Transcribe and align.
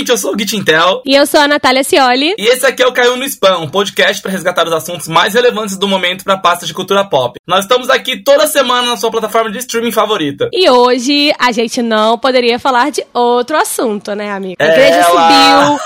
Gente, 0.00 0.12
eu 0.12 0.16
sou 0.16 0.34
o 0.34 0.38
Gitintel. 0.38 1.02
E 1.04 1.14
eu 1.14 1.26
sou 1.26 1.38
a 1.40 1.46
Natália 1.46 1.84
Cioli. 1.84 2.34
E 2.38 2.46
esse 2.46 2.64
aqui 2.64 2.82
é 2.82 2.86
o 2.86 2.92
Caiu 2.92 3.18
no 3.18 3.24
Spam, 3.24 3.58
um 3.58 3.68
podcast 3.68 4.22
para 4.22 4.30
resgatar 4.30 4.66
os 4.66 4.72
assuntos 4.72 5.06
mais 5.08 5.34
relevantes 5.34 5.76
do 5.76 5.86
momento 5.86 6.24
para 6.24 6.32
a 6.32 6.38
pasta 6.38 6.64
de 6.64 6.72
cultura 6.72 7.04
pop. 7.04 7.38
Nós 7.46 7.64
estamos 7.64 7.90
aqui 7.90 8.16
toda 8.16 8.46
semana 8.46 8.88
na 8.88 8.96
sua 8.96 9.10
plataforma 9.10 9.50
de 9.50 9.58
streaming 9.58 9.92
favorita. 9.92 10.48
E 10.54 10.70
hoje 10.70 11.34
a 11.38 11.52
gente 11.52 11.82
não 11.82 12.16
poderia 12.16 12.58
falar 12.58 12.90
de 12.90 13.04
outro 13.12 13.58
assunto, 13.58 14.14
né, 14.14 14.32
amiga? 14.32 14.56
A 14.58 14.68
Ela... 14.68 14.74
igreja 14.74 15.02
subiu, 15.02 15.80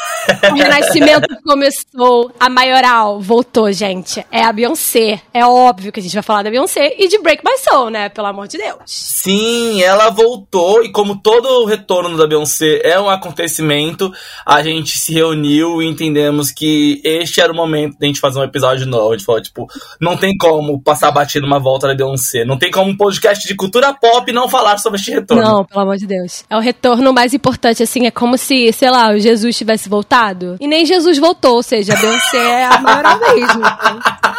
o 0.50 0.54
renascimento 0.54 1.28
começou, 1.42 2.32
a 2.38 2.48
maioral 2.48 3.20
voltou, 3.20 3.70
gente. 3.72 4.24
É 4.30 4.42
a 4.42 4.52
Beyoncé. 4.52 5.20
É 5.32 5.44
óbvio 5.44 5.92
que 5.92 6.00
a 6.00 6.02
gente 6.02 6.14
vai 6.14 6.22
falar 6.22 6.42
da 6.42 6.50
Beyoncé 6.50 6.94
e 6.98 7.08
de 7.08 7.18
Break 7.18 7.42
My 7.44 7.58
Soul, 7.58 7.90
né? 7.90 8.08
Pelo 8.08 8.26
amor 8.28 8.48
de 8.48 8.58
Deus. 8.58 8.78
Sim, 8.86 9.82
ela 9.82 10.10
voltou 10.10 10.82
e 10.84 10.90
como 10.90 11.20
todo 11.20 11.46
o 11.62 11.66
retorno 11.66 12.16
da 12.16 12.26
Beyoncé 12.26 12.80
é 12.82 12.98
um 12.98 13.08
acontecimento 13.08 14.12
a 14.46 14.62
gente 14.62 14.98
se 14.98 15.12
reuniu 15.12 15.82
e 15.82 15.86
entendemos 15.86 16.50
que 16.50 17.00
este 17.04 17.40
era 17.40 17.52
o 17.52 17.56
momento 17.56 17.98
de 17.98 18.04
a 18.04 18.06
gente 18.06 18.20
fazer 18.20 18.38
um 18.38 18.44
episódio 18.44 18.86
novo. 18.86 19.12
A 19.12 19.16
gente 19.16 19.26
falou, 19.26 19.40
tipo, 19.40 19.66
não 20.00 20.16
tem 20.16 20.36
como 20.36 20.80
passar 20.80 21.10
batido 21.10 21.46
uma 21.46 21.58
volta 21.58 21.86
da 21.86 21.94
Beyoncé. 21.94 22.44
Não 22.44 22.58
tem 22.58 22.70
como 22.70 22.90
um 22.90 22.96
podcast 22.96 23.46
de 23.46 23.54
cultura 23.54 23.92
pop 23.94 24.30
não 24.32 24.48
falar 24.48 24.78
sobre 24.78 24.98
este 24.98 25.10
retorno. 25.10 25.42
Não, 25.42 25.64
pelo 25.64 25.80
amor 25.80 25.96
de 25.96 26.06
Deus. 26.06 26.44
É 26.48 26.56
o 26.56 26.60
retorno 26.60 27.12
mais 27.12 27.34
importante, 27.34 27.82
assim, 27.82 28.06
é 28.06 28.10
como 28.10 28.36
se, 28.38 28.72
sei 28.72 28.90
lá, 28.90 29.10
o 29.10 29.18
Jesus 29.18 29.56
tivesse 29.56 29.88
voltado. 29.88 30.13
E 30.60 30.66
nem 30.68 30.86
Jesus 30.86 31.18
voltou, 31.18 31.56
ou 31.56 31.62
seja, 31.62 31.92
a 31.92 31.96
Beyoncé 31.96 32.36
é 32.38 32.64
a 32.66 32.78
maior 32.78 33.18
mesmo. 33.34 33.62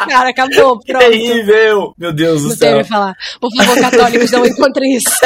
Cara, 0.08 0.30
acabou, 0.30 0.80
pronto. 0.80 1.00
terrível! 1.00 1.94
Meu 1.98 2.14
Deus 2.14 2.44
do 2.44 2.50
Não 2.50 2.56
céu. 2.56 2.78
que 2.78 2.84
falar. 2.86 3.16
Por 3.42 3.50
favor, 3.56 3.80
católicos, 3.82 4.32
não 4.32 4.46
encontrem 4.46 4.96
isso. 4.96 5.10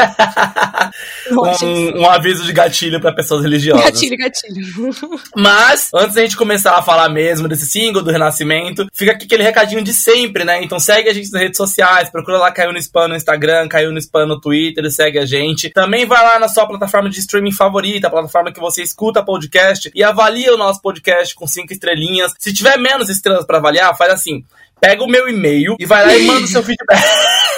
Um, 1.32 2.02
um 2.02 2.10
aviso 2.10 2.44
de 2.44 2.52
gatilho 2.52 3.00
para 3.00 3.14
pessoas 3.14 3.44
religiosas. 3.44 3.86
Gatilho, 3.86 4.18
gatilho. 4.18 4.92
Mas, 5.36 5.90
antes 5.94 6.16
da 6.16 6.22
gente 6.22 6.36
começar 6.36 6.76
a 6.76 6.82
falar 6.82 7.10
mesmo 7.10 7.48
desse 7.48 7.66
single 7.66 8.02
do 8.02 8.12
Renascimento, 8.12 8.88
fica 8.94 9.12
aqui 9.12 9.26
aquele 9.26 9.44
recadinho 9.44 9.84
de 9.84 9.94
sempre, 9.94 10.44
né? 10.44 10.64
Então 10.64 10.80
segue 10.80 11.10
a 11.10 11.14
gente 11.14 11.32
nas 11.32 11.42
redes 11.42 11.58
sociais, 11.58 12.10
procura 12.10 12.38
lá 12.38 12.52
Caiu 12.52 12.72
no 12.72 12.80
Spam 12.80 13.10
no 13.10 13.16
Instagram, 13.16 13.68
Caiu 13.68 13.92
no 13.92 14.00
Spam 14.00 14.26
no 14.26 14.40
Twitter, 14.40 14.90
segue 14.92 15.20
a 15.20 15.26
gente. 15.26 15.70
Também 15.70 16.06
vai 16.06 16.24
lá 16.24 16.40
na 16.40 16.48
sua 16.48 16.66
plataforma 16.68 17.10
de 17.10 17.20
streaming 17.20 17.52
favorita, 17.52 18.08
a 18.08 18.12
plataforma 18.12 18.52
que 18.52 18.60
você 18.60 18.82
escuta 18.82 19.24
podcast 19.24 19.92
e 19.94 20.04
avalia 20.04 20.39
o 20.48 20.58
nosso 20.58 20.82
podcast 20.82 21.34
com 21.34 21.48
cinco 21.48 21.74
estrelinhas. 21.74 22.32
Se 22.38 22.54
tiver 22.54 22.78
menos 22.78 23.10
estrelas 23.10 23.46
pra 23.46 23.58
avaliar, 23.58 23.98
faz 23.98 24.14
assim. 24.14 24.46
Pega 24.80 25.04
o 25.04 25.08
meu 25.08 25.28
e-mail 25.28 25.76
e 25.80 25.86
vai 25.86 26.06
lá 26.06 26.16
e 26.16 26.26
manda 26.26 26.46
o 26.46 26.48
seu 26.48 26.64
feedback. 26.64 27.02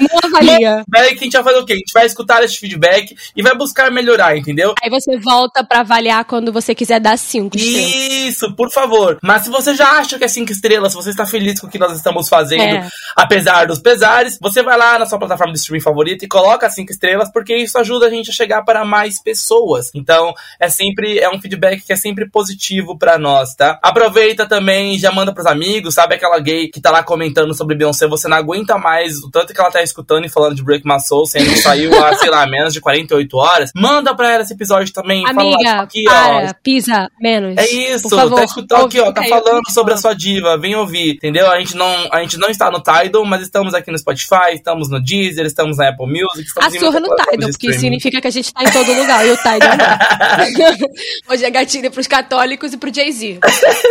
Não 0.00 0.18
avalia. 0.22 0.84
Daí 0.88 1.10
que 1.14 1.20
a 1.20 1.24
gente 1.24 1.32
vai 1.32 1.42
fazer 1.44 1.58
o 1.58 1.64
quê? 1.66 1.72
A 1.74 1.76
gente 1.76 1.92
vai 1.92 2.06
escutar 2.06 2.42
esse 2.42 2.56
feedback 2.56 3.14
e 3.34 3.42
vai 3.42 3.56
buscar 3.56 3.90
melhorar, 3.90 4.36
entendeu? 4.36 4.74
Aí 4.82 4.90
você 4.90 5.18
volta 5.18 5.64
pra 5.64 5.80
avaliar 5.80 6.24
quando 6.24 6.52
você 6.52 6.74
quiser 6.74 7.00
dar 7.00 7.18
cinco 7.18 7.56
estrelas. 7.56 7.90
Isso, 7.94 8.54
por 8.54 8.70
favor. 8.70 9.18
Mas 9.22 9.42
se 9.42 9.50
você 9.50 9.74
já 9.74 9.98
acha 9.98 10.18
que 10.18 10.24
é 10.24 10.28
cinco 10.28 10.52
estrelas, 10.52 10.92
se 10.92 10.96
você 10.96 11.10
está 11.10 11.26
feliz 11.26 11.60
com 11.60 11.66
o 11.66 11.70
que 11.70 11.78
nós 11.78 11.96
estamos 11.96 12.28
fazendo, 12.28 12.62
É. 12.62 12.88
apesar 13.16 13.66
dos 13.66 13.78
pesares, 13.78 14.38
você 14.40 14.62
vai 14.62 14.76
lá 14.76 14.98
na 14.98 15.06
sua 15.06 15.18
plataforma 15.18 15.52
de 15.52 15.58
streaming 15.58 15.82
favorita 15.82 16.24
e 16.24 16.28
coloca 16.28 16.68
cinco 16.70 16.92
estrelas, 16.92 17.30
porque 17.32 17.56
isso 17.56 17.78
ajuda 17.78 18.06
a 18.06 18.10
gente 18.10 18.30
a 18.30 18.32
chegar 18.32 18.62
para 18.62 18.84
mais 18.84 19.22
pessoas. 19.22 19.90
Então, 19.94 20.32
é 20.58 20.68
sempre 20.68 21.18
é 21.18 21.28
um 21.30 21.40
feedback 21.40 21.82
que 21.84 21.92
é 21.92 21.96
sempre 21.96 22.28
positivo 22.28 22.96
pra 22.98 23.18
nós, 23.18 23.54
tá? 23.54 23.78
Aproveita 23.82 24.46
também, 24.46 24.98
já 24.98 25.10
manda 25.12 25.32
pros 25.32 25.46
amigos, 25.46 25.94
sabe 25.94 26.14
aquela 26.14 26.38
gay 26.38 26.68
que 26.68 26.80
tá 26.80 26.90
lá 26.90 27.02
comentando 27.02 27.54
sobre 27.54 27.76
Beyoncé, 27.76 28.06
você 28.06 28.28
não 28.28 28.36
aguenta 28.36 28.78
mais 28.78 28.99
o 29.22 29.30
tanto 29.30 29.52
que 29.52 29.60
ela 29.60 29.70
tá 29.70 29.82
escutando 29.82 30.24
e 30.24 30.28
falando 30.28 30.54
de 30.54 30.62
Break 30.62 30.86
My 30.86 31.00
Soul, 31.00 31.26
sendo 31.26 31.50
que 31.50 31.56
saiu 31.56 31.92
há, 32.02 32.14
sei 32.14 32.30
lá, 32.30 32.46
menos 32.46 32.72
de 32.72 32.80
48 32.80 33.36
horas. 33.36 33.70
Manda 33.74 34.14
pra 34.14 34.32
ela 34.32 34.42
esse 34.42 34.52
episódio 34.52 34.92
também. 34.92 35.24
fala 35.24 35.40
Amiga, 35.40 35.58
tipo, 35.58 35.82
aqui, 35.82 36.04
ó, 36.08 36.10
para, 36.10 36.54
pisa 36.54 37.10
menos. 37.20 37.56
é 37.56 37.70
isso, 37.70 38.08
Por 38.08 38.16
favor, 38.16 38.36
tá 38.36 38.44
escutando 38.44 38.86
aqui, 38.86 39.00
ó, 39.00 39.12
tá 39.12 39.22
falando 39.24 39.70
sobre 39.70 39.94
a 39.94 39.96
sua 39.96 40.14
diva, 40.14 40.56
vem 40.58 40.74
ouvir, 40.74 41.14
entendeu? 41.14 41.50
A 41.50 41.58
gente 41.58 41.76
não, 41.76 42.08
a 42.12 42.20
gente 42.20 42.38
não 42.38 42.48
está 42.48 42.70
no 42.70 42.80
Tidal, 42.80 43.24
mas 43.24 43.42
estamos 43.42 43.74
aqui 43.74 43.90
no 43.90 43.98
Spotify, 43.98 44.54
estamos 44.54 44.88
no 44.88 45.02
Deezer, 45.02 45.46
estamos 45.46 45.76
na 45.76 45.90
Apple 45.90 46.06
Music, 46.06 46.48
estamos 46.48 46.74
A 46.74 46.78
surra 46.78 47.00
no 47.00 47.08
Tidal, 47.08 47.50
porque 47.50 47.72
significa 47.72 48.20
que 48.20 48.26
a 48.26 48.30
gente 48.30 48.52
tá 48.52 48.62
em 48.62 48.70
todo 48.70 48.92
lugar. 48.92 49.26
E 49.26 49.30
o 49.30 49.36
Tidal 49.36 49.76
não. 49.76 50.80
Hoje 51.34 51.44
é 51.44 51.50
gatilho 51.50 51.90
pros 51.90 52.06
católicos 52.06 52.72
e 52.72 52.76
pro 52.76 52.92
Jay-Z. 52.92 53.38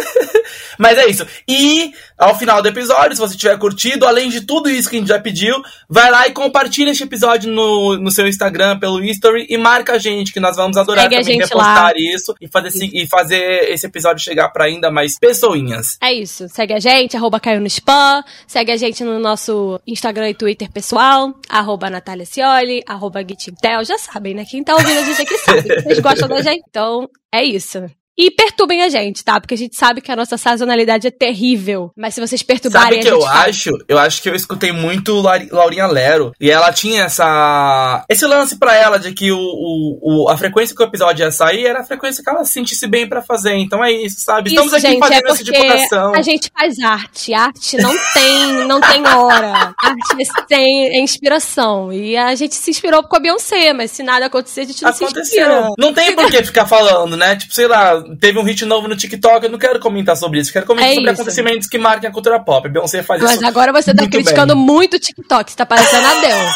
Mas 0.77 0.97
é 0.97 1.07
isso. 1.07 1.25
E 1.47 1.91
ao 2.17 2.37
final 2.37 2.61
do 2.61 2.67
episódio, 2.67 3.15
se 3.15 3.21
você 3.21 3.37
tiver 3.37 3.57
curtido, 3.57 4.05
além 4.05 4.29
de 4.29 4.41
tudo 4.41 4.69
isso 4.69 4.89
que 4.89 4.97
gente 4.99 5.07
já 5.09 5.19
pediu, 5.19 5.55
vai 5.89 6.09
lá 6.11 6.27
e 6.27 6.31
compartilha 6.31 6.91
este 6.91 7.03
episódio 7.03 7.51
no, 7.51 7.97
no 7.97 8.11
seu 8.11 8.27
Instagram, 8.27 8.77
pelo 8.79 9.03
History, 9.03 9.47
e 9.49 9.57
marca 9.57 9.93
a 9.93 9.97
gente, 9.97 10.31
que 10.31 10.39
nós 10.39 10.55
vamos 10.55 10.77
adorar 10.77 11.03
Segue 11.03 11.15
a 11.15 11.19
também 11.21 11.37
repostar 11.39 11.83
lá. 11.85 11.93
isso 11.95 12.35
e 12.39 12.47
fazer, 12.47 12.67
esse- 12.69 12.91
e 12.93 13.07
fazer 13.07 13.71
esse 13.71 13.85
episódio 13.87 14.23
chegar 14.23 14.49
pra 14.49 14.65
ainda 14.65 14.89
mais 14.91 15.17
pessoinhas. 15.19 15.97
É 16.01 16.13
isso. 16.13 16.47
Segue 16.49 16.73
a 16.73 16.79
gente, 16.79 17.15
arroba 17.17 17.39
caiu 17.39 17.59
no 17.61 17.67
spam. 17.67 18.23
Segue 18.47 18.71
a 18.71 18.77
gente 18.77 19.03
no 19.03 19.19
nosso 19.19 19.79
Instagram 19.87 20.29
e 20.29 20.33
Twitter 20.33 20.71
pessoal, 20.71 21.33
arroba 21.49 21.89
Natália 21.89 22.25
Cioli, 22.25 22.81
arroba 22.87 23.21
Gitintel. 23.27 23.83
Já 23.85 23.97
sabem, 23.97 24.33
né? 24.33 24.45
Quem 24.49 24.63
tá 24.63 24.73
ouvindo 24.75 24.99
a 24.99 25.03
gente 25.03 25.21
aqui 25.21 25.37
sabe. 25.39 25.81
Vocês 25.81 25.99
gostam 25.99 26.27
da 26.27 26.41
gente? 26.41 26.63
Então, 26.69 27.07
é 27.33 27.43
isso. 27.43 27.85
E 28.21 28.29
perturbem 28.31 28.81
a 28.83 28.89
gente, 28.89 29.23
tá? 29.23 29.39
Porque 29.39 29.53
a 29.53 29.57
gente 29.57 29.77
sabe 29.77 30.01
que 30.01 30.11
a 30.11 30.15
nossa 30.15 30.35
sazonalidade 30.37 31.07
é 31.07 31.11
terrível. 31.11 31.89
Mas 31.95 32.13
se 32.15 32.19
vocês 32.19 32.43
perturbarem 32.43 32.89
Sabe 32.89 32.95
o 32.99 33.01
que 33.01 33.07
a 33.07 33.11
gente 33.13 33.21
eu 33.23 33.27
faz. 33.31 33.47
acho? 33.55 33.69
Eu 33.87 33.97
acho 33.97 34.21
que 34.21 34.29
eu 34.29 34.35
escutei 34.35 34.73
muito 34.73 35.13
Lauri- 35.21 35.47
Laurinha 35.49 35.87
Lero. 35.87 36.33
E 36.39 36.51
ela 36.51 36.73
tinha 36.73 37.03
essa. 37.03 38.03
Esse 38.09 38.25
lance 38.27 38.57
pra 38.57 38.75
ela 38.75 38.99
de 38.99 39.13
que 39.13 39.31
o, 39.31 39.37
o, 39.39 40.25
o- 40.25 40.29
a 40.29 40.35
frequência 40.37 40.75
que 40.75 40.83
o 40.83 40.85
episódio 40.85 41.23
ia 41.23 41.31
sair 41.31 41.65
era 41.65 41.79
a 41.79 41.83
frequência 41.85 42.21
que 42.21 42.29
ela 42.29 42.43
se 42.43 42.51
sentisse 42.51 42.85
bem 42.87 43.07
pra 43.07 43.21
fazer. 43.21 43.55
Então 43.55 43.81
é 43.83 43.91
isso, 43.91 44.19
sabe? 44.19 44.49
Estamos 44.49 44.73
Isso, 44.73 44.77
aqui 44.85 44.87
gente, 44.95 44.99
fazendo 44.99 45.27
é 45.27 45.31
essa 45.31 45.43
divulgação. 45.43 46.13
a 46.15 46.21
gente 46.21 46.51
faz 46.53 46.79
arte. 46.79 47.33
Arte 47.33 47.77
não 47.77 47.93
tem, 48.13 48.47
não 48.67 48.81
tem 48.81 49.07
hora. 49.07 49.73
Arte 49.81 50.21
é, 50.21 50.41
tem, 50.45 50.87
é 50.97 50.99
inspiração. 50.99 51.93
E 51.93 52.17
a 52.17 52.35
gente 52.35 52.53
se 52.55 52.69
inspirou 52.69 53.01
com 53.03 53.15
a 53.15 53.19
Beyoncé, 53.19 53.71
mas 53.71 53.91
se 53.91 54.03
nada 54.03 54.25
acontecer, 54.25 54.61
a 54.61 54.65
gente 54.65 54.83
não 54.83 54.91
se 54.93 55.03
Aconteceu. 55.05 55.41
inspira. 55.47 55.69
Não 55.77 55.93
tem 55.93 56.13
por 56.15 56.29
que 56.29 56.43
ficar 56.43 56.65
falando, 56.65 57.15
né? 57.15 57.35
Tipo, 57.37 57.53
sei 57.53 57.67
lá, 57.67 58.03
teve 58.17 58.39
um 58.39 58.43
hit 58.43 58.63
novo 58.65 58.87
no 58.87 58.95
TikTok, 58.95 59.45
eu 59.45 59.51
não 59.51 59.59
quero 59.59 59.79
comentar 59.79 60.15
sobre 60.15 60.39
isso. 60.39 60.51
Quero 60.53 60.65
comentar 60.65 60.89
É 60.91 60.95
sobre 60.95 61.11
isso. 61.11 61.21
acontecimentos 61.21 61.67
que 61.67 61.77
marquem 61.77 62.09
a 62.09 62.13
cultura 62.13 62.39
pop. 62.43 62.67
Beyoncé 62.69 63.03
faz 63.03 63.21
Mas 63.21 63.35
isso. 63.35 63.45
agora 63.45 63.71
você 63.71 63.93
tá 63.93 64.07
criticando 64.07 64.55
bem. 64.55 64.63
muito 64.65 64.95
o 64.95 64.99
TikTok, 64.99 65.51
você 65.51 65.57
tá 65.57 65.65
parecendo 65.65 66.05
a 66.07 66.11
Adele. 66.11 66.49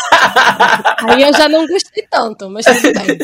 Aí 1.13 1.21
eu 1.23 1.33
já 1.33 1.49
não 1.49 1.65
gostei 1.67 2.05
tanto, 2.09 2.49
mas 2.49 2.65
tudo 2.65 2.81
bem. 2.93 3.17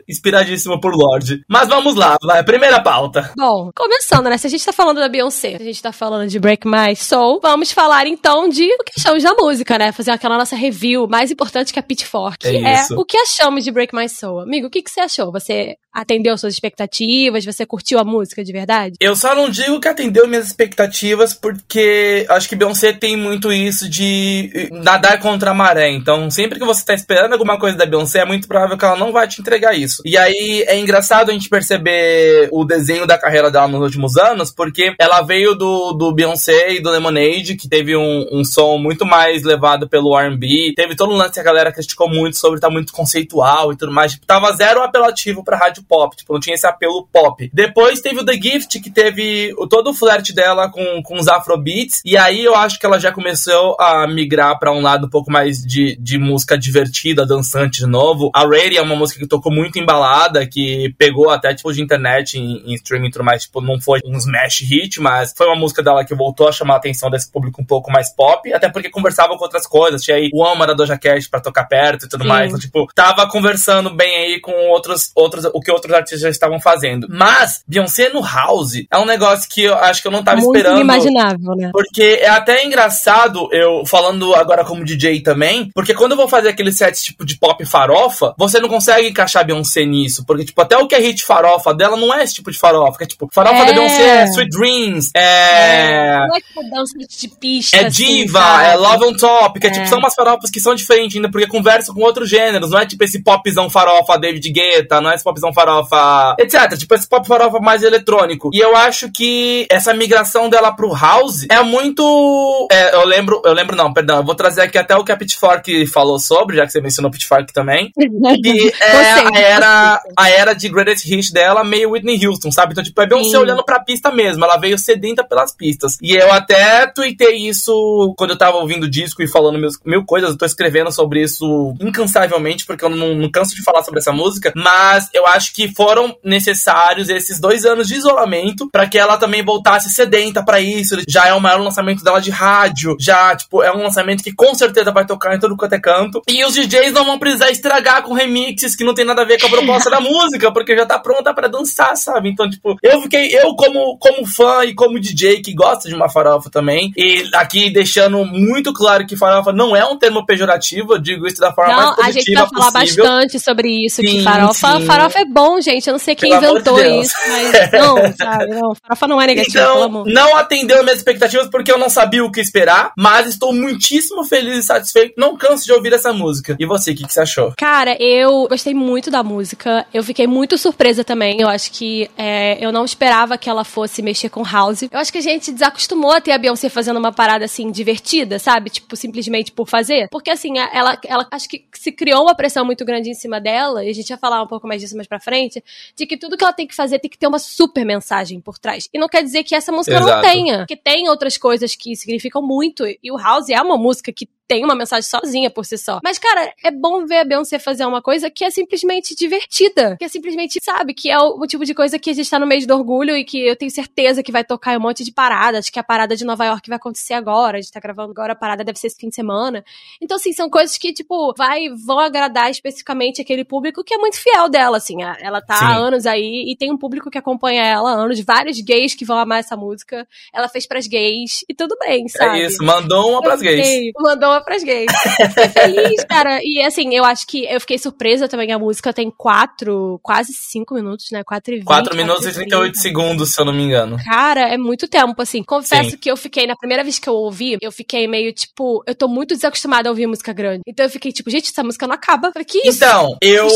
Inspiradíssimo 0.08 0.80
por 0.80 0.92
Lorde. 0.94 1.42
Mas 1.48 1.68
vamos 1.68 1.94
lá, 1.94 2.16
vai. 2.22 2.42
Primeira 2.44 2.80
pauta. 2.82 3.32
Bom, 3.36 3.70
começando, 3.74 4.28
né? 4.28 4.36
Se 4.36 4.46
a 4.46 4.50
gente 4.50 4.64
tá 4.64 4.72
falando 4.72 4.98
da 4.98 5.08
Beyoncé, 5.08 5.56
se 5.56 5.62
a 5.62 5.66
gente 5.66 5.82
tá 5.82 5.92
falando 5.92 6.28
de 6.28 6.38
Break 6.38 6.66
My 6.66 6.94
Soul, 6.96 7.40
vamos 7.42 7.70
falar 7.72 8.06
então 8.06 8.48
de 8.48 8.64
o 8.64 8.78
que 8.84 8.92
achamos 8.98 9.22
da 9.22 9.34
música, 9.34 9.78
né? 9.78 9.92
Fazer 9.92 10.10
aquela 10.10 10.36
nossa 10.36 10.56
review 10.56 11.06
mais 11.08 11.30
importante 11.30 11.72
que 11.72 11.78
a 11.78 11.82
Pitchfork, 11.82 12.38
que 12.38 12.48
É 12.56 12.74
é, 12.80 12.86
o 12.96 13.04
que 13.04 13.16
achamos 13.16 13.64
de 13.64 13.70
Break 13.70 13.94
My 13.94 14.08
Soul. 14.08 14.40
Amigo, 14.40 14.66
o 14.66 14.70
que, 14.70 14.82
que 14.82 14.90
você 14.90 15.00
achou? 15.00 15.30
Você 15.32 15.76
atendeu 15.92 16.36
suas 16.36 16.52
expectativas? 16.54 17.00
Você 17.28 17.66
curtiu 17.66 17.98
a 17.98 18.04
música 18.04 18.44
de 18.44 18.52
verdade? 18.52 18.96
Eu 19.00 19.16
só 19.16 19.34
não 19.34 19.50
digo 19.50 19.80
que 19.80 19.88
atendeu 19.88 20.26
minhas 20.28 20.46
expectativas, 20.46 21.34
porque 21.34 22.24
acho 22.28 22.48
que 22.48 22.56
Beyoncé 22.56 22.92
tem 22.92 23.16
muito 23.16 23.52
isso 23.52 23.88
de 23.88 24.50
eh, 24.54 24.68
nadar 24.70 25.18
contra 25.18 25.50
a 25.50 25.54
maré. 25.54 25.90
Então, 25.90 26.30
sempre 26.30 26.58
que 26.58 26.64
você 26.64 26.84
tá 26.84 26.94
esperando 26.94 27.32
alguma 27.32 27.58
coisa 27.58 27.76
da 27.76 27.84
Beyoncé, 27.84 28.20
é 28.20 28.24
muito 28.24 28.46
provável 28.46 28.78
que 28.78 28.84
ela 28.84 28.96
não 28.96 29.12
vai 29.12 29.26
te 29.26 29.40
entregar 29.40 29.76
isso. 29.76 30.02
E 30.04 30.16
aí 30.16 30.64
é 30.66 30.78
engraçado 30.78 31.30
a 31.30 31.32
gente 31.32 31.48
perceber 31.48 32.48
o 32.52 32.64
desenho 32.64 33.06
da 33.06 33.18
carreira 33.18 33.50
dela 33.50 33.68
nos 33.68 33.82
últimos 33.82 34.16
anos, 34.16 34.50
porque 34.50 34.94
ela 34.98 35.22
veio 35.22 35.54
do, 35.54 35.92
do 35.92 36.14
Beyoncé 36.14 36.74
e 36.74 36.80
do 36.80 36.90
Lemonade, 36.90 37.56
que 37.56 37.68
teve 37.68 37.96
um, 37.96 38.26
um 38.32 38.44
som 38.44 38.78
muito 38.78 39.04
mais 39.04 39.42
levado 39.42 39.88
pelo 39.88 40.16
R&B. 40.16 40.74
Teve 40.76 40.94
todo 40.94 41.12
um 41.12 41.16
lance 41.16 41.34
que 41.34 41.40
a 41.40 41.44
galera 41.44 41.72
criticou 41.72 42.08
muito 42.08 42.36
sobre 42.36 42.60
tá 42.60 42.70
muito 42.70 42.92
conceitual 42.92 43.72
e 43.72 43.76
tudo 43.76 43.92
mais. 43.92 44.12
Tipo, 44.12 44.26
tava 44.26 44.52
zero 44.52 44.82
apelativo 44.82 45.42
pra 45.42 45.56
rádio 45.56 45.82
pop. 45.82 46.16
Tipo, 46.16 46.32
não 46.32 46.40
tinha 46.40 46.54
esse 46.54 46.66
apelo 46.66 47.08
pop. 47.12 47.50
Depois 47.52 48.00
teve 48.00 48.20
o 48.20 48.24
The 48.24 48.34
Gift, 48.34 48.80
que 48.80 48.90
teve 48.90 49.54
todo 49.68 49.90
o 49.90 49.94
flerte 49.94 50.32
dela 50.32 50.70
com, 50.70 51.02
com 51.02 51.18
os 51.18 51.28
afrobeats. 51.28 52.00
E 52.04 52.16
aí 52.16 52.44
eu 52.44 52.54
acho 52.54 52.78
que 52.78 52.86
ela 52.86 52.98
já 52.98 53.12
começou 53.12 53.76
a 53.78 54.06
migrar 54.06 54.58
pra 54.58 54.72
um 54.72 54.80
lado 54.80 55.06
um 55.06 55.10
pouco 55.10 55.30
mais 55.30 55.58
de, 55.64 55.96
de 55.96 56.18
música 56.18 56.58
divertida, 56.58 57.26
dançante 57.26 57.80
de 57.80 57.86
novo. 57.86 58.30
A 58.34 58.42
Rady 58.42 58.76
é 58.76 58.82
uma 58.82 58.96
música 58.96 59.20
que 59.20 59.26
tocou 59.26 59.52
muito 59.52 59.78
embalada, 59.78 60.46
que 60.46 60.94
pegou 60.98 61.30
até 61.30 61.54
tipo 61.54 61.72
de 61.72 61.82
internet 61.82 62.38
em, 62.38 62.72
em 62.72 62.74
streaming 62.74 63.08
e 63.08 63.10
tudo 63.10 63.24
mais. 63.24 63.42
Tipo, 63.42 63.60
não 63.60 63.80
foi 63.80 64.00
um 64.04 64.16
smash 64.16 64.60
hit, 64.60 65.00
mas 65.00 65.32
foi 65.36 65.46
uma 65.46 65.56
música 65.56 65.82
dela 65.82 66.04
que 66.04 66.14
voltou 66.14 66.48
a 66.48 66.52
chamar 66.52 66.74
a 66.74 66.76
atenção 66.78 67.10
desse 67.10 67.30
público 67.30 67.60
um 67.60 67.64
pouco 67.64 67.90
mais 67.90 68.14
pop. 68.14 68.52
Até 68.52 68.68
porque 68.68 68.90
conversava 68.90 69.36
com 69.36 69.44
outras 69.44 69.66
coisas. 69.66 70.02
Tinha 70.02 70.16
aí 70.16 70.30
o 70.32 70.44
Ama 70.44 70.66
da 70.66 70.74
Doja 70.74 70.98
Cat 70.98 71.28
pra 71.28 71.40
tocar 71.40 71.64
perto 71.64 72.06
e 72.06 72.08
tudo 72.08 72.22
Sim. 72.22 72.28
mais. 72.28 72.48
Então, 72.48 72.60
tipo, 72.60 72.86
tava 72.94 73.28
conversando 73.28 73.94
bem 73.94 74.16
aí 74.16 74.40
com 74.40 74.52
outros, 74.68 75.10
outros, 75.14 75.44
o 75.46 75.60
que 75.60 75.70
outros 75.70 75.94
artistas 75.94 76.20
já 76.20 76.28
estavam 76.28 76.60
fazendo. 76.60 76.99
Mas, 77.08 77.62
Beyoncé 77.66 78.08
no 78.10 78.22
House 78.22 78.84
é 78.90 78.98
um 78.98 79.04
negócio 79.06 79.48
que 79.48 79.62
eu 79.64 79.74
acho 79.74 80.02
que 80.02 80.08
eu 80.08 80.12
não 80.12 80.22
tava 80.22 80.40
Muito 80.40 80.56
esperando. 80.56 80.76
inimaginável, 80.80 81.54
né? 81.56 81.70
Porque 81.72 82.18
é 82.20 82.28
até 82.28 82.64
engraçado, 82.64 83.48
eu 83.52 83.84
falando 83.86 84.34
agora 84.34 84.64
como 84.64 84.84
DJ 84.84 85.20
também, 85.22 85.70
porque 85.74 85.94
quando 85.94 86.12
eu 86.12 86.16
vou 86.16 86.28
fazer 86.28 86.48
aquele 86.48 86.72
set 86.72 87.00
tipo 87.02 87.24
de 87.24 87.36
pop 87.38 87.64
farofa, 87.64 88.34
você 88.38 88.58
não 88.60 88.68
consegue 88.68 89.08
encaixar 89.08 89.44
Beyoncé 89.44 89.84
nisso. 89.84 90.24
Porque, 90.26 90.44
tipo, 90.44 90.60
até 90.60 90.76
o 90.76 90.86
que 90.86 90.94
é 90.94 90.98
hit 90.98 91.24
farofa 91.24 91.72
dela 91.74 91.96
não 91.96 92.12
é 92.14 92.22
esse 92.24 92.34
tipo 92.34 92.50
de 92.50 92.58
farofa. 92.58 92.98
Que 92.98 93.04
é, 93.04 93.06
tipo, 93.06 93.28
farofa 93.32 93.56
É. 93.56 93.66
da 93.66 93.72
Beyoncé 93.72 94.02
é 94.22 94.24
Sweet 94.24 94.50
Dreams, 94.50 95.10
é. 95.14 96.18
Não 96.28 96.36
é 96.36 96.40
tipo 96.40 96.62
dança 96.70 96.92
de 96.98 97.28
pista. 97.40 97.76
É 97.76 97.86
assim, 97.86 98.04
diva, 98.24 98.40
sabe? 98.40 98.64
é 98.68 98.76
love 98.76 99.04
on 99.04 99.14
top, 99.16 99.60
que 99.60 99.66
é, 99.66 99.70
É. 99.70 99.72
tipo, 99.72 99.86
são 99.88 99.98
umas 99.98 100.14
farofas 100.14 100.50
que 100.50 100.60
são 100.60 100.74
diferentes 100.74 101.16
ainda, 101.16 101.30
porque 101.30 101.46
conversam 101.46 101.94
com 101.94 102.02
outros 102.02 102.28
gêneros, 102.28 102.70
não 102.70 102.78
é 102.78 102.86
tipo 102.86 103.02
esse 103.04 103.22
popzão 103.22 103.68
farofa 103.70 104.18
David 104.18 104.50
Guetta, 104.50 105.00
não 105.00 105.10
é 105.10 105.14
esse 105.14 105.24
popzão 105.24 105.52
farofa, 105.52 106.34
etc. 106.38 106.76
Tipo, 106.78 106.89
esse 106.96 107.08
pop 107.08 107.26
farofa 107.26 107.58
mais 107.60 107.82
eletrônico. 107.82 108.50
E 108.52 108.58
eu 108.58 108.76
acho 108.76 109.10
que 109.10 109.66
essa 109.70 109.92
migração 109.94 110.48
dela 110.48 110.72
pro 110.72 110.94
house 110.94 111.46
é 111.50 111.62
muito. 111.62 112.68
é, 112.70 112.94
eu 112.94 113.06
lembro, 113.06 113.40
eu 113.44 113.52
lembro 113.52 113.76
não, 113.76 113.92
perdão, 113.92 114.18
eu 114.18 114.24
vou 114.24 114.34
trazer 114.34 114.62
aqui 114.62 114.78
até 114.78 114.96
o 114.96 115.04
que 115.04 115.12
a 115.12 115.16
Pitchfork 115.16 115.86
falou 115.86 116.18
sobre, 116.18 116.56
já 116.56 116.66
que 116.66 116.72
você 116.72 116.80
mencionou 116.80 117.10
Pitchfork 117.10 117.52
também. 117.52 117.92
Que 118.42 118.72
é 118.80 119.12
a 119.12 119.38
era, 119.38 120.02
a 120.16 120.30
era 120.30 120.54
de 120.54 120.68
greatest 120.68 121.04
hit 121.04 121.32
dela, 121.32 121.64
meio 121.64 121.90
Whitney 121.90 122.26
Houston, 122.26 122.50
sabe? 122.50 122.72
Então, 122.72 122.82
tipo, 122.82 123.00
é 123.02 123.06
Beyoncé 123.06 123.30
Sim. 123.30 123.36
olhando 123.36 123.64
pra 123.64 123.80
pista 123.80 124.10
mesmo. 124.10 124.44
Ela 124.44 124.56
veio 124.56 124.78
sedenta 124.78 125.24
pelas 125.24 125.54
pistas. 125.54 125.98
E 126.00 126.14
eu 126.14 126.32
até 126.32 126.86
tuitei 126.86 127.36
isso 127.48 128.14
quando 128.16 128.30
eu 128.30 128.38
tava 128.38 128.56
ouvindo 128.56 128.84
o 128.84 128.90
disco 128.90 129.22
e 129.22 129.28
falando 129.28 129.58
mil, 129.58 129.68
mil 129.84 130.04
coisas. 130.04 130.30
Eu 130.30 130.38
tô 130.38 130.46
escrevendo 130.46 130.90
sobre 130.92 131.22
isso 131.22 131.74
incansavelmente, 131.80 132.64
porque 132.64 132.84
eu 132.84 132.88
não, 132.88 133.14
não 133.14 133.30
canso 133.30 133.54
de 133.54 133.62
falar 133.62 133.82
sobre 133.82 134.00
essa 134.00 134.12
música. 134.12 134.52
Mas 134.56 135.10
eu 135.12 135.26
acho 135.26 135.52
que 135.52 135.68
foram 135.74 136.16
necessários 136.24 136.79
esses 137.08 137.40
dois 137.40 137.64
anos 137.64 137.88
de 137.88 137.94
isolamento 137.94 138.68
pra 138.70 138.86
que 138.86 138.98
ela 138.98 139.16
também 139.16 139.44
voltasse 139.44 139.90
sedenta 139.90 140.42
pra 140.44 140.60
isso. 140.60 140.96
Já 141.08 141.26
é 141.26 141.34
o 141.34 141.40
maior 141.40 141.60
lançamento 141.60 142.02
dela 142.02 142.20
de 142.20 142.30
rádio. 142.30 142.96
Já, 142.98 143.34
tipo, 143.36 143.62
é 143.62 143.72
um 143.74 143.82
lançamento 143.82 144.22
que 144.22 144.32
com 144.32 144.54
certeza 144.54 144.90
vai 144.92 145.06
tocar 145.06 145.34
em 145.34 145.40
todo 145.40 145.56
quanto 145.56 145.74
é 145.74 145.80
canto. 145.80 146.22
E 146.28 146.44
os 146.44 146.54
DJs 146.54 146.92
não 146.92 147.04
vão 147.04 147.18
precisar 147.18 147.50
estragar 147.50 148.02
com 148.02 148.14
remixes 148.14 148.76
que 148.76 148.84
não 148.84 148.94
tem 148.94 149.04
nada 149.04 149.22
a 149.22 149.24
ver 149.24 149.40
com 149.40 149.46
a 149.46 149.50
proposta 149.50 149.88
da 149.90 150.00
música, 150.00 150.52
porque 150.52 150.76
já 150.76 150.86
tá 150.86 150.98
pronta 150.98 151.34
pra 151.34 151.48
dançar, 151.48 151.96
sabe? 151.96 152.28
Então, 152.30 152.48
tipo, 152.48 152.76
eu 152.82 153.02
fiquei, 153.02 153.34
eu 153.36 153.54
como, 153.54 153.98
como 153.98 154.26
fã 154.26 154.64
e 154.64 154.74
como 154.74 155.00
DJ 155.00 155.40
que 155.42 155.54
gosta 155.54 155.88
de 155.88 155.94
uma 155.94 156.08
farofa 156.08 156.50
também, 156.50 156.92
e 156.96 157.28
aqui 157.34 157.70
deixando 157.70 158.24
muito 158.24 158.72
claro 158.72 159.06
que 159.06 159.16
farofa 159.16 159.52
não 159.52 159.74
é 159.74 159.84
um 159.84 159.96
termo 159.96 160.24
pejorativo, 160.24 160.94
eu 160.94 160.98
digo 160.98 161.26
isso 161.26 161.40
da 161.40 161.52
forma 161.52 161.74
Não, 161.74 161.96
mais 161.96 161.98
a 161.98 162.10
gente 162.10 162.32
positiva 162.32 162.40
vai 162.40 162.48
falar 162.50 162.80
possível. 162.80 163.04
bastante 163.04 163.40
sobre 163.40 163.68
isso, 163.86 163.96
Sim, 163.96 164.06
que 164.06 164.22
farofa, 164.22 164.78
sim. 164.78 164.86
farofa 164.86 165.18
é 165.20 165.24
bom, 165.24 165.60
gente. 165.60 165.86
Eu 165.86 165.92
não 165.92 165.98
sei 165.98 166.14
quem 166.14 166.30
Pelo 166.30 166.44
amor 166.46 166.62
Deus. 166.76 167.06
isso, 167.06 167.14
mas 167.28 167.70
não, 167.72 167.96
sabe? 168.16 168.46
Não, 168.46 168.74
farofa 168.74 169.08
não 169.08 169.20
é 169.20 169.26
negativo, 169.26 169.52
pelo 169.54 169.66
Então, 169.70 169.82
amor. 169.82 170.06
não 170.06 170.36
atendeu 170.36 170.78
as 170.78 170.84
minhas 170.84 170.98
expectativas 170.98 171.48
porque 171.48 171.70
eu 171.70 171.78
não 171.78 171.88
sabia 171.88 172.24
o 172.24 172.30
que 172.30 172.40
esperar, 172.40 172.92
mas 172.96 173.26
estou 173.26 173.52
muitíssimo 173.52 174.24
feliz 174.24 174.58
e 174.58 174.62
satisfeito. 174.62 175.14
Não 175.16 175.36
canso 175.36 175.64
de 175.64 175.72
ouvir 175.72 175.92
essa 175.92 176.12
música. 176.12 176.56
E 176.58 176.66
você, 176.66 176.92
o 176.92 176.94
que, 176.94 177.06
que 177.06 177.12
você 177.12 177.20
achou? 177.20 177.52
Cara, 177.56 177.96
eu 178.00 178.46
gostei 178.48 178.74
muito 178.74 179.10
da 179.10 179.22
música. 179.22 179.86
Eu 179.92 180.02
fiquei 180.02 180.26
muito 180.26 180.56
surpresa 180.58 181.02
também. 181.04 181.40
Eu 181.40 181.48
acho 181.48 181.70
que 181.72 182.08
é, 182.16 182.64
eu 182.64 182.72
não 182.72 182.84
esperava 182.84 183.36
que 183.38 183.48
ela 183.48 183.64
fosse 183.64 184.02
mexer 184.02 184.28
com 184.28 184.42
house. 184.42 184.82
Eu 184.82 184.98
acho 184.98 185.12
que 185.12 185.18
a 185.18 185.22
gente 185.22 185.52
desacostumou 185.52 186.12
a 186.12 186.20
ter 186.20 186.32
a 186.32 186.38
Beyoncé 186.38 186.68
fazendo 186.68 186.98
uma 186.98 187.12
parada 187.12 187.44
assim 187.44 187.70
divertida, 187.70 188.38
sabe? 188.38 188.70
Tipo, 188.70 188.96
simplesmente 188.96 189.52
por 189.52 189.68
fazer. 189.68 190.08
Porque 190.10 190.30
assim, 190.30 190.58
ela, 190.58 190.98
ela 191.06 191.26
acho 191.30 191.48
que 191.48 191.64
se 191.72 191.92
criou 191.92 192.22
uma 192.22 192.34
pressão 192.34 192.64
muito 192.64 192.84
grande 192.84 193.10
em 193.10 193.14
cima 193.14 193.40
dela, 193.40 193.84
e 193.84 193.90
a 193.90 193.94
gente 193.94 194.08
vai 194.08 194.18
falar 194.18 194.42
um 194.42 194.46
pouco 194.46 194.66
mais 194.66 194.80
disso 194.80 194.94
mais 194.96 195.08
pra 195.08 195.20
frente, 195.20 195.62
de 195.96 196.06
que 196.06 196.16
tudo 196.16 196.36
que 196.36 196.44
ela 196.44 196.52
tem 196.60 196.66
que 196.66 196.74
fazer 196.74 196.98
tem 196.98 197.10
que 197.10 197.18
ter 197.18 197.26
uma 197.26 197.38
super 197.38 197.84
mensagem 197.84 198.40
por 198.40 198.58
trás. 198.58 198.88
E 198.92 198.98
não 198.98 199.08
quer 199.08 199.22
dizer 199.22 199.42
que 199.44 199.54
essa 199.54 199.72
música 199.72 199.98
não 199.98 200.08
Exato. 200.08 200.22
tenha. 200.22 200.58
Porque 200.58 200.76
tem 200.76 201.08
outras 201.08 201.38
coisas 201.38 201.74
que 201.74 201.96
significam 201.96 202.42
muito. 202.42 202.84
E 202.86 203.10
o 203.10 203.16
house 203.16 203.48
é 203.48 203.60
uma 203.60 203.78
música 203.78 204.12
que 204.12 204.28
tem 204.50 204.64
uma 204.64 204.74
mensagem 204.74 205.08
sozinha 205.08 205.48
por 205.48 205.64
si 205.64 205.78
só. 205.78 206.00
Mas, 206.02 206.18
cara, 206.18 206.52
é 206.64 206.72
bom 206.72 207.06
ver 207.06 207.18
a 207.18 207.24
Beyoncé 207.24 207.56
fazer 207.60 207.86
uma 207.86 208.02
coisa 208.02 208.28
que 208.28 208.44
é 208.44 208.50
simplesmente 208.50 209.14
divertida. 209.14 209.96
Que 209.96 210.04
é 210.06 210.08
simplesmente, 210.08 210.58
sabe, 210.60 210.92
que 210.92 211.08
é 211.08 211.16
o, 211.16 211.40
o 211.40 211.46
tipo 211.46 211.64
de 211.64 211.72
coisa 211.72 212.00
que 212.00 212.10
a 212.10 212.12
gente 212.12 212.28
tá 212.28 212.36
no 212.36 212.48
mês 212.48 212.66
do 212.66 212.74
orgulho 212.74 213.16
e 213.16 213.22
que 213.22 213.46
eu 213.46 213.54
tenho 213.54 213.70
certeza 213.70 214.24
que 214.24 214.32
vai 214.32 214.42
tocar 214.42 214.76
um 214.76 214.80
monte 214.80 215.04
de 215.04 215.12
paradas, 215.12 215.70
que 215.70 215.78
a 215.78 215.84
parada 215.84 216.16
de 216.16 216.24
Nova 216.24 216.44
York 216.44 216.68
vai 216.68 216.78
acontecer 216.78 217.14
agora. 217.14 217.58
A 217.58 217.60
gente 217.60 217.70
tá 217.70 217.78
gravando 217.78 218.10
agora, 218.10 218.32
a 218.32 218.34
parada 218.36 218.64
deve 218.64 218.76
ser 218.76 218.88
esse 218.88 218.96
fim 218.96 219.08
de 219.08 219.14
semana. 219.14 219.64
Então, 220.02 220.16
assim, 220.16 220.32
são 220.32 220.50
coisas 220.50 220.76
que, 220.76 220.92
tipo, 220.92 221.32
vai, 221.38 221.68
vão 221.68 222.00
agradar 222.00 222.50
especificamente 222.50 223.22
aquele 223.22 223.44
público 223.44 223.84
que 223.84 223.94
é 223.94 223.98
muito 223.98 224.18
fiel 224.18 224.48
dela, 224.48 224.78
assim. 224.78 224.96
Ela 225.20 225.40
tá 225.40 225.54
Sim. 225.54 225.64
há 225.64 225.76
anos 225.76 226.06
aí 226.06 226.50
e 226.50 226.56
tem 226.56 226.72
um 226.72 226.76
público 226.76 227.08
que 227.08 227.18
acompanha 227.18 227.62
ela 227.62 227.92
há 227.92 227.94
anos, 227.94 228.18
vários 228.18 228.60
gays 228.60 228.96
que 228.96 229.04
vão 229.04 229.16
amar 229.16 229.38
essa 229.38 229.56
música. 229.56 230.08
Ela 230.34 230.48
fez 230.48 230.66
pras 230.66 230.88
gays 230.88 231.44
e 231.48 231.54
tudo 231.54 231.76
bem, 231.78 232.08
sabe? 232.08 232.40
É 232.40 232.46
isso, 232.46 232.64
mandou 232.64 233.12
uma 233.12 233.22
pras 233.22 233.40
gays. 233.40 233.92
Mandou 233.96 234.30
uma 234.30 234.39
pras 234.42 234.62
gays. 234.62 234.90
Fiquei 235.28 235.48
feliz, 235.48 236.04
cara. 236.04 236.40
E 236.42 236.62
assim, 236.62 236.94
eu 236.94 237.04
acho 237.04 237.26
que 237.26 237.44
eu 237.46 237.60
fiquei 237.60 237.78
surpresa 237.78 238.28
também. 238.28 238.52
A 238.52 238.58
música 238.58 238.92
tem 238.92 239.10
quatro, 239.10 240.00
quase 240.02 240.32
cinco 240.32 240.74
minutos, 240.74 241.06
né? 241.12 241.22
Quatro 241.24 241.54
e 241.54 241.58
vinte. 241.58 241.66
4 241.66 241.96
minutos 241.96 242.22
e 242.22 242.26
quatro 242.26 242.34
38 242.40 242.72
trinta. 242.72 242.80
segundos, 242.80 243.34
se 243.34 243.40
eu 243.40 243.44
não 243.44 243.52
me 243.52 243.62
engano. 243.62 243.96
Cara, 244.04 244.48
é 244.48 244.56
muito 244.56 244.88
tempo, 244.88 245.20
assim. 245.20 245.42
Confesso 245.42 245.90
Sim. 245.90 245.96
que 245.96 246.10
eu 246.10 246.16
fiquei, 246.16 246.46
na 246.46 246.56
primeira 246.56 246.82
vez 246.82 246.98
que 246.98 247.08
eu 247.08 247.14
ouvi, 247.14 247.58
eu 247.60 247.72
fiquei 247.72 248.06
meio 248.08 248.32
tipo, 248.32 248.82
eu 248.86 248.94
tô 248.94 249.08
muito 249.08 249.34
desacostumada 249.34 249.88
a 249.88 249.92
ouvir 249.92 250.06
música 250.06 250.32
grande. 250.32 250.62
Então 250.66 250.86
eu 250.86 250.90
fiquei 250.90 251.12
tipo, 251.12 251.30
gente, 251.30 251.50
essa 251.50 251.62
música 251.62 251.86
não 251.86 251.94
acaba. 251.94 252.32
Falei, 252.32 252.44
que 252.44 252.58
isso? 252.66 252.78
Então, 252.78 253.16
eu, 253.20 253.48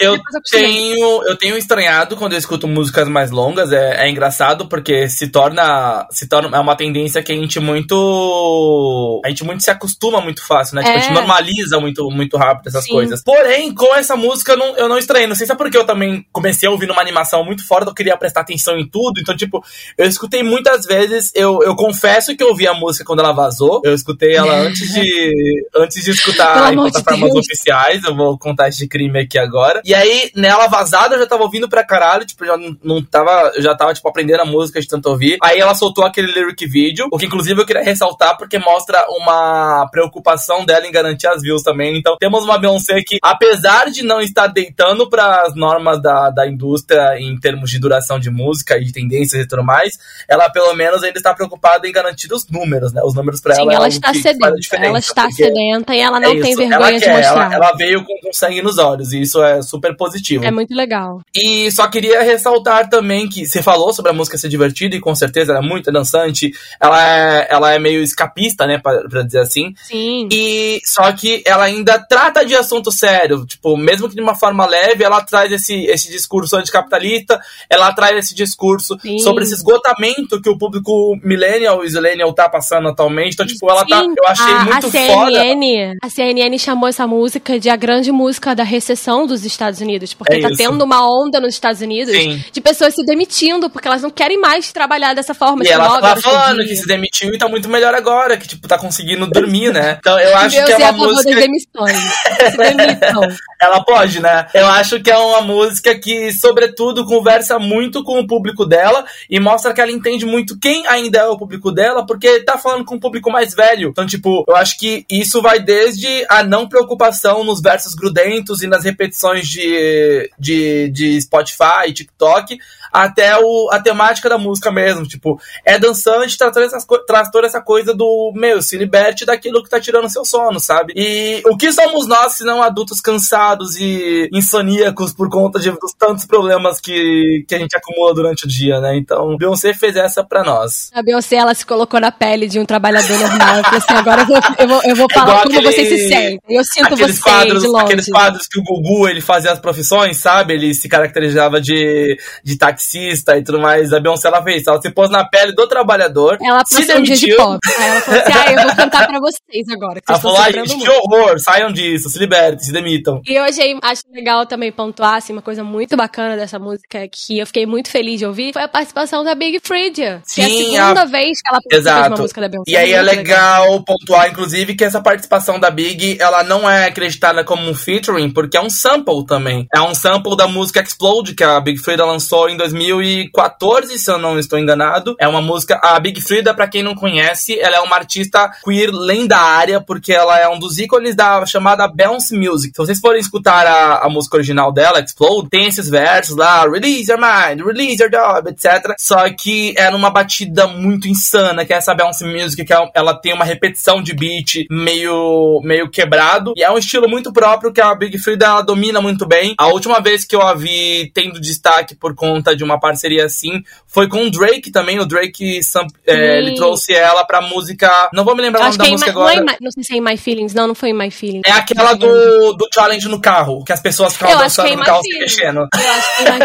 eu 0.00 0.14
eu 0.14 0.20
tenho, 0.50 1.22
eu 1.24 1.36
tenho 1.36 1.56
estranhado 1.56 2.16
quando 2.16 2.32
eu 2.32 2.38
escuto 2.38 2.68
músicas 2.68 3.08
mais 3.08 3.30
longas. 3.30 3.72
É, 3.72 4.06
é 4.06 4.10
engraçado 4.10 4.66
porque 4.68 5.08
se 5.08 5.28
torna, 5.28 6.06
se 6.10 6.28
torna 6.28 6.56
é 6.56 6.60
uma 6.60 6.76
tendência 6.76 7.22
que 7.22 7.32
a 7.32 7.34
gente 7.34 7.60
muito, 7.60 9.20
a 9.24 9.28
gente 9.28 9.44
muito 9.44 9.62
se 9.62 9.70
acostuma 9.70 10.13
muito 10.20 10.44
fácil, 10.44 10.76
né? 10.76 10.82
Tipo, 10.82 10.96
a 10.96 11.00
gente 11.00 11.10
É. 11.10 11.14
normaliza 11.14 11.80
muito, 11.80 12.08
muito 12.10 12.36
rápido 12.36 12.68
essas 12.68 12.84
Sim. 12.84 12.92
coisas. 12.92 13.22
Porém, 13.22 13.74
com 13.74 13.94
essa 13.94 14.16
música 14.16 14.52
eu 14.52 14.56
não, 14.58 14.76
eu 14.76 14.88
não 14.88 14.98
estranhei. 14.98 15.26
Não 15.26 15.34
sei 15.34 15.46
se 15.46 15.52
é 15.52 15.56
porque 15.56 15.76
eu 15.76 15.84
também 15.84 16.26
comecei 16.32 16.68
a 16.68 16.72
ouvir 16.72 16.86
numa 16.86 17.00
animação 17.00 17.44
muito 17.44 17.66
fora, 17.66 17.84
eu 17.84 17.94
queria 17.94 18.16
prestar 18.16 18.40
atenção 18.40 18.76
em 18.78 18.86
tudo. 18.88 19.20
Então, 19.20 19.36
tipo, 19.36 19.64
eu 19.98 20.06
escutei 20.06 20.42
muitas 20.42 20.84
vezes. 20.84 21.30
Eu, 21.34 21.62
eu 21.62 21.74
confesso 21.76 22.36
que 22.36 22.42
eu 22.42 22.48
ouvi 22.48 22.66
a 22.66 22.74
música 22.74 23.04
quando 23.04 23.20
ela 23.20 23.32
vazou. 23.32 23.80
Eu 23.84 23.94
escutei 23.94 24.34
ela 24.34 24.54
antes 24.54 24.92
de, 24.92 25.66
antes 25.76 26.04
de 26.04 26.10
escutar 26.10 26.72
em 26.72 26.76
de 26.76 26.90
plataformas 26.90 27.32
Deus. 27.32 27.46
oficiais. 27.46 28.04
Eu 28.04 28.14
vou 28.16 28.38
contar 28.38 28.68
esse 28.68 28.86
crime 28.88 29.20
aqui 29.20 29.38
agora. 29.38 29.80
E 29.84 29.94
aí, 29.94 30.30
nela 30.34 30.66
vazada, 30.68 31.14
eu 31.14 31.20
já 31.20 31.26
tava 31.26 31.42
ouvindo 31.42 31.68
pra 31.68 31.84
caralho. 31.84 32.24
Tipo, 32.24 32.44
já 32.44 32.56
não, 32.82 33.02
tava. 33.02 33.52
Eu 33.54 33.62
já 33.62 33.74
tava, 33.74 33.92
tipo, 33.94 34.08
aprendendo 34.08 34.40
a 34.40 34.44
música 34.46 34.80
de 34.80 34.86
tanto 34.88 35.08
ouvir. 35.08 35.38
Aí 35.42 35.58
ela 35.58 35.74
soltou 35.74 36.04
aquele 36.04 36.32
lyric 36.32 36.66
video, 36.66 37.08
o 37.12 37.18
que 37.18 37.26
inclusive 37.26 37.60
eu 37.60 37.66
queria 37.66 37.82
ressaltar 37.82 38.36
porque 38.36 38.58
mostra 38.58 39.04
uma 39.08 39.88
preocupação 39.94 40.66
dela 40.66 40.84
em 40.88 40.90
garantir 40.90 41.28
as 41.28 41.40
views 41.40 41.62
também. 41.62 41.96
Então, 41.96 42.16
temos 42.18 42.42
uma 42.42 42.58
Beyoncé 42.58 43.00
que, 43.06 43.18
apesar 43.22 43.90
de 43.90 44.02
não 44.02 44.20
estar 44.20 44.48
deitando 44.48 45.08
pras 45.08 45.54
normas 45.54 46.02
da, 46.02 46.30
da 46.30 46.48
indústria 46.48 47.16
em 47.16 47.38
termos 47.38 47.70
de 47.70 47.78
duração 47.78 48.18
de 48.18 48.28
música 48.28 48.76
e 48.76 48.84
de 48.84 48.92
tendências 48.92 49.44
e 49.44 49.46
tudo 49.46 49.62
mais, 49.62 49.92
ela 50.28 50.50
pelo 50.50 50.74
menos 50.74 51.04
ainda 51.04 51.16
está 51.16 51.32
preocupada 51.32 51.86
em 51.86 51.92
garantir 51.92 52.32
os 52.32 52.48
números, 52.48 52.92
né? 52.92 53.00
Os 53.04 53.14
números 53.14 53.40
Sim, 53.40 53.52
ela. 53.52 53.60
é 53.60 53.62
ela 53.62 53.84
algo 53.84 53.88
está 53.88 54.10
que 54.10 54.18
sedenta. 54.18 54.76
Ela 54.76 54.98
está 54.98 55.30
sedenta 55.30 55.94
e 55.94 56.00
ela 56.00 56.18
não 56.18 56.32
é 56.32 56.40
tem 56.40 56.56
vergonha 56.56 56.74
ela 56.74 56.92
de 56.92 57.04
quer, 57.04 57.16
mostrar. 57.16 57.52
Ela, 57.52 57.54
ela 57.54 57.72
veio 57.76 58.04
com, 58.04 58.18
com 58.18 58.32
sangue 58.32 58.62
nos 58.62 58.78
olhos, 58.78 59.12
e 59.12 59.20
isso 59.20 59.42
é 59.42 59.62
super 59.62 59.96
positivo. 59.96 60.44
É 60.44 60.50
muito 60.50 60.74
legal. 60.74 61.20
E 61.32 61.70
só 61.70 61.86
queria 61.86 62.22
ressaltar 62.22 62.88
também 62.88 63.28
que 63.28 63.46
você 63.46 63.62
falou 63.62 63.92
sobre 63.92 64.10
a 64.10 64.14
música 64.14 64.36
ser 64.36 64.48
divertida, 64.48 64.96
e 64.96 65.00
com 65.00 65.14
certeza 65.14 65.52
ela 65.52 65.64
é 65.64 65.68
muito 65.68 65.92
dançante, 65.92 66.50
ela 66.80 67.08
é, 67.08 67.46
ela 67.48 67.72
é 67.72 67.78
meio 67.78 68.02
escapista, 68.02 68.66
né, 68.66 68.78
pra 68.78 69.22
dizer 69.22 69.40
assim. 69.40 69.74
Sim. 69.86 70.28
E 70.32 70.80
só 70.84 71.12
que 71.12 71.42
ela 71.46 71.64
ainda 71.64 71.98
trata 71.98 72.44
de 72.44 72.54
assunto 72.54 72.90
sério, 72.90 73.44
tipo, 73.46 73.76
mesmo 73.76 74.08
que 74.08 74.14
de 74.14 74.20
uma 74.22 74.34
forma 74.34 74.66
leve, 74.66 75.04
ela 75.04 75.20
traz 75.22 75.52
esse, 75.52 75.84
esse 75.86 76.10
discurso 76.10 76.56
anticapitalista, 76.56 77.40
ela 77.68 77.92
traz 77.92 78.16
esse 78.18 78.34
discurso 78.34 78.98
Sim. 79.00 79.18
sobre 79.18 79.44
esse 79.44 79.54
esgotamento 79.54 80.40
que 80.40 80.48
o 80.48 80.58
público 80.58 81.16
millennial 81.22 81.84
e 81.84 81.88
zillennial 81.88 82.32
tá 82.32 82.48
passando 82.48 82.88
atualmente. 82.88 83.34
Então, 83.34 83.46
tipo, 83.46 83.70
ela 83.70 83.84
tá, 83.86 84.00
Sim, 84.00 84.14
eu 84.16 84.26
achei 84.26 84.52
a, 84.54 84.64
muito 84.64 84.86
a 84.86 84.90
foda. 84.90 85.30
CNN, 85.40 85.96
A 86.02 86.08
CNN 86.08 86.58
chamou 86.58 86.88
essa 86.88 87.06
música 87.06 87.58
de 87.60 87.68
a 87.68 87.76
grande 87.76 88.10
música 88.10 88.54
da 88.54 88.64
recessão 88.64 89.26
dos 89.26 89.44
Estados 89.44 89.80
Unidos, 89.80 90.14
porque 90.14 90.34
É 90.34 90.40
tá 90.40 90.48
isso. 90.48 90.56
tendo 90.56 90.82
uma 90.82 91.06
onda 91.06 91.40
nos 91.40 91.54
Estados 91.54 91.80
Unidos 91.80 92.14
Sim. 92.16 92.42
de 92.52 92.60
pessoas 92.60 92.94
se 92.94 93.04
demitindo 93.04 93.68
porque 93.70 93.88
elas 93.88 94.02
não 94.02 94.10
querem 94.10 94.40
mais 94.40 94.72
trabalhar 94.72 95.14
dessa 95.14 95.34
forma. 95.34 95.64
E 95.64 95.68
ela 95.68 96.00
por 96.00 96.22
falando 96.22 96.64
que 96.64 96.74
se 96.76 96.86
demitiu 96.86 97.32
e 97.34 97.38
tá 97.38 97.48
muito 97.48 97.68
melhor 97.68 97.94
agora, 97.94 98.36
que, 98.36 98.46
tipo, 98.48 98.66
tá 98.66 98.78
conseguindo 98.78 99.26
dormir 99.26 99.72
né? 99.74 99.96
Então 99.98 100.18
eu 100.18 100.36
acho 100.36 100.56
Deus 100.56 100.66
que 100.66 100.72
é 100.72 100.76
uma 100.76 100.84
é 100.84 100.88
a 100.88 100.92
favor 100.92 101.12
música. 101.12 101.34
demitam. 101.34 101.84
Ela 103.60 103.82
pode, 103.82 104.20
né? 104.20 104.46
Eu 104.54 104.66
acho 104.66 105.00
que 105.00 105.10
é 105.10 105.16
uma 105.16 105.40
música 105.40 105.98
que, 105.98 106.32
sobretudo, 106.32 107.06
conversa 107.06 107.58
muito 107.58 108.04
com 108.04 108.20
o 108.20 108.26
público 108.26 108.66
dela 108.66 109.04
e 109.28 109.40
mostra 109.40 109.72
que 109.72 109.80
ela 109.80 109.90
entende 109.90 110.26
muito 110.26 110.58
quem 110.58 110.86
ainda 110.86 111.18
é 111.20 111.26
o 111.26 111.38
público 111.38 111.72
dela, 111.72 112.04
porque 112.04 112.40
tá 112.40 112.58
falando 112.58 112.84
com 112.84 112.96
um 112.96 113.00
público 113.00 113.30
mais 113.30 113.54
velho. 113.54 113.88
Então, 113.88 114.06
tipo, 114.06 114.44
eu 114.46 114.54
acho 114.54 114.78
que 114.78 115.06
isso 115.10 115.40
vai 115.40 115.60
desde 115.60 116.26
a 116.28 116.42
não 116.42 116.68
preocupação 116.68 117.42
nos 117.42 117.62
versos 117.62 117.94
grudentos 117.94 118.62
e 118.62 118.66
nas 118.66 118.84
repetições 118.84 119.48
de, 119.48 120.30
de, 120.38 120.90
de 120.90 121.20
Spotify, 121.22 121.92
TikTok, 121.92 122.58
até 122.94 123.36
o, 123.36 123.68
a 123.72 123.80
temática 123.80 124.28
da 124.28 124.38
música 124.38 124.70
mesmo. 124.70 125.04
Tipo, 125.06 125.38
é 125.64 125.78
dançante, 125.78 126.38
traz 126.38 126.52
toda, 126.52 126.66
essa, 126.66 126.86
traz 127.06 127.30
toda 127.30 127.46
essa 127.46 127.60
coisa 127.60 127.92
do, 127.92 128.32
meu, 128.34 128.62
se 128.62 128.78
liberte 128.78 129.26
daquilo 129.26 129.62
que 129.62 129.68
tá 129.68 129.80
tirando 129.80 130.08
seu 130.08 130.24
sono, 130.24 130.60
sabe? 130.60 130.92
E 130.96 131.42
o 131.46 131.56
que 131.56 131.72
somos 131.72 132.06
nós, 132.06 132.34
se 132.34 132.44
não 132.44 132.62
adultos 132.62 133.00
cansados 133.00 133.76
e 133.76 134.28
insoníacos 134.32 135.12
por 135.12 135.28
conta 135.28 135.58
de, 135.58 135.70
dos 135.72 135.92
tantos 135.98 136.24
problemas 136.24 136.80
que, 136.80 137.44
que 137.48 137.54
a 137.54 137.58
gente 137.58 137.76
acumula 137.76 138.14
durante 138.14 138.44
o 138.44 138.48
dia, 138.48 138.80
né? 138.80 138.96
Então, 138.96 139.36
Beyoncé 139.36 139.74
fez 139.74 139.96
essa 139.96 140.22
pra 140.22 140.44
nós. 140.44 140.90
A 140.94 141.02
Beyoncé, 141.02 141.36
ela 141.36 141.54
se 141.54 141.66
colocou 141.66 141.98
na 141.98 142.12
pele 142.12 142.46
de 142.46 142.60
um 142.60 142.64
trabalhador 142.64 143.18
normal. 143.18 143.64
Falou 143.64 143.78
assim, 143.78 143.94
agora 143.94 144.22
eu 144.22 144.26
vou, 144.26 144.40
eu 144.58 144.68
vou, 144.68 144.82
eu 144.84 144.96
vou 144.96 145.06
falar 145.12 145.42
como 145.42 145.54
aquele- 145.58 145.72
vocês 145.72 145.88
se 145.88 146.08
sentem. 146.08 146.40
Eu 146.48 146.64
sinto 146.64 146.86
aqueles 146.94 147.00
vocês 147.00 147.20
quadros, 147.20 147.62
de 147.62 147.68
longe. 147.68 147.84
aqueles 147.84 148.06
quadros 148.08 148.46
que 148.46 148.60
o 148.60 148.62
Gugu 148.62 149.08
ele 149.08 149.20
fazia 149.20 149.50
as 149.50 149.58
profissões, 149.58 150.16
sabe? 150.18 150.54
Ele 150.54 150.74
se 150.74 150.88
caracterizava 150.88 151.60
de, 151.60 152.18
de 152.44 152.56
taxista 152.84 153.36
e 153.36 153.42
tudo 153.42 153.58
mais. 153.60 153.92
A 153.92 154.00
Beyoncé 154.00 154.28
ela 154.28 154.42
fez, 154.42 154.66
ela 154.66 154.80
se 154.80 154.90
pôs 154.90 155.10
na 155.10 155.24
pele 155.24 155.52
do 155.54 155.66
trabalhador, 155.66 156.36
Ela 156.42 156.62
se 156.66 156.76
passou 156.86 157.00
um 157.00 157.02
dia 157.02 157.14
de 157.16 157.26
demitiu. 157.26 157.36
pop. 157.44 157.58
Aí 157.78 157.88
ela 157.88 158.00
falou 158.00 158.20
assim, 158.20 158.32
ah, 158.34 158.52
eu 158.52 158.62
vou 158.62 158.76
cantar 158.76 159.06
pra 159.06 159.18
vocês 159.20 159.66
agora, 159.72 159.94
que 160.00 160.10
Ela 160.10 160.20
falou, 160.20 160.36
ai 160.36 160.44
sofrendo 160.46 160.68
gente, 160.68 160.82
que 160.84 160.90
horror, 160.90 161.38
saiam 161.38 161.72
disso, 161.72 162.08
se 162.10 162.18
libertem, 162.18 162.58
se 162.60 162.72
demitam. 162.72 163.20
E 163.26 163.34
eu 163.34 163.42
achei, 163.44 163.76
acho 163.82 164.02
legal 164.12 164.46
também 164.46 164.70
pontuar, 164.70 165.16
assim, 165.16 165.32
uma 165.32 165.42
coisa 165.42 165.64
muito 165.64 165.96
bacana 165.96 166.36
dessa 166.36 166.58
música 166.58 167.08
que 167.10 167.38
eu 167.38 167.46
fiquei 167.46 167.66
muito 167.66 167.90
feliz 167.90 168.18
de 168.18 168.26
ouvir, 168.26 168.52
foi 168.52 168.62
a 168.62 168.68
participação 168.68 169.24
da 169.24 169.34
Big 169.34 169.60
Freedia. 169.62 170.22
que 170.34 170.40
é 170.40 170.44
a 170.44 170.48
Sim, 170.48 170.64
segunda 170.72 171.02
a- 171.02 171.04
vez 171.06 171.40
que 171.40 171.48
ela 171.48 171.58
participa 171.70 172.02
de 172.02 172.08
uma 172.08 172.16
música 172.22 172.40
da 172.40 172.48
Beyoncé. 172.48 172.70
E 172.70 172.76
aí 172.76 172.92
é 172.92 173.02
Muito 173.02 173.16
legal 173.16 173.82
pontuar, 173.84 174.28
inclusive, 174.30 174.74
que 174.74 174.84
essa 174.84 175.00
participação 175.00 175.58
da 175.58 175.70
Big, 175.70 176.16
ela 176.20 176.42
não 176.42 176.68
é 176.68 176.86
acreditada 176.86 177.44
como 177.44 177.68
um 177.68 177.74
featuring, 177.74 178.30
porque 178.30 178.56
é 178.56 178.60
um 178.60 178.70
sample 178.70 179.24
também. 179.26 179.66
É 179.74 179.80
um 179.80 179.94
sample 179.94 180.36
da 180.36 180.46
música 180.48 180.80
Explode, 180.80 181.34
que 181.34 181.44
a 181.44 181.60
Big 181.60 181.78
Frida 181.78 182.04
lançou 182.04 182.48
em 182.48 182.56
2014, 182.74 183.98
se 183.98 184.10
eu 184.10 184.18
não 184.18 184.38
estou 184.38 184.58
enganado. 184.58 185.14
É 185.18 185.28
uma 185.28 185.40
música. 185.40 185.78
A 185.82 185.98
Big 185.98 186.20
Frida, 186.20 186.54
pra 186.54 186.68
quem 186.68 186.82
não 186.82 186.94
conhece, 186.94 187.58
ela 187.58 187.76
é 187.76 187.80
uma 187.80 187.96
artista 187.96 188.50
queer 188.64 188.90
lendária, 188.92 189.80
porque 189.80 190.12
ela 190.12 190.38
é 190.38 190.48
um 190.48 190.58
dos 190.58 190.78
ícones 190.78 191.14
da 191.14 191.44
chamada 191.46 191.86
Bounce 191.88 192.36
Music. 192.36 192.72
Se 192.74 192.78
vocês 192.78 193.00
forem 193.00 193.20
escutar 193.20 193.66
a, 193.66 194.04
a 194.06 194.08
música 194.08 194.36
original 194.36 194.72
dela, 194.72 195.00
Explode, 195.00 195.48
tem 195.48 195.66
esses 195.66 195.88
versos 195.88 196.36
lá, 196.36 196.62
release 196.62 197.10
your 197.10 197.20
mind, 197.20 197.60
release 197.64 198.02
your 198.02 198.10
job, 198.10 198.50
etc. 198.50 198.94
Só 198.98 199.28
que 199.30 199.74
é 199.76 199.90
numa 199.90 200.10
batida 200.10 200.66
muito 200.66 201.08
insana, 201.08 201.64
que 201.64 201.72
é 201.72 201.76
essa 201.76 201.94
Bounce 201.94 202.24
Music, 202.24 202.64
que 202.64 202.72
é- 202.72 202.90
ela 202.94 203.14
tem 203.14 203.32
uma 203.34 203.44
repetição 203.44 204.02
de 204.02 204.14
beat 204.14 204.66
meio, 204.70 205.60
meio 205.62 205.90
quebrado. 205.90 206.52
E 206.56 206.62
é 206.62 206.70
um 206.70 206.78
estilo 206.78 207.08
muito 207.08 207.32
próprio 207.32 207.72
que 207.72 207.80
a 207.80 207.94
Big 207.94 208.18
Frida 208.18 208.46
ela 208.46 208.62
domina 208.62 209.00
muito 209.00 209.26
bem. 209.26 209.54
A 209.58 209.68
última 209.68 210.00
vez 210.00 210.24
que 210.24 210.34
eu 210.34 210.42
a 210.42 210.54
vi 210.54 211.10
tendo 211.14 211.40
destaque 211.40 211.94
por 211.94 212.14
conta 212.14 212.56
de 212.56 212.63
uma 212.64 212.80
parceria 212.80 213.24
assim 213.24 213.62
foi 213.86 214.08
com 214.08 214.24
o 214.26 214.30
Drake 214.30 214.72
também. 214.72 214.98
O 214.98 215.06
Drake 215.06 215.60
é, 216.06 216.38
ele 216.38 216.54
trouxe 216.56 216.92
ela 216.92 217.24
pra 217.24 217.40
música. 217.40 218.08
Não 218.12 218.24
vou 218.24 218.34
me 218.34 218.42
lembrar 218.42 218.60
o 218.60 218.64
nome 218.64 218.78
da 218.78 218.86
é 218.86 218.90
música 218.90 219.10
My- 219.12 219.14
não, 219.16 219.28
é 219.28 219.32
agora. 219.32 219.44
My- 219.52 219.56
não 219.60 219.70
sei 219.70 219.84
se 219.84 219.94
é 219.94 219.96
em 219.96 220.00
My 220.00 220.16
Feelings, 220.16 220.54
não, 220.54 220.66
não 220.66 220.74
foi 220.74 220.90
em 220.90 220.94
My 220.98 221.10
Feelings. 221.10 221.42
É 221.46 221.52
aquela 221.52 221.94
do, 221.94 222.52
do 222.54 222.68
challenge 222.74 223.08
no 223.08 223.20
carro, 223.20 223.62
que 223.64 223.72
as 223.72 223.80
pessoas 223.80 224.14
ficavam 224.14 224.34
Eu 224.34 224.40
é 224.40 224.42
dançando 224.44 224.68
em 224.68 224.76
no 224.76 224.84
carro 224.84 225.02
se 225.02 225.18
mexendo. 225.18 225.68
Eu 225.74 225.90
acho 225.92 226.16
que 226.16 226.24
é 226.24 226.32
My. 226.32 226.44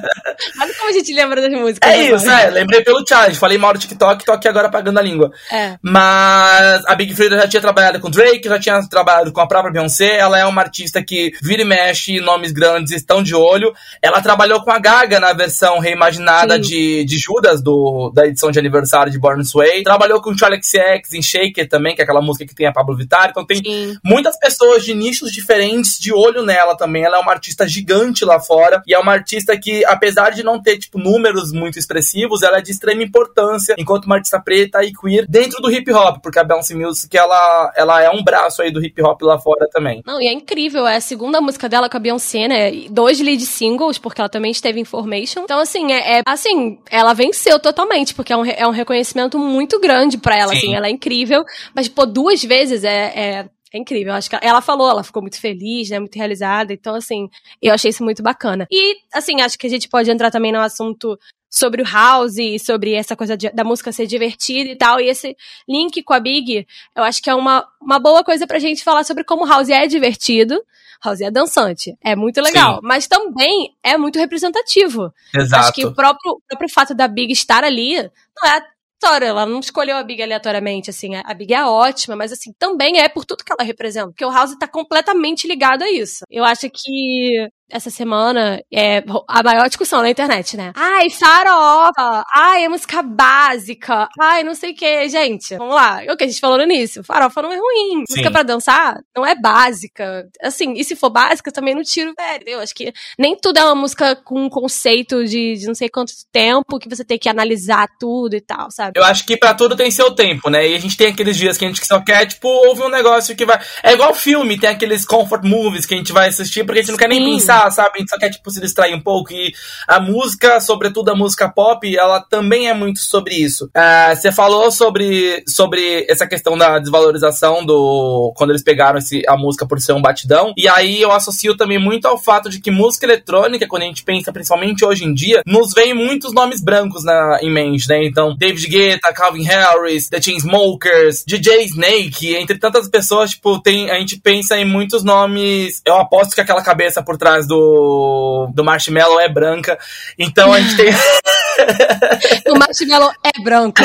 Olha 0.60 0.74
como 0.74 0.88
a 0.88 0.92
gente 0.92 1.12
lembra 1.12 1.40
das 1.42 1.52
músicas. 1.52 1.90
É 1.90 2.02
isso, 2.02 2.30
é. 2.30 2.50
Lembrei 2.50 2.82
pelo 2.82 3.06
challenge. 3.06 3.38
Falei 3.38 3.58
mal 3.58 3.72
do 3.72 3.78
TikTok, 3.78 4.24
tô 4.24 4.32
aqui 4.32 4.48
agora 4.48 4.70
pagando 4.70 4.98
a 4.98 5.02
língua. 5.02 5.30
É. 5.52 5.76
Mas 5.82 6.84
a 6.86 6.94
Big 6.94 7.14
Frida 7.14 7.36
já 7.36 7.46
tinha 7.48 7.60
trabalhado 7.60 8.00
com 8.00 8.08
o 8.08 8.10
Drake, 8.10 8.48
já 8.48 8.58
tinha 8.58 8.80
trabalhado 8.88 9.32
com 9.32 9.40
a 9.40 9.46
própria 9.46 9.72
Beyoncé. 9.72 10.16
Ela 10.16 10.38
é 10.38 10.44
uma 10.46 10.62
artista 10.62 11.02
que 11.02 11.32
vira 11.42 11.62
e 11.62 11.64
mexe, 11.64 12.20
nomes 12.20 12.52
grandes 12.52 12.92
estão 12.92 13.22
de 13.22 13.34
olho. 13.34 13.72
Ela 14.00 14.20
trabalhou 14.22 14.62
com 14.62 14.70
a 14.70 14.78
Gaga 14.78 15.20
na 15.20 15.29
versão 15.32 15.78
reimaginada 15.78 16.54
Sim. 16.54 16.60
de, 16.60 17.04
de 17.04 17.18
Judas, 17.18 17.62
do, 17.62 18.10
da 18.14 18.26
edição 18.26 18.50
de 18.50 18.58
aniversário 18.58 19.12
de 19.12 19.18
Born 19.18 19.42
Way. 19.54 19.82
Trabalhou 19.82 20.20
com 20.20 20.30
o 20.30 20.38
Charlie 20.38 20.62
XX 20.62 21.14
em 21.14 21.22
Shake 21.22 21.60
It 21.60 21.68
também, 21.68 21.94
que 21.94 22.00
é 22.00 22.04
aquela 22.04 22.20
música 22.20 22.46
que 22.46 22.54
tem 22.54 22.66
a 22.66 22.72
Pablo 22.72 22.96
Vittar. 22.96 23.30
Então 23.30 23.44
tem 23.44 23.58
Sim. 23.58 23.96
muitas 24.04 24.38
pessoas 24.38 24.84
de 24.84 24.94
nichos 24.94 25.30
diferentes 25.30 25.98
de 25.98 26.12
olho 26.12 26.42
nela 26.42 26.76
também. 26.76 27.04
Ela 27.04 27.16
é 27.16 27.20
uma 27.20 27.32
artista 27.32 27.66
gigante 27.66 28.24
lá 28.24 28.40
fora. 28.40 28.82
E 28.86 28.94
é 28.94 28.98
uma 28.98 29.12
artista 29.12 29.58
que, 29.58 29.84
apesar 29.84 30.30
de 30.30 30.42
não 30.42 30.60
ter, 30.60 30.78
tipo, 30.78 30.98
números 30.98 31.52
muito 31.52 31.78
expressivos, 31.78 32.42
ela 32.42 32.58
é 32.58 32.62
de 32.62 32.70
extrema 32.70 33.02
importância 33.02 33.74
enquanto 33.78 34.04
uma 34.04 34.16
artista 34.16 34.40
preta 34.40 34.82
e 34.84 34.92
queer 34.92 35.26
dentro 35.28 35.60
do 35.60 35.70
hip 35.70 35.90
hop, 35.92 36.18
porque 36.22 36.38
a 36.38 36.44
Bounce 36.44 36.74
Music, 36.74 37.16
ela, 37.16 37.72
ela 37.76 38.02
é 38.02 38.10
um 38.10 38.22
braço 38.22 38.62
aí 38.62 38.70
do 38.70 38.84
hip 38.84 39.00
hop 39.02 39.22
lá 39.22 39.38
fora 39.38 39.68
também. 39.70 40.02
Não, 40.06 40.20
e 40.20 40.26
é 40.26 40.32
incrível, 40.32 40.86
é 40.86 40.96
a 40.96 41.00
segunda 41.00 41.40
música 41.40 41.68
dela 41.68 41.88
com 41.88 41.96
a 41.96 42.00
Beyoncé, 42.00 42.48
né? 42.48 42.70
Dois 42.90 43.20
lead 43.20 43.44
singles, 43.44 43.98
porque 43.98 44.20
ela 44.20 44.28
também 44.28 44.50
esteve 44.50 44.80
em 44.80 44.84
Formation. 44.84 45.19
Então, 45.44 45.58
assim, 45.58 45.92
é, 45.92 46.18
é- 46.18 46.22
assim, 46.26 46.78
ela 46.90 47.12
venceu 47.14 47.58
totalmente, 47.58 48.14
porque 48.14 48.32
é 48.32 48.36
um, 48.36 48.44
é 48.44 48.66
um 48.66 48.70
reconhecimento 48.70 49.38
muito 49.38 49.78
grande 49.80 50.18
pra 50.18 50.36
ela, 50.36 50.52
Sim. 50.52 50.58
assim, 50.58 50.74
ela 50.74 50.86
é 50.86 50.90
incrível. 50.90 51.44
Mas, 51.74 51.88
pô, 51.88 52.06
duas 52.06 52.42
vezes 52.42 52.84
é, 52.84 53.12
é, 53.14 53.48
é 53.72 53.78
incrível. 53.78 54.12
Acho 54.14 54.30
que 54.30 54.36
ela 54.40 54.60
falou, 54.60 54.88
ela 54.90 55.04
ficou 55.04 55.22
muito 55.22 55.40
feliz, 55.40 55.90
né? 55.90 55.98
Muito 55.98 56.16
realizada. 56.16 56.72
Então, 56.72 56.94
assim, 56.94 57.28
eu 57.62 57.72
achei 57.72 57.90
isso 57.90 58.02
muito 58.04 58.22
bacana. 58.22 58.66
E, 58.70 58.96
assim, 59.12 59.40
acho 59.40 59.58
que 59.58 59.66
a 59.66 59.70
gente 59.70 59.88
pode 59.88 60.10
entrar 60.10 60.30
também 60.30 60.52
no 60.52 60.60
assunto 60.60 61.18
sobre 61.52 61.82
o 61.82 61.84
house 61.84 62.36
e 62.38 62.58
sobre 62.60 62.94
essa 62.94 63.16
coisa 63.16 63.36
de- 63.36 63.50
da 63.50 63.64
música 63.64 63.90
ser 63.90 64.06
divertida 64.06 64.70
e 64.70 64.76
tal. 64.76 65.00
E 65.00 65.08
esse 65.08 65.36
link 65.68 66.00
com 66.02 66.12
a 66.12 66.20
Big, 66.20 66.64
eu 66.96 67.02
acho 67.02 67.20
que 67.20 67.28
é 67.28 67.34
uma, 67.34 67.66
uma 67.82 67.98
boa 67.98 68.22
coisa 68.22 68.46
pra 68.46 68.60
gente 68.60 68.84
falar 68.84 69.02
sobre 69.04 69.24
como 69.24 69.44
o 69.44 69.48
house 69.48 69.68
é 69.68 69.86
divertido. 69.88 70.62
House 71.04 71.20
é 71.20 71.30
dançante, 71.30 71.96
é 72.02 72.14
muito 72.14 72.40
legal, 72.40 72.74
Sim. 72.74 72.80
mas 72.82 73.06
também 73.06 73.74
é 73.82 73.96
muito 73.96 74.18
representativo. 74.18 75.12
Exato. 75.34 75.62
Acho 75.62 75.72
que 75.72 75.86
o 75.86 75.94
próprio, 75.94 76.32
o 76.32 76.40
próprio 76.48 76.68
fato 76.72 76.94
da 76.94 77.08
Big 77.08 77.32
estar 77.32 77.64
ali 77.64 77.96
não 77.96 78.48
é 78.48 78.62
aleatório, 79.00 79.26
ela 79.26 79.46
não 79.46 79.60
escolheu 79.60 79.96
a 79.96 80.02
Big 80.02 80.22
aleatoriamente, 80.22 80.90
assim, 80.90 81.16
a 81.16 81.34
Big 81.34 81.52
é 81.54 81.64
ótima, 81.64 82.14
mas 82.14 82.32
assim, 82.32 82.52
também 82.58 83.00
é 83.00 83.08
por 83.08 83.24
tudo 83.24 83.44
que 83.44 83.52
ela 83.52 83.66
representa, 83.66 84.08
porque 84.08 84.24
o 84.24 84.30
House 84.30 84.56
tá 84.58 84.68
completamente 84.68 85.48
ligado 85.48 85.82
a 85.82 85.90
isso. 85.90 86.24
Eu 86.30 86.44
acho 86.44 86.68
que 86.70 87.48
essa 87.70 87.90
semana 87.90 88.62
é 88.72 89.02
a 89.28 89.42
maior 89.42 89.66
discussão 89.68 90.02
na 90.02 90.10
internet, 90.10 90.56
né? 90.56 90.72
Ai, 90.74 91.10
farofa! 91.10 92.24
Ai, 92.34 92.64
é 92.64 92.68
música 92.68 93.02
básica! 93.02 94.08
Ai, 94.20 94.42
não 94.42 94.54
sei 94.54 94.72
o 94.72 94.74
que, 94.74 95.08
gente. 95.08 95.56
Vamos 95.56 95.74
lá, 95.74 96.04
é 96.04 96.12
o 96.12 96.16
que 96.16 96.24
a 96.24 96.26
gente 96.26 96.40
falou 96.40 96.56
no 96.58 96.64
início. 96.64 97.04
Farofa 97.04 97.42
não 97.42 97.52
é 97.52 97.56
ruim. 97.56 98.04
Sim. 98.06 98.16
Música 98.16 98.30
pra 98.30 98.42
dançar 98.42 99.00
não 99.16 99.26
é 99.26 99.34
básica. 99.34 100.28
Assim, 100.42 100.74
e 100.74 100.84
se 100.84 100.96
for 100.96 101.10
básica, 101.10 101.52
também 101.52 101.74
não 101.74 101.82
tiro, 101.82 102.12
velho. 102.16 102.44
Eu 102.46 102.60
acho 102.60 102.74
que 102.74 102.92
nem 103.18 103.36
tudo 103.36 103.58
é 103.58 103.64
uma 103.64 103.74
música 103.74 104.16
com 104.16 104.44
um 104.44 104.48
conceito 104.48 105.24
de, 105.24 105.54
de 105.54 105.66
não 105.66 105.74
sei 105.74 105.88
quanto 105.88 106.12
tempo 106.32 106.78
que 106.78 106.88
você 106.88 107.04
tem 107.04 107.18
que 107.18 107.28
analisar 107.28 107.88
tudo 107.98 108.34
e 108.34 108.40
tal, 108.40 108.70
sabe? 108.70 108.98
Eu 108.98 109.04
acho 109.04 109.24
que 109.24 109.36
pra 109.36 109.54
tudo 109.54 109.76
tem 109.76 109.90
seu 109.90 110.10
tempo, 110.12 110.50
né? 110.50 110.68
E 110.68 110.74
a 110.74 110.78
gente 110.78 110.96
tem 110.96 111.08
aqueles 111.08 111.36
dias 111.36 111.56
que 111.56 111.64
a 111.64 111.68
gente 111.68 111.84
só 111.86 112.00
quer, 112.00 112.26
tipo, 112.26 112.48
ouvir 112.48 112.82
um 112.82 112.88
negócio 112.88 113.36
que 113.36 113.44
vai. 113.44 113.60
É 113.82 113.92
igual 113.92 114.14
filme, 114.14 114.58
tem 114.58 114.70
aqueles 114.70 115.04
comfort 115.04 115.44
movies 115.44 115.86
que 115.86 115.94
a 115.94 115.96
gente 115.96 116.12
vai 116.12 116.28
assistir 116.28 116.64
porque 116.64 116.80
a 116.80 116.82
gente 116.82 116.92
não 116.92 116.98
quer 116.98 117.08
nem 117.08 117.24
Sim. 117.24 117.32
pensar, 117.32 117.59
sabe? 117.68 117.90
A 117.96 117.98
gente 117.98 118.10
só 118.10 118.18
quer, 118.18 118.30
tipo, 118.30 118.48
se 118.50 118.60
distrair 118.60 118.94
um 118.94 119.00
pouco. 119.00 119.32
E 119.32 119.52
a 119.88 119.98
música, 119.98 120.60
sobretudo 120.60 121.10
a 121.10 121.16
música 121.16 121.48
pop, 121.48 121.96
ela 121.96 122.20
também 122.20 122.68
é 122.68 122.74
muito 122.74 123.00
sobre 123.00 123.34
isso. 123.34 123.68
Ah, 123.74 124.14
Você 124.14 124.30
falou 124.30 124.70
sobre, 124.70 125.42
sobre 125.48 126.06
essa 126.08 126.26
questão 126.26 126.56
da 126.56 126.78
desvalorização 126.78 127.64
do. 127.64 128.32
Quando 128.36 128.50
eles 128.50 128.62
pegaram 128.62 128.98
esse, 128.98 129.22
a 129.28 129.36
música 129.36 129.66
por 129.66 129.80
ser 129.80 129.92
um 129.92 130.02
batidão. 130.02 130.54
E 130.56 130.68
aí 130.68 131.00
eu 131.02 131.10
associo 131.10 131.56
também 131.56 131.78
muito 131.78 132.06
ao 132.06 132.18
fato 132.18 132.48
de 132.48 132.60
que 132.60 132.70
música 132.70 133.06
eletrônica, 133.06 133.66
quando 133.66 133.82
a 133.82 133.86
gente 133.86 134.04
pensa, 134.04 134.32
principalmente 134.32 134.84
hoje 134.84 135.04
em 135.04 135.12
dia, 135.12 135.42
nos 135.46 135.72
vem 135.72 135.94
muitos 135.94 136.32
nomes 136.32 136.62
brancos 136.62 137.04
na, 137.04 137.38
em 137.42 137.50
mente, 137.50 137.88
né? 137.88 138.04
Então, 138.04 138.36
David 138.36 138.68
Guetta, 138.68 139.12
Calvin 139.12 139.42
Harris, 139.42 140.08
The 140.08 140.20
Chainsmokers, 140.20 141.24
DJ 141.26 141.64
Snake, 141.64 142.34
entre 142.36 142.58
tantas 142.58 142.88
pessoas, 142.88 143.30
tipo, 143.30 143.60
tem, 143.60 143.90
a 143.90 143.98
gente 143.98 144.18
pensa 144.18 144.56
em 144.56 144.64
muitos 144.64 145.02
nomes. 145.02 145.80
Eu 145.84 145.96
aposto 145.96 146.34
que 146.34 146.40
aquela 146.40 146.62
cabeça 146.62 147.02
por 147.02 147.16
trás 147.16 147.46
do, 147.50 148.48
do 148.54 148.64
Marshmallow 148.64 149.20
é 149.20 149.28
branca. 149.28 149.76
Então 150.16 150.52
a 150.52 150.60
gente 150.60 150.76
tem. 150.76 150.90
o 152.48 152.58
marshmallow 152.58 153.12
é 153.24 153.42
branco. 153.42 153.82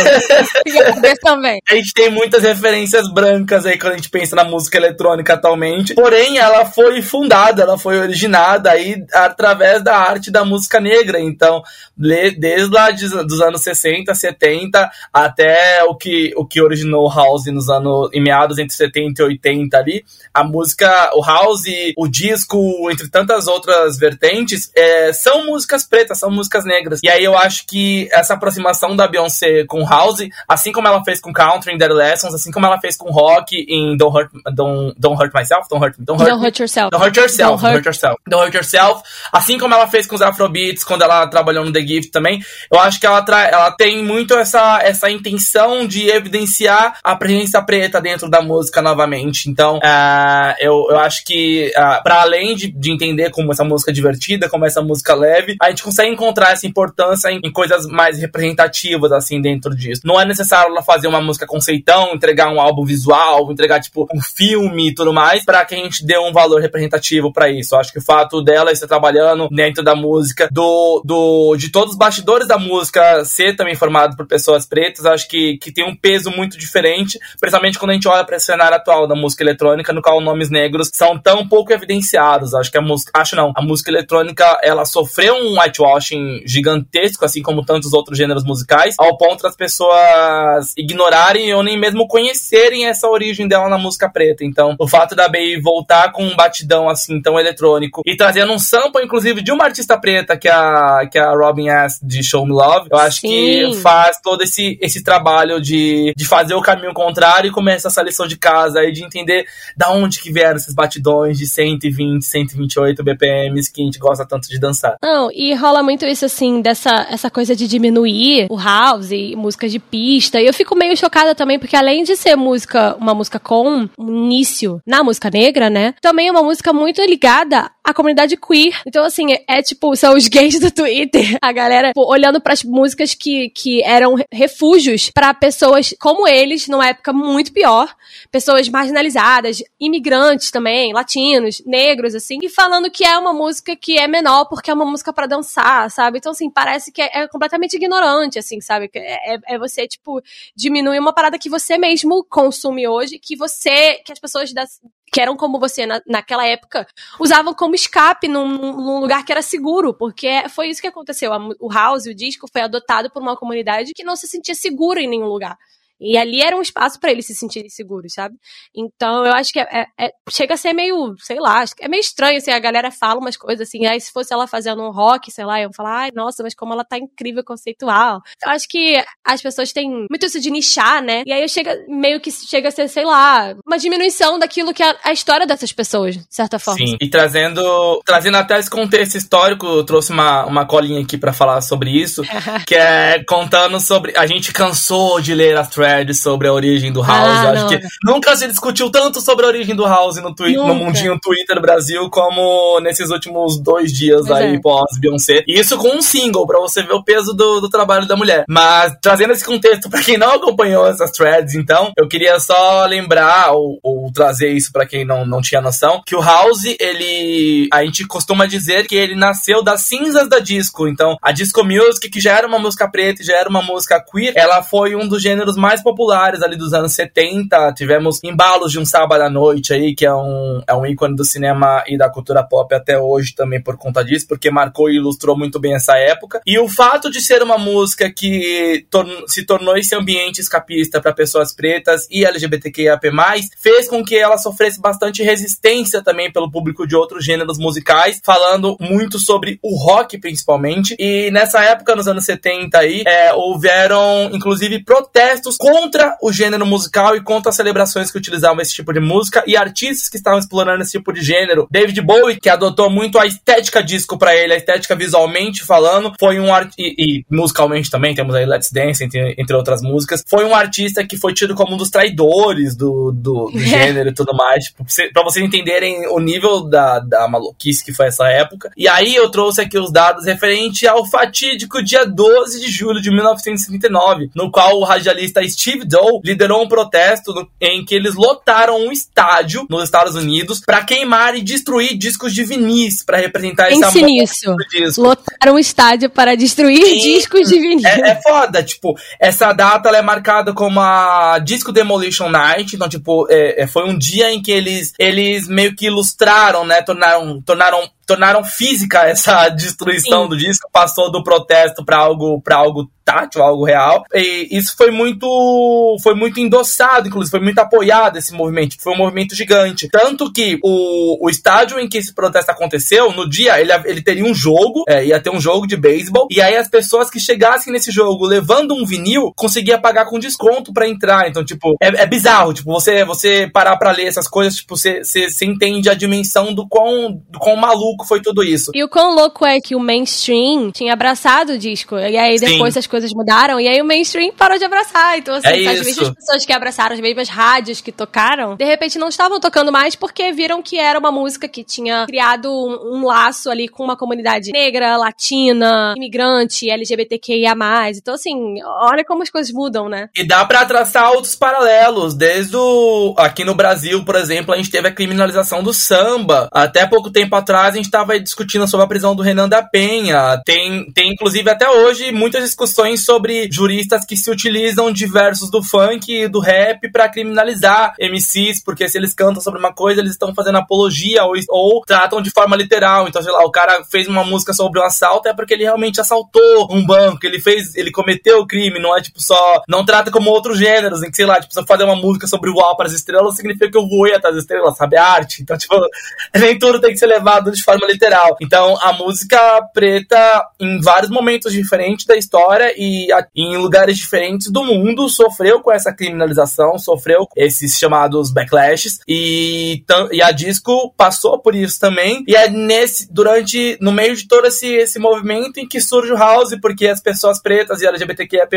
e 0.65 0.79
a 0.79 0.93
cabeça 0.93 1.19
também. 1.21 1.59
A 1.67 1.75
gente 1.75 1.93
tem 1.93 2.09
muitas 2.09 2.43
referências 2.43 3.11
brancas 3.11 3.65
aí 3.65 3.77
quando 3.77 3.93
a 3.93 3.95
gente 3.95 4.09
pensa 4.09 4.35
na 4.35 4.43
música 4.43 4.77
eletrônica 4.77 5.33
atualmente. 5.33 5.95
Porém, 5.95 6.37
ela 6.37 6.65
foi 6.65 7.01
fundada, 7.01 7.63
ela 7.63 7.77
foi 7.77 7.99
originada 7.99 8.71
aí 8.71 9.03
através 9.13 9.83
da 9.83 9.97
arte 9.97 10.31
da 10.31 10.45
música 10.45 10.79
negra. 10.79 11.19
Então, 11.19 11.63
desde 11.97 12.73
lá 12.73 12.91
dos 12.91 13.41
anos 13.41 13.61
60, 13.61 14.13
70 14.13 14.89
até 15.11 15.83
o 15.83 15.95
que, 15.95 16.33
o 16.35 16.45
que 16.45 16.61
originou 16.61 17.07
o 17.07 17.13
house 17.13 17.45
nos 17.47 17.69
anos 17.69 18.09
em 18.13 18.21
meados 18.21 18.57
entre 18.57 18.75
70 18.75 19.21
e 19.21 19.25
80 19.25 19.77
ali, 19.77 20.05
a 20.33 20.43
música, 20.43 21.11
o 21.15 21.25
house, 21.25 21.65
o 21.97 22.07
disco, 22.07 22.89
entre 22.91 23.09
tantas 23.09 23.47
outras 23.47 23.54
vertentes, 23.99 24.71
é, 24.75 25.13
são 25.13 25.45
músicas 25.45 25.83
pretas, 25.85 26.19
são 26.19 26.31
músicas 26.31 26.65
negras. 26.65 26.99
E 27.03 27.09
aí 27.09 27.23
eu 27.23 27.37
acho 27.37 27.65
que 27.67 28.09
essa 28.11 28.33
aproximação 28.33 28.95
da 28.95 29.07
Beyoncé 29.07 29.65
com 29.65 29.85
house, 29.85 30.27
assim 30.47 30.71
como 30.71 30.87
ela 30.87 31.03
fez 31.03 31.19
com 31.19 31.33
country 31.33 31.73
em 31.73 31.77
Dead 31.77 31.91
Lessons, 31.91 32.33
assim 32.33 32.51
como 32.51 32.65
ela 32.65 32.79
fez 32.79 32.97
com 32.97 33.11
rock 33.11 33.55
em 33.67 33.95
Don't 33.97 34.17
Hurt, 34.17 34.31
Don't, 34.53 34.95
Don't 34.97 35.21
Hurt 35.21 35.33
Myself, 35.33 35.67
Don't 35.69 35.83
Hurt, 35.83 35.95
don't 35.99 36.21
hurt, 36.21 36.29
don't 36.29 36.45
hurt 36.45 36.59
Yourself. 36.59 36.91
Don't 36.91 37.03
Hurt 37.03 37.17
Yourself, 37.17 37.61
don't 37.61 37.75
hurt. 37.75 37.85
Yourself. 37.85 38.17
Don't 38.27 38.43
Hurt 38.43 38.53
Yourself, 38.55 39.03
assim 39.31 39.57
como 39.57 39.73
ela 39.73 39.87
fez 39.87 40.07
com 40.07 40.15
os 40.15 40.21
Afrobeats 40.21 40.83
quando 40.83 41.03
ela 41.03 41.27
trabalhou 41.27 41.65
no 41.65 41.71
The 41.71 41.81
Gift 41.81 42.11
também, 42.11 42.41
eu 42.71 42.79
acho 42.79 42.99
que 42.99 43.05
ela, 43.05 43.23
ela 43.49 43.71
tem 43.71 44.03
muito 44.03 44.33
essa, 44.33 44.79
essa 44.81 45.09
intenção 45.09 45.85
de 45.85 46.09
evidenciar 46.09 46.97
a 47.03 47.15
presença 47.15 47.61
preta 47.61 48.01
dentro 48.01 48.29
da 48.29 48.41
música 48.41 48.81
novamente. 48.81 49.49
Então, 49.49 49.77
uh, 49.77 50.55
eu, 50.59 50.87
eu 50.89 50.99
acho 50.99 51.23
que, 51.23 51.71
uh, 51.75 51.79
ah, 51.79 52.01
para 52.03 52.21
além 52.21 52.55
de, 52.55 52.71
de 52.71 52.91
entender 52.91 53.31
como 53.35 53.51
essa 53.51 53.65
música 53.65 53.91
divertida, 53.91 54.47
como 54.47 54.65
essa 54.65 54.81
música 54.81 55.13
leve, 55.13 55.57
a 55.61 55.69
gente 55.69 55.83
consegue 55.83 56.09
encontrar 56.09 56.53
essa 56.53 56.65
importância 56.65 57.29
em, 57.29 57.41
em 57.43 57.51
coisas 57.51 57.85
mais 57.85 58.17
representativas, 58.17 59.11
assim, 59.11 59.41
dentro 59.41 59.75
disso. 59.75 60.03
Não 60.05 60.19
é 60.19 60.23
necessário 60.23 60.71
ela 60.71 60.81
fazer 60.81 61.09
uma 61.09 61.19
música 61.19 61.45
conceitão, 61.45 62.13
entregar 62.13 62.49
um 62.49 62.61
álbum 62.61 62.85
visual, 62.85 63.51
entregar, 63.51 63.81
tipo, 63.81 64.07
um 64.13 64.21
filme 64.21 64.89
e 64.89 64.95
tudo 64.95 65.11
mais, 65.11 65.43
para 65.43 65.65
que 65.65 65.75
a 65.75 65.77
gente 65.77 66.05
dê 66.05 66.17
um 66.17 66.31
valor 66.31 66.61
representativo 66.61 67.33
para 67.33 67.49
isso. 67.49 67.75
Eu 67.75 67.79
acho 67.79 67.91
que 67.91 67.99
o 67.99 68.01
fato 68.01 68.41
dela 68.41 68.71
estar 68.71 68.87
trabalhando 68.87 69.49
dentro 69.49 69.83
da 69.83 69.95
música, 69.95 70.47
do, 70.49 71.01
do 71.03 71.57
de 71.57 71.69
todos 71.69 71.91
os 71.91 71.97
bastidores 71.97 72.47
da 72.47 72.57
música 72.57 73.25
ser 73.25 73.57
também 73.57 73.75
formado 73.75 74.15
por 74.15 74.25
pessoas 74.25 74.65
pretas, 74.65 75.05
acho 75.05 75.27
que, 75.27 75.57
que 75.57 75.73
tem 75.73 75.85
um 75.85 75.95
peso 75.95 76.31
muito 76.31 76.57
diferente, 76.57 77.19
principalmente 77.37 77.77
quando 77.77 77.91
a 77.91 77.93
gente 77.95 78.07
olha 78.07 78.23
para 78.23 78.37
esse 78.37 78.45
cenário 78.45 78.77
atual 78.77 79.05
da 79.07 79.15
música 79.15 79.43
eletrônica, 79.43 79.91
no 79.91 80.01
qual 80.01 80.21
nomes 80.21 80.49
negros 80.49 80.89
são 80.93 81.19
tão 81.19 81.45
pouco 81.45 81.73
evidenciados. 81.73 82.53
Acho 82.53 82.71
que 82.71 82.77
a 82.77 82.81
música, 82.81 83.11
acho 83.25 83.35
não, 83.35 83.51
a 83.55 83.61
música 83.61 83.89
eletrônica, 83.89 84.59
ela 84.63 84.85
sofreu 84.85 85.35
um 85.35 85.59
whitewashing 85.59 86.43
gigantesco, 86.45 87.25
assim 87.25 87.41
como 87.41 87.65
tantos 87.65 87.91
outros 87.91 88.17
gêneros 88.17 88.45
musicais, 88.45 88.95
ao 88.99 89.17
ponto 89.17 89.41
das 89.41 89.55
pessoas 89.55 90.73
ignorarem 90.77 91.53
ou 91.53 91.63
nem 91.63 91.77
mesmo 91.77 92.07
conhecerem 92.07 92.85
essa 92.85 93.09
origem 93.09 93.47
dela 93.47 93.67
na 93.67 93.77
música 93.77 94.09
preta. 94.09 94.45
Então, 94.45 94.75
o 94.79 94.87
fato 94.87 95.15
da 95.15 95.27
Bey 95.27 95.59
voltar 95.59 96.11
com 96.11 96.23
um 96.23 96.35
batidão 96.35 96.87
assim 96.87 97.21
tão 97.21 97.39
eletrônico 97.39 98.01
e 98.05 98.15
trazendo 98.15 98.53
um 98.53 98.59
sample, 98.59 99.03
inclusive, 99.03 99.41
de 99.41 99.51
uma 99.51 99.65
artista 99.65 99.99
preta 99.99 100.37
que 100.37 100.47
é 100.47 100.51
a, 100.51 101.07
que 101.11 101.17
é 101.17 101.21
a 101.21 101.31
Robin 101.31 101.69
S. 101.69 101.99
de 102.05 102.23
Show 102.23 102.45
Me 102.45 102.51
Love, 102.51 102.89
eu 102.91 102.97
acho 102.97 103.21
Sim. 103.21 103.27
que 103.27 103.75
faz 103.81 104.19
todo 104.21 104.43
esse, 104.43 104.77
esse 104.81 105.03
trabalho 105.03 105.59
de, 105.59 106.13
de 106.15 106.25
fazer 106.25 106.53
o 106.53 106.61
caminho 106.61 106.93
contrário 106.93 107.49
e 107.49 107.51
começa 107.51 107.87
essa 107.87 108.03
lição 108.03 108.27
de 108.27 108.37
casa 108.37 108.79
aí 108.79 108.91
de 108.91 109.03
entender 109.03 109.45
da 109.75 109.91
onde 109.91 110.19
que 110.19 110.31
vieram 110.31 110.57
esses 110.57 110.73
batidões 110.73 111.37
de 111.37 111.47
120, 111.47 112.23
128 112.23 113.03
BPMs 113.15 113.71
que 113.71 113.81
a 113.81 113.85
gente 113.85 113.99
gosta 113.99 114.25
tanto 114.25 114.47
de 114.47 114.59
dançar. 114.59 114.97
Não, 115.01 115.29
e 115.31 115.53
rola 115.53 115.81
muito 115.81 116.05
isso 116.05 116.25
assim, 116.25 116.61
dessa 116.61 117.07
essa 117.09 117.29
coisa 117.29 117.55
de 117.55 117.67
diminuir 117.67 118.47
o 118.49 118.57
house 118.57 119.11
e 119.11 119.35
músicas 119.35 119.71
de 119.71 119.79
pista. 119.79 120.39
E 120.41 120.45
eu 120.45 120.53
fico 120.53 120.75
meio 120.75 120.95
chocada 120.97 121.33
também, 121.33 121.59
porque 121.59 121.75
além 121.75 122.03
de 122.03 122.15
ser 122.15 122.35
música, 122.35 122.95
uma 122.99 123.13
música 123.13 123.39
com 123.39 123.87
um 123.97 124.25
início 124.25 124.81
na 124.85 125.03
música 125.03 125.29
negra, 125.29 125.69
né? 125.69 125.93
Também 126.01 126.27
é 126.27 126.31
uma 126.31 126.43
música 126.43 126.73
muito 126.73 127.01
ligada 127.01 127.69
à 127.85 127.93
comunidade 127.93 128.35
queer. 128.35 128.81
Então, 128.85 129.05
assim, 129.05 129.31
é, 129.31 129.43
é 129.47 129.61
tipo, 129.61 129.95
são 129.95 130.15
os 130.15 130.27
gays 130.27 130.59
do 130.59 130.71
Twitter, 130.71 131.37
a 131.41 131.51
galera 131.51 131.89
tipo, 131.89 132.03
olhando 132.09 132.41
para 132.41 132.53
as 132.53 132.63
músicas 132.63 133.13
que, 133.13 133.49
que 133.49 133.83
eram 133.83 134.15
refúgios 134.31 135.11
para 135.11 135.33
pessoas 135.33 135.93
como 135.99 136.27
eles, 136.27 136.67
numa 136.67 136.87
época 136.87 137.13
muito 137.13 137.53
pior, 137.53 137.95
pessoas 138.31 138.67
marginalizadas, 138.67 139.61
imigrantes 139.79 140.49
também, 140.49 140.93
latinos, 140.93 141.61
negros, 141.65 142.15
assim, 142.15 142.39
e 142.41 142.49
falando 142.49 142.89
que 142.89 143.05
é 143.05 143.17
uma 143.17 143.33
música 143.33 143.75
que 143.75 143.97
é 143.97 144.07
menor 144.07 144.45
porque 144.45 144.71
é 144.71 144.73
uma 144.73 144.85
música 144.85 145.13
para 145.13 145.27
dançar, 145.27 145.91
sabe? 145.91 146.17
Então, 146.17 146.31
assim, 146.31 146.49
parece 146.49 146.91
que 146.91 147.01
é, 147.01 147.21
é 147.21 147.27
completamente 147.27 147.75
ignorante, 147.75 148.39
assim, 148.39 148.59
sabe? 148.61 148.89
É, 148.95 149.37
é, 149.47 149.59
você, 149.59 149.87
tipo, 149.87 150.21
diminuir 150.55 150.99
uma 150.99 151.13
parada 151.13 151.37
que 151.37 151.49
você 151.49 151.77
mesmo 151.77 152.23
consome 152.23 152.87
hoje, 152.87 153.19
que 153.19 153.35
você, 153.35 153.95
que 154.05 154.11
as 154.11 154.19
pessoas 154.19 154.51
das, 154.53 154.79
que 155.15 155.21
eram 155.21 155.37
como 155.37 155.57
você 155.57 155.85
na, 155.85 156.01
naquela 156.05 156.45
época, 156.45 156.85
usavam 157.17 157.53
como 157.53 157.73
escape 157.73 158.27
num, 158.27 158.45
num, 158.49 158.99
lugar 158.99 159.23
que 159.23 159.31
era 159.31 159.41
seguro, 159.41 159.93
porque 159.93 160.43
foi 160.49 160.67
isso 160.67 160.81
que 160.81 160.87
aconteceu. 160.87 161.31
O 161.57 161.71
house, 161.71 162.05
o 162.05 162.13
disco, 162.13 162.49
foi 162.51 162.61
adotado 162.61 163.09
por 163.09 163.21
uma 163.21 163.37
comunidade 163.37 163.93
que 163.93 164.03
não 164.03 164.17
se 164.17 164.27
sentia 164.27 164.53
segura 164.53 164.99
em 164.99 165.07
nenhum 165.07 165.27
lugar. 165.27 165.57
E 165.99 166.17
ali 166.17 166.41
era 166.41 166.55
um 166.55 166.61
espaço 166.61 166.99
para 166.99 167.11
eles 167.11 167.25
se 167.25 167.35
sentirem 167.35 167.69
seguros, 167.69 168.13
sabe? 168.13 168.35
Então 168.75 169.25
eu 169.25 169.33
acho 169.33 169.51
que 169.53 169.59
é, 169.59 169.67
é, 169.71 170.05
é, 170.05 170.11
chega 170.29 170.53
a 170.53 170.57
ser 170.57 170.73
meio, 170.73 171.15
sei 171.19 171.39
lá, 171.39 171.63
é 171.79 171.87
meio 171.87 172.01
estranho, 172.01 172.37
assim, 172.37 172.51
a 172.51 172.59
galera 172.59 172.91
fala 172.91 173.19
umas 173.19 173.37
coisas 173.37 173.67
assim, 173.67 173.85
aí 173.85 173.99
se 173.99 174.11
fosse 174.11 174.33
ela 174.33 174.47
fazendo 174.47 174.81
um 174.81 174.91
rock, 174.91 175.31
sei 175.31 175.45
lá, 175.45 175.61
iam 175.61 175.73
falar, 175.73 176.01
ai, 176.01 176.11
nossa, 176.13 176.43
mas 176.43 176.53
como 176.53 176.73
ela 176.73 176.83
tá 176.83 176.97
incrível, 176.97 177.43
conceitual. 177.43 178.21
Eu 178.43 178.51
acho 178.51 178.67
que 178.67 179.03
as 179.23 179.41
pessoas 179.41 179.71
têm 179.71 179.89
muito 180.09 180.25
isso 180.25 180.39
de 180.39 180.51
nichar, 180.51 181.01
né? 181.01 181.23
E 181.25 181.31
aí 181.31 181.47
chega, 181.47 181.77
meio 181.87 182.19
que 182.19 182.31
chega 182.31 182.69
a 182.69 182.71
ser, 182.71 182.87
sei 182.89 183.05
lá, 183.05 183.55
uma 183.65 183.77
diminuição 183.77 184.37
daquilo 184.37 184.73
que 184.73 184.83
é 184.83 184.95
a 185.03 185.13
história 185.13 185.47
dessas 185.47 185.71
pessoas, 185.71 186.17
de 186.17 186.35
certa 186.35 186.59
forma. 186.59 186.85
Sim, 186.85 186.97
e 186.99 187.09
trazendo, 187.09 188.01
trazendo 188.05 188.37
até 188.37 188.59
esse 188.59 188.69
contexto 188.69 189.15
histórico, 189.15 189.65
eu 189.65 189.85
trouxe 189.85 190.11
uma, 190.11 190.45
uma 190.45 190.65
colinha 190.65 191.01
aqui 191.01 191.17
para 191.17 191.33
falar 191.33 191.61
sobre 191.61 191.91
isso, 191.91 192.21
que 192.67 192.75
é 192.75 193.23
contando 193.23 193.79
sobre, 193.79 194.13
a 194.17 194.25
gente 194.25 194.51
cansou 194.51 195.21
de 195.21 195.33
ler 195.33 195.57
as 195.57 195.69
thread 195.85 196.13
sobre 196.15 196.47
a 196.47 196.53
origem 196.53 196.91
do 196.91 197.01
House. 197.01 197.45
Ah, 197.45 197.51
acho 197.51 197.67
que 197.67 197.79
nunca 198.03 198.35
se 198.35 198.47
discutiu 198.47 198.89
tanto 198.89 199.21
sobre 199.21 199.45
a 199.45 199.47
origem 199.47 199.75
do 199.75 199.85
House 199.85 200.17
no, 200.17 200.33
twi 200.33 200.53
no 200.53 200.73
mundinho 200.73 201.19
Twitter 201.19 201.61
Brasil 201.61 202.09
como 202.09 202.79
nesses 202.79 203.11
últimos 203.11 203.59
dois 203.59 203.93
dias 203.93 204.27
pois 204.27 204.31
aí 204.31 204.55
é. 204.55 204.59
pós 204.59 204.97
Beyoncé. 204.99 205.43
Isso 205.47 205.77
com 205.77 205.95
um 205.95 206.01
single, 206.01 206.47
pra 206.47 206.59
você 206.59 206.81
ver 206.81 206.93
o 206.93 207.03
peso 207.03 207.33
do, 207.33 207.61
do 207.61 207.69
trabalho 207.69 208.07
da 208.07 208.15
mulher. 208.15 208.45
Mas 208.49 208.93
trazendo 209.01 209.33
esse 209.33 209.45
contexto 209.45 209.89
pra 209.89 210.01
quem 210.01 210.17
não 210.17 210.33
acompanhou 210.33 210.87
essas 210.87 211.11
threads, 211.11 211.55
então, 211.55 211.91
eu 211.97 212.07
queria 212.07 212.39
só 212.39 212.85
lembrar 212.85 213.51
ou, 213.51 213.79
ou 213.83 214.11
trazer 214.11 214.49
isso 214.49 214.71
pra 214.71 214.85
quem 214.85 215.05
não, 215.05 215.25
não 215.25 215.41
tinha 215.41 215.61
noção, 215.61 216.01
que 216.05 216.15
o 216.15 216.21
House, 216.21 216.63
ele. 216.79 217.67
A 217.71 217.83
gente 217.83 218.05
costuma 218.07 218.45
dizer 218.45 218.87
que 218.87 218.95
ele 218.95 219.15
nasceu 219.15 219.63
das 219.63 219.81
cinzas 219.81 220.27
da 220.27 220.39
disco. 220.39 220.87
Então, 220.87 221.17
a 221.21 221.31
disco 221.31 221.63
music, 221.63 222.09
que 222.09 222.19
já 222.19 222.37
era 222.37 222.47
uma 222.47 222.59
música 222.59 222.89
preta, 222.89 223.23
já 223.23 223.35
era 223.37 223.49
uma 223.49 223.61
música 223.61 224.03
queer, 224.03 224.33
ela 224.35 224.63
foi 224.63 224.95
um 224.95 225.07
dos 225.07 225.21
gêneros 225.21 225.55
mais 225.55 225.74
populares 225.81 226.41
ali 226.41 226.55
dos 226.55 226.73
anos 226.73 226.93
70. 226.93 227.73
Tivemos 227.73 228.23
embalos 228.23 228.71
de 228.71 228.79
um 228.79 228.85
sábado 228.85 229.21
à 229.21 229.29
noite 229.29 229.73
aí, 229.73 229.95
que 229.95 230.05
é 230.05 230.13
um, 230.13 230.61
é 230.67 230.73
um 230.73 230.85
ícone 230.85 231.15
do 231.15 231.25
cinema 231.25 231.83
e 231.87 231.97
da 231.97 232.09
cultura 232.09 232.43
pop 232.43 232.73
até 232.73 232.99
hoje 232.99 233.33
também 233.35 233.61
por 233.61 233.77
conta 233.77 234.03
disso, 234.03 234.27
porque 234.27 234.51
marcou 234.51 234.89
e 234.89 234.95
ilustrou 234.95 235.37
muito 235.37 235.59
bem 235.59 235.75
essa 235.75 235.97
época. 235.97 236.41
E 236.45 236.57
o 236.59 236.67
fato 236.67 237.09
de 237.09 237.21
ser 237.21 237.41
uma 237.41 237.57
música 237.57 238.11
que 238.11 238.85
tor 238.89 239.05
se 239.27 239.45
tornou 239.45 239.77
esse 239.77 239.95
ambiente 239.95 240.39
escapista 240.39 241.01
para 241.01 241.13
pessoas 241.13 241.53
pretas 241.53 242.07
e 242.09 242.25
LGBTQIAP+, 242.25 243.11
fez 243.57 243.87
com 243.87 244.03
que 244.03 244.15
ela 244.15 244.37
sofresse 244.37 244.79
bastante 244.79 245.23
resistência 245.23 246.03
também 246.03 246.31
pelo 246.31 246.51
público 246.51 246.87
de 246.87 246.95
outros 246.95 247.23
gêneros 247.23 247.57
musicais, 247.57 248.19
falando 248.23 248.77
muito 248.79 249.19
sobre 249.19 249.59
o 249.61 249.75
rock 249.75 250.17
principalmente. 250.17 250.95
E 250.99 251.29
nessa 251.31 251.63
época, 251.63 251.95
nos 251.95 252.07
anos 252.07 252.25
70 252.25 252.77
aí, 252.77 253.03
é, 253.05 253.33
houveram 253.33 254.29
inclusive 254.33 254.83
protestos 254.83 255.57
contra 255.65 256.15
o 256.21 256.31
gênero 256.31 256.63
musical 256.63 257.15
e 257.15 257.23
contra 257.23 257.49
as 257.49 257.55
celebrações 257.55 258.11
que 258.11 258.17
utilizavam 258.19 258.61
esse 258.61 258.71
tipo 258.71 258.93
de 258.93 258.99
música 258.99 259.43
e 259.47 259.57
artistas 259.57 260.07
que 260.07 260.15
estavam 260.15 260.37
explorando 260.37 260.83
esse 260.83 260.91
tipo 260.91 261.11
de 261.11 261.23
gênero. 261.23 261.67
David 261.71 261.99
Bowie, 262.01 262.39
que 262.39 262.49
adotou 262.49 262.87
muito 262.87 263.17
a 263.17 263.25
estética 263.25 263.83
disco 263.83 264.15
para 264.15 264.35
ele, 264.35 264.53
a 264.53 264.57
estética 264.57 264.95
visualmente 264.95 265.65
falando, 265.65 266.13
foi 266.19 266.39
um 266.39 266.53
art... 266.53 266.71
e, 266.77 266.93
e, 266.99 267.25
musicalmente 267.31 267.89
também, 267.89 268.13
temos 268.13 268.35
aí 268.35 268.45
Let's 268.45 268.71
Dance, 268.71 269.03
entre, 269.03 269.33
entre 269.39 269.55
outras 269.55 269.81
músicas, 269.81 270.23
foi 270.27 270.45
um 270.45 270.53
artista 270.53 271.03
que 271.03 271.17
foi 271.17 271.33
tido 271.33 271.55
como 271.55 271.73
um 271.73 271.77
dos 271.77 271.89
traidores 271.89 272.75
do, 272.75 273.11
do, 273.11 273.49
do 273.49 273.57
gênero 273.65 274.09
e 274.09 274.13
tudo 274.13 274.35
mais, 274.35 274.65
tipo, 274.65 274.85
pra 275.11 275.23
vocês 275.23 275.43
entenderem 275.43 276.07
o 276.09 276.19
nível 276.19 276.69
da, 276.69 276.99
da 276.99 277.27
maluquice 277.27 277.83
que 277.83 277.91
foi 277.91 278.05
essa 278.05 278.27
época. 278.27 278.69
E 278.77 278.87
aí 278.87 279.15
eu 279.15 279.31
trouxe 279.31 279.61
aqui 279.61 279.79
os 279.79 279.91
dados 279.91 280.25
referente 280.25 280.87
ao 280.87 281.07
fatídico 281.07 281.83
dia 281.83 282.05
12 282.05 282.61
de 282.61 282.69
julho 282.69 283.01
de 283.01 283.09
1939, 283.09 284.29
no 284.35 284.51
qual 284.51 284.77
o 284.77 284.83
radialista 284.83 285.41
Steve 285.55 285.85
Doe 285.85 286.19
liderou 286.23 286.63
um 286.63 286.67
protesto 286.67 287.33
no, 287.33 287.47
em 287.59 287.83
que 287.83 287.95
eles 287.95 288.15
lotaram 288.15 288.77
um 288.77 288.91
estádio 288.91 289.65
nos 289.69 289.83
Estados 289.83 290.15
Unidos 290.15 290.59
para 290.59 290.83
queimar 290.83 291.35
e 291.35 291.41
destruir 291.41 291.97
discos 291.97 292.33
de 292.33 292.43
vinis 292.43 293.03
para 293.03 293.17
representar 293.17 293.71
esse 293.71 293.83
amor 293.83 294.09
nisso. 294.09 295.01
Lotaram 295.01 295.55
um 295.55 295.59
estádio 295.59 296.09
para 296.09 296.35
destruir 296.35 296.85
Sim. 296.85 296.97
discos 296.97 297.47
de 297.47 297.59
vinil. 297.59 297.87
É, 297.87 298.11
é, 298.11 298.21
foda, 298.21 298.61
tipo, 298.61 298.95
essa 299.19 299.53
data 299.53 299.89
é 299.89 300.01
marcada 300.01 300.53
como 300.53 300.79
a 300.79 301.39
Disco 301.39 301.71
Demolition 301.71 302.29
Night, 302.29 302.75
então, 302.75 302.89
tipo, 302.89 303.27
é, 303.29 303.63
é, 303.63 303.67
foi 303.67 303.85
um 303.85 303.97
dia 303.97 304.31
em 304.31 304.41
que 304.41 304.51
eles, 304.51 304.93
eles 304.99 305.47
meio 305.47 305.75
que 305.75 305.87
ilustraram, 305.87 306.65
né, 306.65 306.81
tornaram, 306.81 307.41
tornaram 307.41 307.89
tornaram 308.05 308.43
física 308.43 309.03
essa 309.03 309.49
destruição 309.49 310.23
Sim. 310.23 310.29
do 310.29 310.37
disco, 310.37 310.69
passou 310.71 311.11
do 311.11 311.23
protesto 311.23 311.83
para 311.83 311.97
algo 311.97 312.41
para 312.41 312.57
algo 312.57 312.89
tátil, 313.05 313.43
algo 313.43 313.63
real. 313.63 314.03
E 314.13 314.47
isso 314.51 314.75
foi 314.75 314.89
muito 314.89 315.97
foi 316.01 316.15
muito 316.15 316.39
endossado, 316.39 317.07
inclusive 317.07 317.31
foi 317.31 317.39
muito 317.39 317.59
apoiado 317.59 318.17
esse 318.17 318.33
movimento, 318.33 318.75
foi 318.81 318.93
um 318.93 318.97
movimento 318.97 319.35
gigante. 319.35 319.87
Tanto 319.89 320.33
que 320.33 320.59
o, 320.63 321.25
o 321.25 321.29
estádio 321.29 321.79
em 321.79 321.87
que 321.87 321.99
esse 321.99 322.13
protesto 322.13 322.51
aconteceu, 322.51 323.11
no 323.11 323.29
dia 323.29 323.61
ele, 323.61 323.71
ele 323.85 324.01
teria 324.01 324.25
um 324.25 324.33
jogo, 324.33 324.83
é, 324.87 325.05
ia 325.05 325.21
ter 325.21 325.29
um 325.29 325.39
jogo 325.39 325.67
de 325.67 325.77
beisebol, 325.77 326.27
e 326.31 326.41
aí 326.41 326.57
as 326.57 326.67
pessoas 326.67 327.09
que 327.09 327.19
chegassem 327.19 327.71
nesse 327.71 327.91
jogo 327.91 328.25
levando 328.25 328.73
um 328.73 328.85
vinil 328.85 329.31
conseguia 329.35 329.77
pagar 329.77 330.05
com 330.05 330.17
desconto 330.17 330.73
para 330.73 330.89
entrar. 330.89 331.29
Então, 331.29 331.45
tipo, 331.45 331.75
é, 331.79 331.87
é, 331.87 332.05
bizarro, 332.07 332.53
tipo, 332.53 332.71
você 332.71 333.05
você 333.05 333.47
parar 333.53 333.77
para 333.77 333.91
ler 333.91 334.07
essas 334.07 334.27
coisas, 334.27 334.55
tipo, 334.55 334.75
você, 334.75 335.03
você, 335.03 335.29
você 335.29 335.45
entende 335.45 335.89
a 335.89 335.93
dimensão 335.93 336.53
do 336.53 336.67
quão, 336.67 337.21
do 337.29 337.37
quão 337.37 337.55
maluco 337.55 337.94
foi 338.03 338.21
tudo 338.21 338.43
isso. 338.43 338.71
E 338.73 338.83
o 338.83 338.89
quão 338.89 339.15
louco 339.15 339.45
é 339.45 339.59
que 339.61 339.75
o 339.75 339.79
mainstream 339.79 340.71
tinha 340.71 340.93
abraçado 340.93 341.53
o 341.53 341.57
disco, 341.57 341.97
e 341.97 342.17
aí 342.17 342.39
depois 342.39 342.73
Sim. 342.73 342.79
as 342.79 342.87
coisas 342.87 343.13
mudaram, 343.13 343.59
e 343.59 343.67
aí 343.67 343.81
o 343.81 343.85
mainstream 343.85 344.31
parou 344.33 344.57
de 344.57 344.65
abraçar. 344.65 345.17
Então, 345.17 345.35
assim, 345.35 345.47
é 345.47 345.67
as 345.67 345.85
mesmas 345.85 346.09
pessoas 346.09 346.45
que 346.45 346.53
abraçaram, 346.53 346.93
as 346.95 347.01
mesmas 347.01 347.29
rádios 347.29 347.81
que 347.81 347.91
tocaram, 347.91 348.55
de 348.55 348.65
repente 348.65 348.97
não 348.97 349.07
estavam 349.07 349.39
tocando 349.39 349.71
mais 349.71 349.95
porque 349.95 350.31
viram 350.31 350.61
que 350.61 350.77
era 350.77 350.97
uma 350.97 351.11
música 351.11 351.47
que 351.47 351.63
tinha 351.63 352.05
criado 352.07 352.49
um, 352.49 352.97
um 352.97 353.05
laço 353.05 353.49
ali 353.49 353.67
com 353.67 353.83
uma 353.83 353.95
comunidade 353.95 354.51
negra, 354.51 354.97
latina, 354.97 355.93
imigrante, 355.95 356.69
LGBTQIA. 356.69 357.55
Então, 357.95 358.15
assim, 358.15 358.57
olha 358.81 359.03
como 359.05 359.23
as 359.23 359.29
coisas 359.29 359.51
mudam, 359.53 359.87
né? 359.87 360.09
E 360.15 360.25
dá 360.25 360.43
para 360.45 360.65
traçar 360.65 361.11
outros 361.11 361.35
paralelos. 361.35 362.13
Desde 362.13 362.55
o. 362.55 363.13
Aqui 363.17 363.43
no 363.43 363.55
Brasil, 363.55 364.03
por 364.03 364.15
exemplo, 364.15 364.53
a 364.53 364.57
gente 364.57 364.71
teve 364.71 364.87
a 364.87 364.91
criminalização 364.91 365.63
do 365.63 365.73
samba. 365.73 366.49
Até 366.51 366.85
pouco 366.85 367.11
tempo 367.11 367.35
atrás, 367.35 367.73
a 367.73 367.77
gente 367.77 367.84
estava 367.85 368.19
discutindo 368.19 368.67
sobre 368.67 368.85
a 368.85 368.87
prisão 368.87 369.15
do 369.15 369.21
Renan 369.21 369.47
da 369.47 369.61
Penha. 369.61 370.41
Tem, 370.45 370.91
tem, 370.91 371.11
inclusive, 371.11 371.49
até 371.49 371.69
hoje, 371.69 372.11
muitas 372.11 372.43
discussões 372.43 373.05
sobre 373.05 373.49
juristas 373.51 374.05
que 374.05 374.17
se 374.17 374.29
utilizam 374.29 374.91
de 374.91 375.05
versos 375.05 375.49
do 375.49 375.63
funk 375.63 376.11
e 376.11 376.27
do 376.27 376.39
rap 376.39 376.91
para 376.91 377.07
criminalizar 377.07 377.93
MCs, 377.99 378.63
porque 378.63 378.89
se 378.89 378.97
eles 378.97 379.13
cantam 379.13 379.41
sobre 379.41 379.59
uma 379.59 379.73
coisa, 379.73 380.01
eles 380.01 380.11
estão 380.11 380.33
fazendo 380.33 380.57
apologia 380.57 381.23
ou, 381.23 381.33
ou 381.49 381.81
tratam 381.85 382.21
de 382.21 382.29
forma 382.29 382.55
literal. 382.55 383.07
Então, 383.07 383.21
sei 383.21 383.31
lá, 383.31 383.43
o 383.45 383.51
cara 383.51 383.83
fez 383.85 384.07
uma 384.07 384.23
música 384.23 384.53
sobre 384.53 384.79
um 384.79 384.83
assalto 384.83 385.27
é 385.27 385.33
porque 385.33 385.53
ele 385.53 385.63
realmente 385.63 386.01
assaltou 386.01 386.67
um 386.71 386.85
banco, 386.85 387.25
ele 387.25 387.39
fez, 387.39 387.75
ele 387.75 387.91
cometeu 387.91 388.39
o 388.39 388.47
crime, 388.47 388.79
não 388.79 388.95
é 388.95 389.01
tipo 389.01 389.21
só, 389.21 389.63
não 389.67 389.85
trata 389.85 390.11
como 390.11 390.29
outros 390.29 390.57
gêneros, 390.57 391.03
em 391.03 391.09
que, 391.09 391.15
sei 391.15 391.25
lá, 391.25 391.39
tipo, 391.39 391.53
se 391.53 391.59
eu 391.59 391.65
fazer 391.65 391.83
uma 391.83 391.95
música 391.95 392.27
sobre 392.27 392.51
voar 392.51 392.75
para 392.75 392.87
as 392.87 392.93
estrelas, 392.93 393.35
significa 393.35 393.69
que 393.69 393.77
eu 393.77 393.87
voei 393.87 394.13
até 394.13 394.29
as 394.29 394.35
estrelas, 394.35 394.75
sabe? 394.77 394.95
arte. 395.05 395.41
Então, 395.41 395.57
tipo, 395.57 395.75
nem 396.35 396.57
tudo 396.57 396.79
tem 396.79 396.91
que 396.91 396.97
ser 396.97 397.07
levado 397.07 397.51
de 397.51 397.63
forma 397.75 397.87
literal. 397.87 398.37
Então, 398.41 398.77
a 398.81 398.93
música 398.93 399.37
preta, 399.73 400.47
em 400.59 400.79
vários 400.81 401.11
momentos 401.11 401.51
diferentes 401.51 402.05
da 402.05 402.15
história 402.15 402.73
e 402.77 403.07
em 403.35 403.57
lugares 403.57 403.97
diferentes 403.97 404.51
do 404.51 404.63
mundo 404.63 405.07
sofreu 405.09 405.61
com 405.61 405.71
essa 405.71 405.93
criminalização, 405.93 406.79
sofreu 406.79 407.27
esses 407.35 407.77
chamados 407.77 408.31
backlashes 408.31 408.99
e, 409.07 409.83
e 410.11 410.21
a 410.21 410.31
disco 410.31 410.93
passou 410.97 411.39
por 411.39 411.53
isso 411.53 411.79
também. 411.79 412.23
E 412.27 412.35
é 412.35 412.49
nesse 412.49 413.11
durante 413.11 413.77
no 413.81 413.91
meio 413.91 414.15
de 414.15 414.27
todo 414.27 414.47
esse, 414.47 414.67
esse 414.67 414.99
movimento 414.99 415.59
em 415.59 415.67
que 415.67 415.81
surge 415.81 416.11
o 416.11 416.17
house, 416.17 416.55
porque 416.61 416.87
as 416.87 417.01
pessoas 417.01 417.41
pretas 417.41 417.81
e 417.81 417.87
LGBTQIA+ 417.87 418.47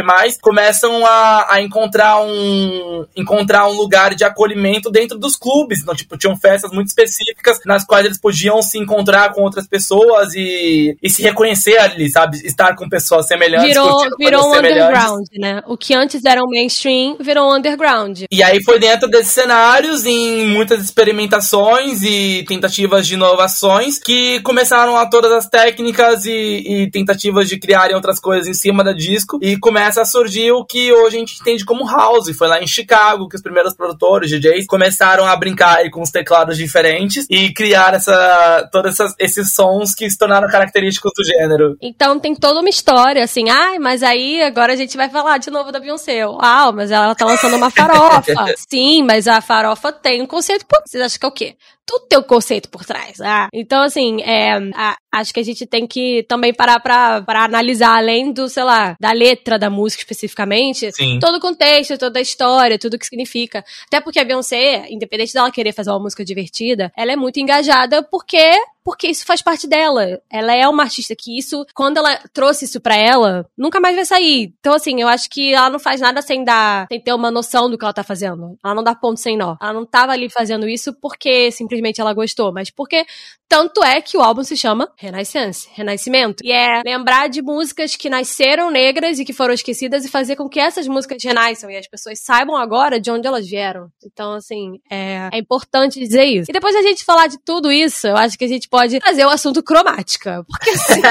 começam 0.41 1.05
a, 1.05 1.55
a 1.55 1.63
encontrar 1.63 2.21
um 2.21 3.05
encontrar 3.17 3.67
um 3.69 3.73
lugar 3.73 4.15
de 4.15 4.25
acolhimento 4.25 4.91
dentro 4.91 5.19
dos 5.19 5.37
clubes. 5.37 5.81
Então, 5.81 5.95
tipo, 5.95 6.17
tinham 6.17 6.37
festas 6.37 6.71
muito 6.71 6.89
específicas 6.89 7.59
nas 7.65 7.85
quais 7.85 8.05
eles 8.05 8.19
podiam 8.19 8.63
se 8.63 8.79
encontrar 8.79 9.08
com 9.33 9.43
outras 9.43 9.67
pessoas 9.67 10.35
e, 10.35 10.97
e 11.03 11.11
se 11.11 11.23
reconhecer 11.23 11.79
ali, 11.79 12.11
sabe? 12.11 12.39
Estar 12.45 12.75
com 12.77 12.89
pessoas 12.89 13.27
semelhantes. 13.27 13.69
Virou, 13.69 13.97
virou 14.19 14.47
um 14.47 14.57
underground, 14.57 15.27
né? 15.39 15.63
O 15.67 15.77
que 15.77 15.95
antes 15.95 16.25
era 16.25 16.43
um 16.43 16.49
mainstream 16.49 17.17
virou 17.21 17.51
um 17.51 17.57
underground. 17.57 18.23
E 18.31 18.43
aí 18.43 18.63
foi 18.63 18.79
dentro 18.79 19.09
desses 19.09 19.33
cenários, 19.33 20.07
em 20.07 20.47
muitas 20.47 20.83
experimentações 20.83 22.03
e 22.03 22.45
tentativas 22.47 23.07
de 23.07 23.15
inovações, 23.15 23.99
que 23.99 24.41
começaram 24.41 24.97
a 24.97 25.07
todas 25.07 25.33
as 25.33 25.49
técnicas 25.49 26.25
e, 26.25 26.33
e 26.33 26.91
tentativas 26.91 27.49
de 27.49 27.59
criarem 27.59 27.95
outras 27.95 28.21
coisas 28.21 28.49
em 28.49 28.55
cima 28.55 28.85
da 28.85 28.93
disco. 28.93 29.39
E 29.43 29.57
começa 29.59 30.03
a 30.03 30.05
surgir 30.05 30.53
o 30.53 30.65
que 30.65 30.93
hoje 30.93 31.17
a 31.17 31.19
gente 31.21 31.41
entende 31.41 31.65
como 31.65 31.87
house. 31.87 32.37
Foi 32.37 32.49
lá 32.49 32.63
em 32.63 32.67
Chicago 32.67 33.29
que 33.29 33.37
os 33.37 33.43
primeiros 33.43 33.75
produtores, 33.75 34.31
DJs, 34.31 34.67
começaram 34.67 35.27
a 35.27 35.37
brincar 35.37 35.89
com 35.91 36.03
os 36.03 36.11
teclados 36.11 36.57
diferentes 36.57 37.27
e 37.31 37.53
criar 37.53 37.95
essa, 37.95 38.69
todos 38.73 38.93
essas, 38.99 39.15
esses 39.19 39.53
sons 39.53 39.95
que 39.95 40.09
se 40.09 40.19
tornaram 40.19 40.49
característicos 40.49 41.13
do 41.17 41.25
gênero. 41.25 41.77
Então 41.81 42.19
tem 42.19 42.35
toda 42.35 42.61
uma 42.61 42.69
história, 42.69 43.23
assim, 43.23 43.49
ai, 43.49 43.77
ah, 43.77 43.81
mas 43.81 44.03
aí 44.03 44.43
agora 44.43 44.73
a 44.73 44.77
gente 44.77 44.97
vai 44.97 45.09
falar 45.09 45.39
de 45.39 45.51
novo 45.51 45.71
da 45.71 45.81
Beyoncé. 45.81 46.27
Uau, 46.27 46.73
mas 46.73 46.91
ela 46.91 47.15
tá 47.15 47.25
lançando 47.25 47.57
uma 47.57 47.71
farofa. 47.71 48.33
Sim, 48.69 49.03
mas 49.03 49.29
a 49.29 49.41
farofa 49.41 49.93
tem 49.93 50.23
um 50.23 50.27
conceito. 50.27 50.67
Pô, 50.67 50.81
vocês 50.85 51.03
acham 51.03 51.19
que 51.19 51.27
é 51.27 51.29
o 51.29 51.33
quê? 51.33 51.57
Tudo 51.89 52.07
tem 52.07 52.19
um 52.19 52.23
conceito 52.23 52.69
por 52.69 52.85
trás. 52.85 53.19
Ah. 53.19 53.49
Então, 53.51 53.83
assim, 53.83 54.21
é, 54.21 54.53
a, 54.75 54.99
acho 55.11 55.33
que 55.33 55.41
a 55.41 55.43
gente 55.43 55.67
tem 55.67 55.87
que 55.87 56.23
também 56.29 56.53
parar 56.53 56.81
pra, 56.81 57.23
pra 57.23 57.45
analisar, 57.45 57.97
além 57.97 58.31
do, 58.31 58.47
sei 58.47 58.63
lá, 58.63 58.95
da 59.01 59.11
letra 59.11 59.59
da 59.59 59.71
música 59.71 60.03
especificamente, 60.03 60.93
Sim. 60.93 61.19
todo 61.19 61.37
o 61.37 61.41
contexto, 61.41 61.97
toda 61.97 62.19
a 62.19 62.23
história, 62.23 62.79
tudo 62.79 62.95
o 62.95 62.99
que 62.99 63.07
significa. 63.07 63.65
Até 63.87 64.03
porque 64.03 64.21
a 64.21 64.25
Beyoncé, 64.25 64.87
independente 64.91 65.33
dela 65.33 65.51
querer 65.51 65.73
fazer 65.73 65.89
uma 65.91 66.01
música 66.01 66.23
divertida, 66.23 66.93
ela 66.95 67.11
é 67.11 67.17
muito 67.17 67.41
engajada 67.41 68.03
porque 68.03 68.53
porque 68.89 69.09
isso 69.09 69.27
faz 69.27 69.43
parte 69.43 69.67
dela. 69.69 70.19
Ela 70.31 70.57
é 70.57 70.67
uma 70.67 70.83
artista 70.83 71.15
que 71.15 71.37
isso, 71.37 71.67
quando 71.75 71.99
ela 71.99 72.17
trouxe 72.33 72.65
isso 72.65 72.81
para 72.81 72.97
ela, 72.97 73.47
nunca 73.55 73.79
mais 73.79 73.95
vai 73.95 74.07
sair. 74.07 74.55
Então, 74.59 74.73
assim, 74.73 75.03
eu 75.03 75.09
acho 75.09 75.29
que 75.29 75.53
ela 75.53 75.69
não 75.69 75.79
faz 75.79 76.01
nada 76.01 76.23
sem 76.23 76.43
dar, 76.43 76.87
sem 76.91 76.99
ter 76.99 77.13
uma 77.13 77.31
noção 77.31 77.69
do 77.69 77.77
que 77.77 77.85
ela 77.85 77.93
tá 77.93 78.03
fazendo. 78.03 78.59
Ela 78.65 78.75
não 78.75 78.83
dá 78.83 78.95
ponto 78.95 79.21
sem 79.21 79.37
nó. 79.37 79.57
Ela 79.61 79.75
não 79.75 79.85
tava 79.85 80.13
ali 80.13 80.31
fazendo 80.31 80.67
isso 80.67 80.95
porque 80.95 81.51
simplesmente 81.51 81.78
simplesmente 81.79 82.01
ela 82.01 82.13
gostou, 82.13 82.53
mas 82.53 82.71
porque 82.71 83.07
tanto 83.49 83.83
é 83.83 84.03
que 84.03 84.17
o 84.17 84.21
álbum 84.21 84.45
se 84.45 84.57
chama 84.57 84.91
Renaissance, 84.97 85.69
Renascimento. 85.73 86.45
E 86.45 86.53
é 86.53 86.83
lembrar 86.85 87.29
de 87.29 87.41
músicas 87.41 87.97
que 87.97 88.11
nasceram 88.11 88.71
negras 88.71 89.19
e 89.19 89.25
que 89.25 89.33
foram 89.33 89.55
esquecidas 89.55 90.05
e 90.05 90.11
fazer 90.11 90.37
com 90.37 90.49
que 90.49 90.61
essas 90.61 90.87
músicas 90.87 91.25
renasçam 91.25 91.71
e 91.71 91.77
as 91.77 91.89
pessoas 91.89 92.21
saibam 92.21 92.57
agora 92.57 93.01
de 93.01 93.11
onde 93.11 93.27
elas 93.27 93.49
vieram. 93.49 93.89
Então, 94.05 94.35
assim, 94.35 94.79
é, 94.91 95.31
é 95.33 95.39
importante 95.39 95.99
dizer 95.99 96.25
isso. 96.25 96.51
E 96.51 96.53
depois 96.53 96.77
a 96.77 96.83
gente 96.83 97.05
falar 97.05 97.27
de 97.27 97.39
tudo 97.43 97.73
isso, 97.73 98.07
eu 98.07 98.19
acho 98.19 98.37
que 98.37 98.45
a 98.45 98.49
gente 98.49 98.69
pode 98.69 98.99
trazer 99.01 99.25
o 99.25 99.31
assunto 99.31 99.63
cromática. 99.63 100.45
Porque 100.47 100.71
assim, 100.71 101.01